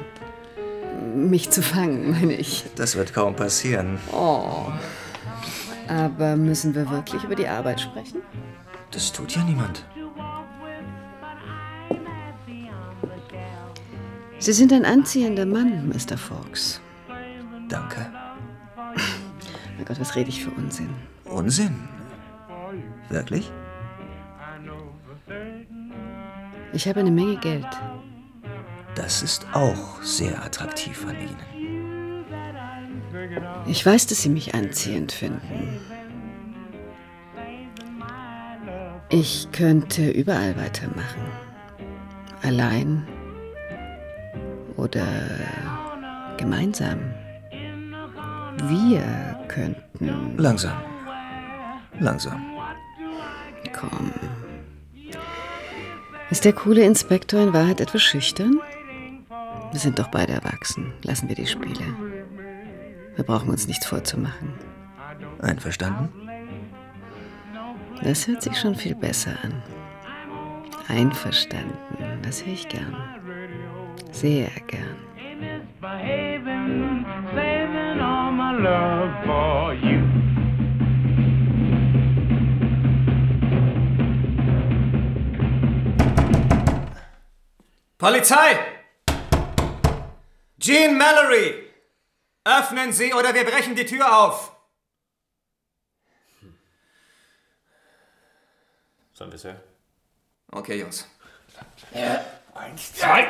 Mich 1.29 1.49
zu 1.49 1.61
fangen, 1.61 2.11
meine 2.11 2.33
ich. 2.33 2.65
Das 2.75 2.95
wird 2.95 3.13
kaum 3.13 3.35
passieren. 3.35 3.97
Oh. 4.11 4.71
Aber 5.87 6.35
müssen 6.35 6.75
wir 6.75 6.89
wirklich 6.89 7.23
über 7.23 7.35
die 7.35 7.47
Arbeit 7.47 7.81
sprechen? 7.81 8.21
Das 8.91 9.11
tut 9.11 9.35
ja 9.35 9.43
niemand. 9.43 9.85
Sie 14.39 14.51
sind 14.51 14.73
ein 14.73 14.83
anziehender 14.83 15.45
Mann, 15.45 15.87
Mr. 15.87 16.17
Fox. 16.17 16.81
Danke. 17.69 18.11
Mein 19.77 19.85
Gott, 19.85 19.99
was 19.99 20.15
rede 20.15 20.29
ich 20.29 20.43
für 20.43 20.51
Unsinn? 20.51 20.89
Unsinn? 21.23 21.87
Wirklich? 23.09 23.49
Ich 26.73 26.87
habe 26.87 26.99
eine 26.99 27.11
Menge 27.11 27.37
Geld. 27.37 27.67
Das 28.95 29.23
ist 29.23 29.47
auch 29.53 30.01
sehr 30.01 30.43
attraktiv 30.43 31.05
an 31.07 31.15
Ihnen. 31.19 32.23
Ich 33.65 33.85
weiß, 33.85 34.07
dass 34.07 34.21
Sie 34.21 34.29
mich 34.29 34.53
anziehend 34.53 35.11
finden. 35.11 35.79
Ich 39.09 39.47
könnte 39.51 40.09
überall 40.09 40.57
weitermachen. 40.57 41.21
Allein 42.41 43.07
oder 44.75 45.05
gemeinsam. 46.37 46.99
Wir 48.63 49.39
könnten. 49.47 50.37
Langsam. 50.37 50.81
Langsam. 51.99 52.43
Komm. 53.71 54.11
Ist 56.29 56.45
der 56.45 56.53
coole 56.53 56.83
Inspektor 56.83 57.41
in 57.41 57.53
Wahrheit 57.53 57.79
etwas 57.81 58.01
schüchtern? 58.01 58.59
Wir 59.73 59.79
sind 59.79 59.97
doch 59.97 60.09
beide 60.09 60.33
erwachsen. 60.33 60.93
Lassen 61.01 61.27
wir 61.27 61.35
die 61.35 61.47
Spiele. 61.47 61.83
Wir 63.15 63.25
brauchen 63.25 63.49
uns 63.49 63.67
nichts 63.67 63.87
vorzumachen. 63.87 64.53
Einverstanden? 65.41 66.09
Das 68.03 68.27
hört 68.27 68.43
sich 68.43 68.55
schon 68.55 68.75
viel 68.75 68.93
besser 68.93 69.31
an. 69.41 69.63
Einverstanden. 70.87 71.75
Das 72.21 72.45
höre 72.45 72.53
ich 72.53 72.67
gern. 72.69 72.95
Sehr 74.11 74.51
gern. 74.67 74.95
Polizei! 87.97 88.72
Jean 90.63 90.97
Mallory! 90.97 91.69
Öffnen 92.45 92.93
Sie 92.93 93.13
oder 93.13 93.33
wir 93.33 93.43
brechen 93.43 93.75
die 93.75 93.85
Tür 93.85 94.17
auf! 94.17 94.55
Sollen 99.11 99.29
wir, 99.29 99.37
Sir? 99.37 99.61
Okay, 100.51 100.79
Jungs. 100.79 101.05
Eins, 102.55 102.93
zwei. 102.93 103.27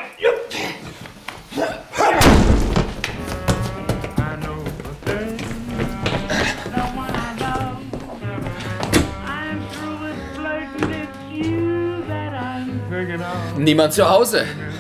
Niemand 13.58 13.94
zu 13.94 14.08
Hause. 14.08 14.73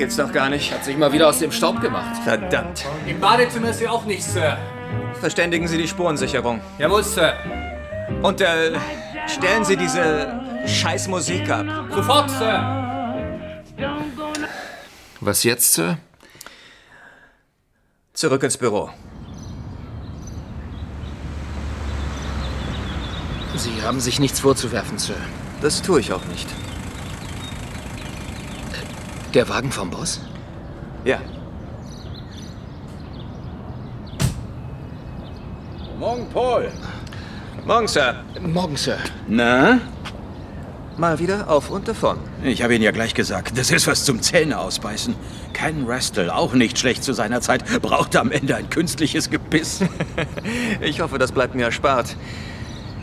Das 0.00 0.16
gibt's 0.16 0.16
doch 0.16 0.32
gar 0.32 0.48
nicht. 0.48 0.72
Hat 0.72 0.82
sich 0.82 0.96
mal 0.96 1.12
wieder 1.12 1.28
aus 1.28 1.40
dem 1.40 1.52
Staub 1.52 1.78
gemacht. 1.82 2.22
Verdammt. 2.24 2.86
Im 3.06 3.20
Badezimmer 3.20 3.68
ist 3.68 3.80
hier 3.80 3.92
auch 3.92 4.06
nichts, 4.06 4.32
Sir. 4.32 4.56
Verständigen 5.20 5.68
Sie 5.68 5.76
die 5.76 5.86
Spurensicherung. 5.86 6.62
Jawohl, 6.78 7.04
Sir. 7.04 7.34
Und 8.22 8.40
äh, 8.40 8.78
stellen 9.26 9.62
Sie 9.62 9.76
diese 9.76 10.40
Scheißmusik 10.66 11.50
ab. 11.50 11.66
Sofort, 11.94 12.30
Sir. 12.30 13.62
Was 15.20 15.44
jetzt, 15.44 15.74
Sir? 15.74 15.98
Zurück 18.14 18.42
ins 18.42 18.56
Büro. 18.56 18.88
Sie 23.54 23.82
haben 23.82 24.00
sich 24.00 24.18
nichts 24.18 24.40
vorzuwerfen, 24.40 24.96
Sir. 24.96 25.16
Das 25.60 25.82
tue 25.82 26.00
ich 26.00 26.10
auch 26.14 26.24
nicht. 26.24 26.48
Der 29.34 29.48
Wagen 29.48 29.70
vom 29.70 29.90
Boss? 29.90 30.20
Ja. 31.04 31.20
Morgen, 35.98 36.26
Paul. 36.32 36.68
Morgen, 37.64 37.86
Sir. 37.86 38.24
Morgen, 38.40 38.76
Sir. 38.76 38.98
Na? 39.28 39.78
Mal 40.96 41.18
wieder 41.20 41.48
auf 41.48 41.70
und 41.70 41.86
davon. 41.86 42.18
Ich 42.42 42.62
habe 42.62 42.74
Ihnen 42.74 42.82
ja 42.82 42.90
gleich 42.90 43.14
gesagt, 43.14 43.56
das 43.56 43.70
ist 43.70 43.86
was 43.86 44.04
zum 44.04 44.20
Zähne 44.20 44.58
ausbeißen. 44.58 45.14
Ken 45.52 45.84
Rastel, 45.86 46.28
auch 46.28 46.52
nicht 46.52 46.78
schlecht 46.78 47.04
zu 47.04 47.12
seiner 47.12 47.40
Zeit, 47.40 47.64
brauchte 47.82 48.18
am 48.20 48.32
Ende 48.32 48.56
ein 48.56 48.68
künstliches 48.68 49.30
Gebiss. 49.30 49.80
Ich 50.80 51.00
hoffe, 51.00 51.18
das 51.18 51.32
bleibt 51.32 51.54
mir 51.54 51.66
erspart. 51.66 52.16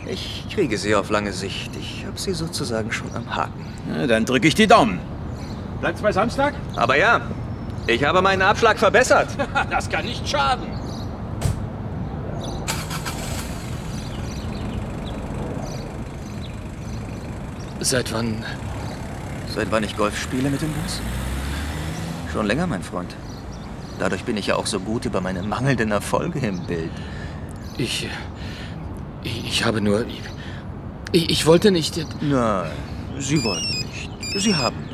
Ich 0.06 0.46
kriege 0.52 0.76
sie 0.76 0.94
auf 0.94 1.10
lange 1.10 1.32
Sicht. 1.32 1.70
Ich 1.80 2.04
habe 2.06 2.18
sie 2.18 2.34
sozusagen 2.34 2.92
schon 2.92 3.14
am 3.14 3.34
Haken. 3.34 3.64
Na, 3.88 4.06
dann 4.06 4.24
drücke 4.24 4.48
ich 4.48 4.54
die 4.54 4.66
Daumen. 4.66 5.00
Bleibt's 5.80 6.02
bei 6.02 6.12
Samstag? 6.12 6.54
Aber 6.76 6.96
ja, 6.96 7.20
ich 7.86 8.04
habe 8.04 8.20
meinen 8.20 8.42
Abschlag 8.42 8.78
verbessert. 8.78 9.28
Das 9.70 9.88
kann 9.88 10.04
nicht 10.04 10.28
schaden. 10.28 10.66
Seit 17.80 18.12
wann? 18.12 18.44
Seit 19.54 19.70
wann 19.70 19.84
ich 19.84 19.96
Golf 19.96 20.18
spiele 20.20 20.50
mit 20.50 20.60
dem 20.60 20.72
Boss? 20.72 21.00
Schon 22.32 22.46
länger, 22.46 22.66
mein 22.66 22.82
Freund. 22.82 23.14
Dadurch 23.98 24.24
bin 24.24 24.36
ich 24.36 24.48
ja 24.48 24.56
auch 24.56 24.66
so 24.66 24.80
gut 24.80 25.04
über 25.04 25.20
meine 25.20 25.42
mangelnden 25.42 25.90
Erfolge 25.92 26.40
im 26.40 26.66
Bild. 26.66 26.90
Ich. 27.76 28.08
Ich, 29.22 29.44
ich 29.44 29.64
habe 29.64 29.80
nur. 29.80 30.04
Ich, 31.12 31.30
ich 31.30 31.46
wollte 31.46 31.70
nicht. 31.70 31.96
Nein, 32.20 32.70
Sie 33.18 33.42
wollten 33.42 33.70
nicht. 33.70 34.10
Sie 34.36 34.54
haben. 34.54 34.87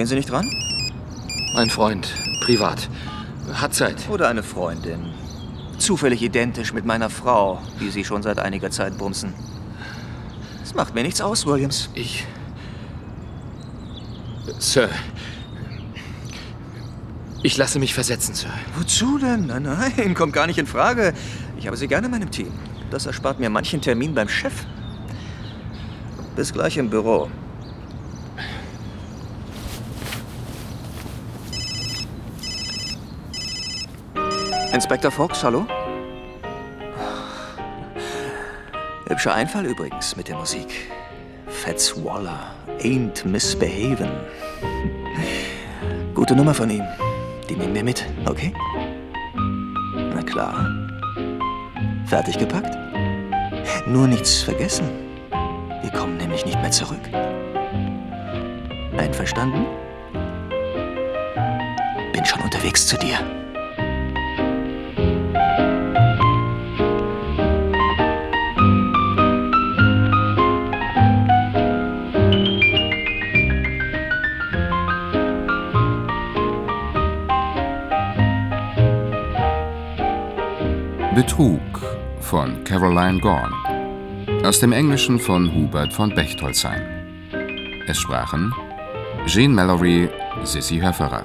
Gehen 0.00 0.06
Sie 0.06 0.14
nicht 0.14 0.32
ran? 0.32 0.50
Ein 1.54 1.68
Freund, 1.68 2.08
privat. 2.40 2.88
Hat 3.52 3.74
Zeit. 3.74 4.08
Oder 4.08 4.30
eine 4.30 4.42
Freundin. 4.42 5.12
zufällig 5.76 6.22
identisch 6.22 6.72
mit 6.72 6.86
meiner 6.86 7.10
Frau, 7.10 7.60
die 7.78 7.90
Sie 7.90 8.02
schon 8.02 8.22
seit 8.22 8.38
einiger 8.38 8.70
Zeit 8.70 8.96
bumsen. 8.96 9.34
Das 10.60 10.72
macht 10.72 10.94
mir 10.94 11.02
nichts 11.02 11.20
aus, 11.20 11.44
Williams. 11.44 11.90
Ich. 11.92 12.26
Sir. 14.58 14.88
Ich 17.42 17.58
lasse 17.58 17.78
mich 17.78 17.92
versetzen, 17.92 18.34
Sir. 18.34 18.48
Wozu 18.78 19.18
denn? 19.18 19.48
Nein, 19.48 19.64
nein, 19.64 20.14
kommt 20.14 20.32
gar 20.32 20.46
nicht 20.46 20.56
in 20.56 20.66
Frage. 20.66 21.12
Ich 21.58 21.66
habe 21.66 21.76
Sie 21.76 21.88
gerne 21.88 22.06
in 22.06 22.12
meinem 22.12 22.30
Team. 22.30 22.54
Das 22.90 23.04
erspart 23.04 23.38
mir 23.38 23.50
manchen 23.50 23.82
Termin 23.82 24.14
beim 24.14 24.30
Chef. 24.30 24.64
Bis 26.36 26.54
gleich 26.54 26.78
im 26.78 26.88
Büro. 26.88 27.28
Inspektor 34.80 35.10
Fox, 35.10 35.44
hallo? 35.44 35.66
Hübscher 39.06 39.34
Einfall 39.34 39.66
übrigens 39.66 40.16
mit 40.16 40.26
der 40.28 40.38
Musik. 40.38 40.90
Fats 41.48 42.02
Waller, 42.02 42.54
Ain't 42.82 43.26
Misbehaven. 43.26 44.08
Gute 46.14 46.34
Nummer 46.34 46.54
von 46.54 46.70
ihm. 46.70 46.82
Die 47.46 47.56
nehmen 47.56 47.74
wir 47.74 47.84
mit, 47.84 48.06
okay? 48.24 48.54
Na 50.14 50.22
klar. 50.22 50.66
Fertig 52.06 52.38
gepackt? 52.38 52.74
Nur 53.86 54.06
nichts 54.06 54.40
vergessen. 54.40 54.88
Wir 55.82 55.90
kommen 55.90 56.16
nämlich 56.16 56.46
nicht 56.46 56.58
mehr 56.58 56.70
zurück. 56.70 57.06
Einverstanden? 58.96 59.66
Bin 62.14 62.24
schon 62.24 62.40
unterwegs 62.40 62.86
zu 62.86 62.96
dir. 62.96 63.39
Betrug 81.12 81.60
von 82.20 82.62
Caroline 82.62 83.18
Gorn. 83.18 83.52
Aus 84.44 84.60
dem 84.60 84.70
Englischen 84.70 85.18
von 85.18 85.52
Hubert 85.52 85.92
von 85.92 86.14
Bechtolzheim. 86.14 86.80
Es 87.88 87.98
sprachen 87.98 88.54
Jean 89.26 89.52
Mallory, 89.52 90.08
Sissy 90.44 90.78
Höfferer, 90.78 91.24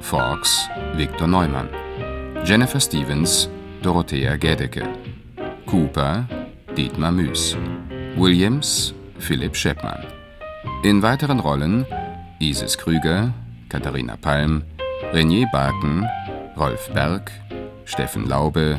Fawkes, 0.00 0.66
Victor 0.94 1.26
Neumann, 1.26 1.68
Jennifer 2.46 2.80
Stevens, 2.80 3.50
Dorothea 3.82 4.36
Gädecke, 4.36 4.88
Cooper, 5.66 6.26
Dietmar 6.74 7.12
Müß, 7.12 7.58
Williams, 8.16 8.94
Philipp 9.18 9.54
Scheppmann. 9.54 10.06
In 10.84 11.02
weiteren 11.02 11.38
Rollen 11.38 11.84
Isis 12.38 12.78
Krüger, 12.78 13.34
Katharina 13.68 14.16
Palm, 14.16 14.62
Renier 15.12 15.48
Barken, 15.52 16.08
Rolf 16.56 16.88
Berg, 16.94 17.30
Steffen 17.84 18.26
Laube, 18.26 18.78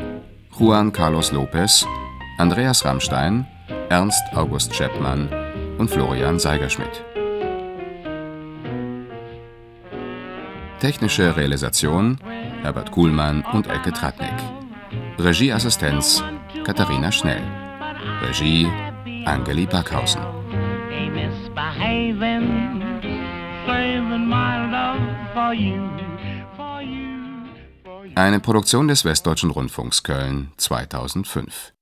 Juan 0.60 0.92
Carlos 0.92 1.32
Lopez, 1.32 1.86
Andreas 2.38 2.86
Rammstein, 2.86 3.48
Ernst 3.90 4.22
August 4.36 4.72
Chapman 4.72 5.28
und 5.80 5.90
Florian 5.90 6.38
Seigerschmidt. 6.38 7.04
Technische 10.80 11.36
Realisation 11.36 12.20
Herbert 12.62 12.92
Kuhlmann 12.92 13.44
und 13.54 13.68
Elke 13.68 13.92
Tratnik. 13.92 14.34
Regieassistenz 15.18 16.24
Katharina 16.64 17.12
Schnell. 17.12 17.42
Regie 18.22 18.68
Angeli 19.26 19.66
Backhausen. 19.66 20.22
misbehaving, 21.14 22.82
saving 23.66 24.28
my 24.28 24.70
love 24.72 25.02
for 25.34 25.54
you. 25.54 26.03
Eine 28.16 28.40
Produktion 28.40 28.88
des 28.88 29.06
Westdeutschen 29.06 29.50
Rundfunks 29.50 30.04
Köln 30.04 30.52
2005. 30.58 31.74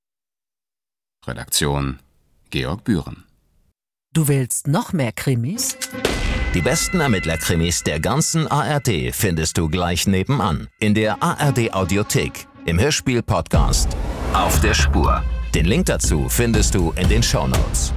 Redaktion 1.26 1.98
Georg 2.48 2.84
Bühren. 2.84 3.24
Du 4.14 4.28
willst 4.28 4.66
noch 4.66 4.94
mehr 4.94 5.12
Krimis? 5.12 5.76
Die 6.54 6.62
besten 6.62 7.00
Ermittlerkrimis 7.00 7.82
der 7.82 8.00
ganzen 8.00 8.46
ARD 8.46 9.14
findest 9.14 9.58
du 9.58 9.68
gleich 9.68 10.06
nebenan 10.06 10.68
in 10.78 10.94
der 10.94 11.22
ARD 11.22 11.74
Audiothek 11.74 12.46
im 12.64 12.80
Hörspiel 12.80 13.22
Podcast 13.22 13.88
Auf 14.32 14.58
der 14.60 14.72
Spur. 14.72 15.22
Den 15.54 15.66
Link 15.66 15.84
dazu 15.86 16.30
findest 16.30 16.74
du 16.74 16.92
in 16.92 17.10
den 17.10 17.22
Shownotes. 17.22 17.92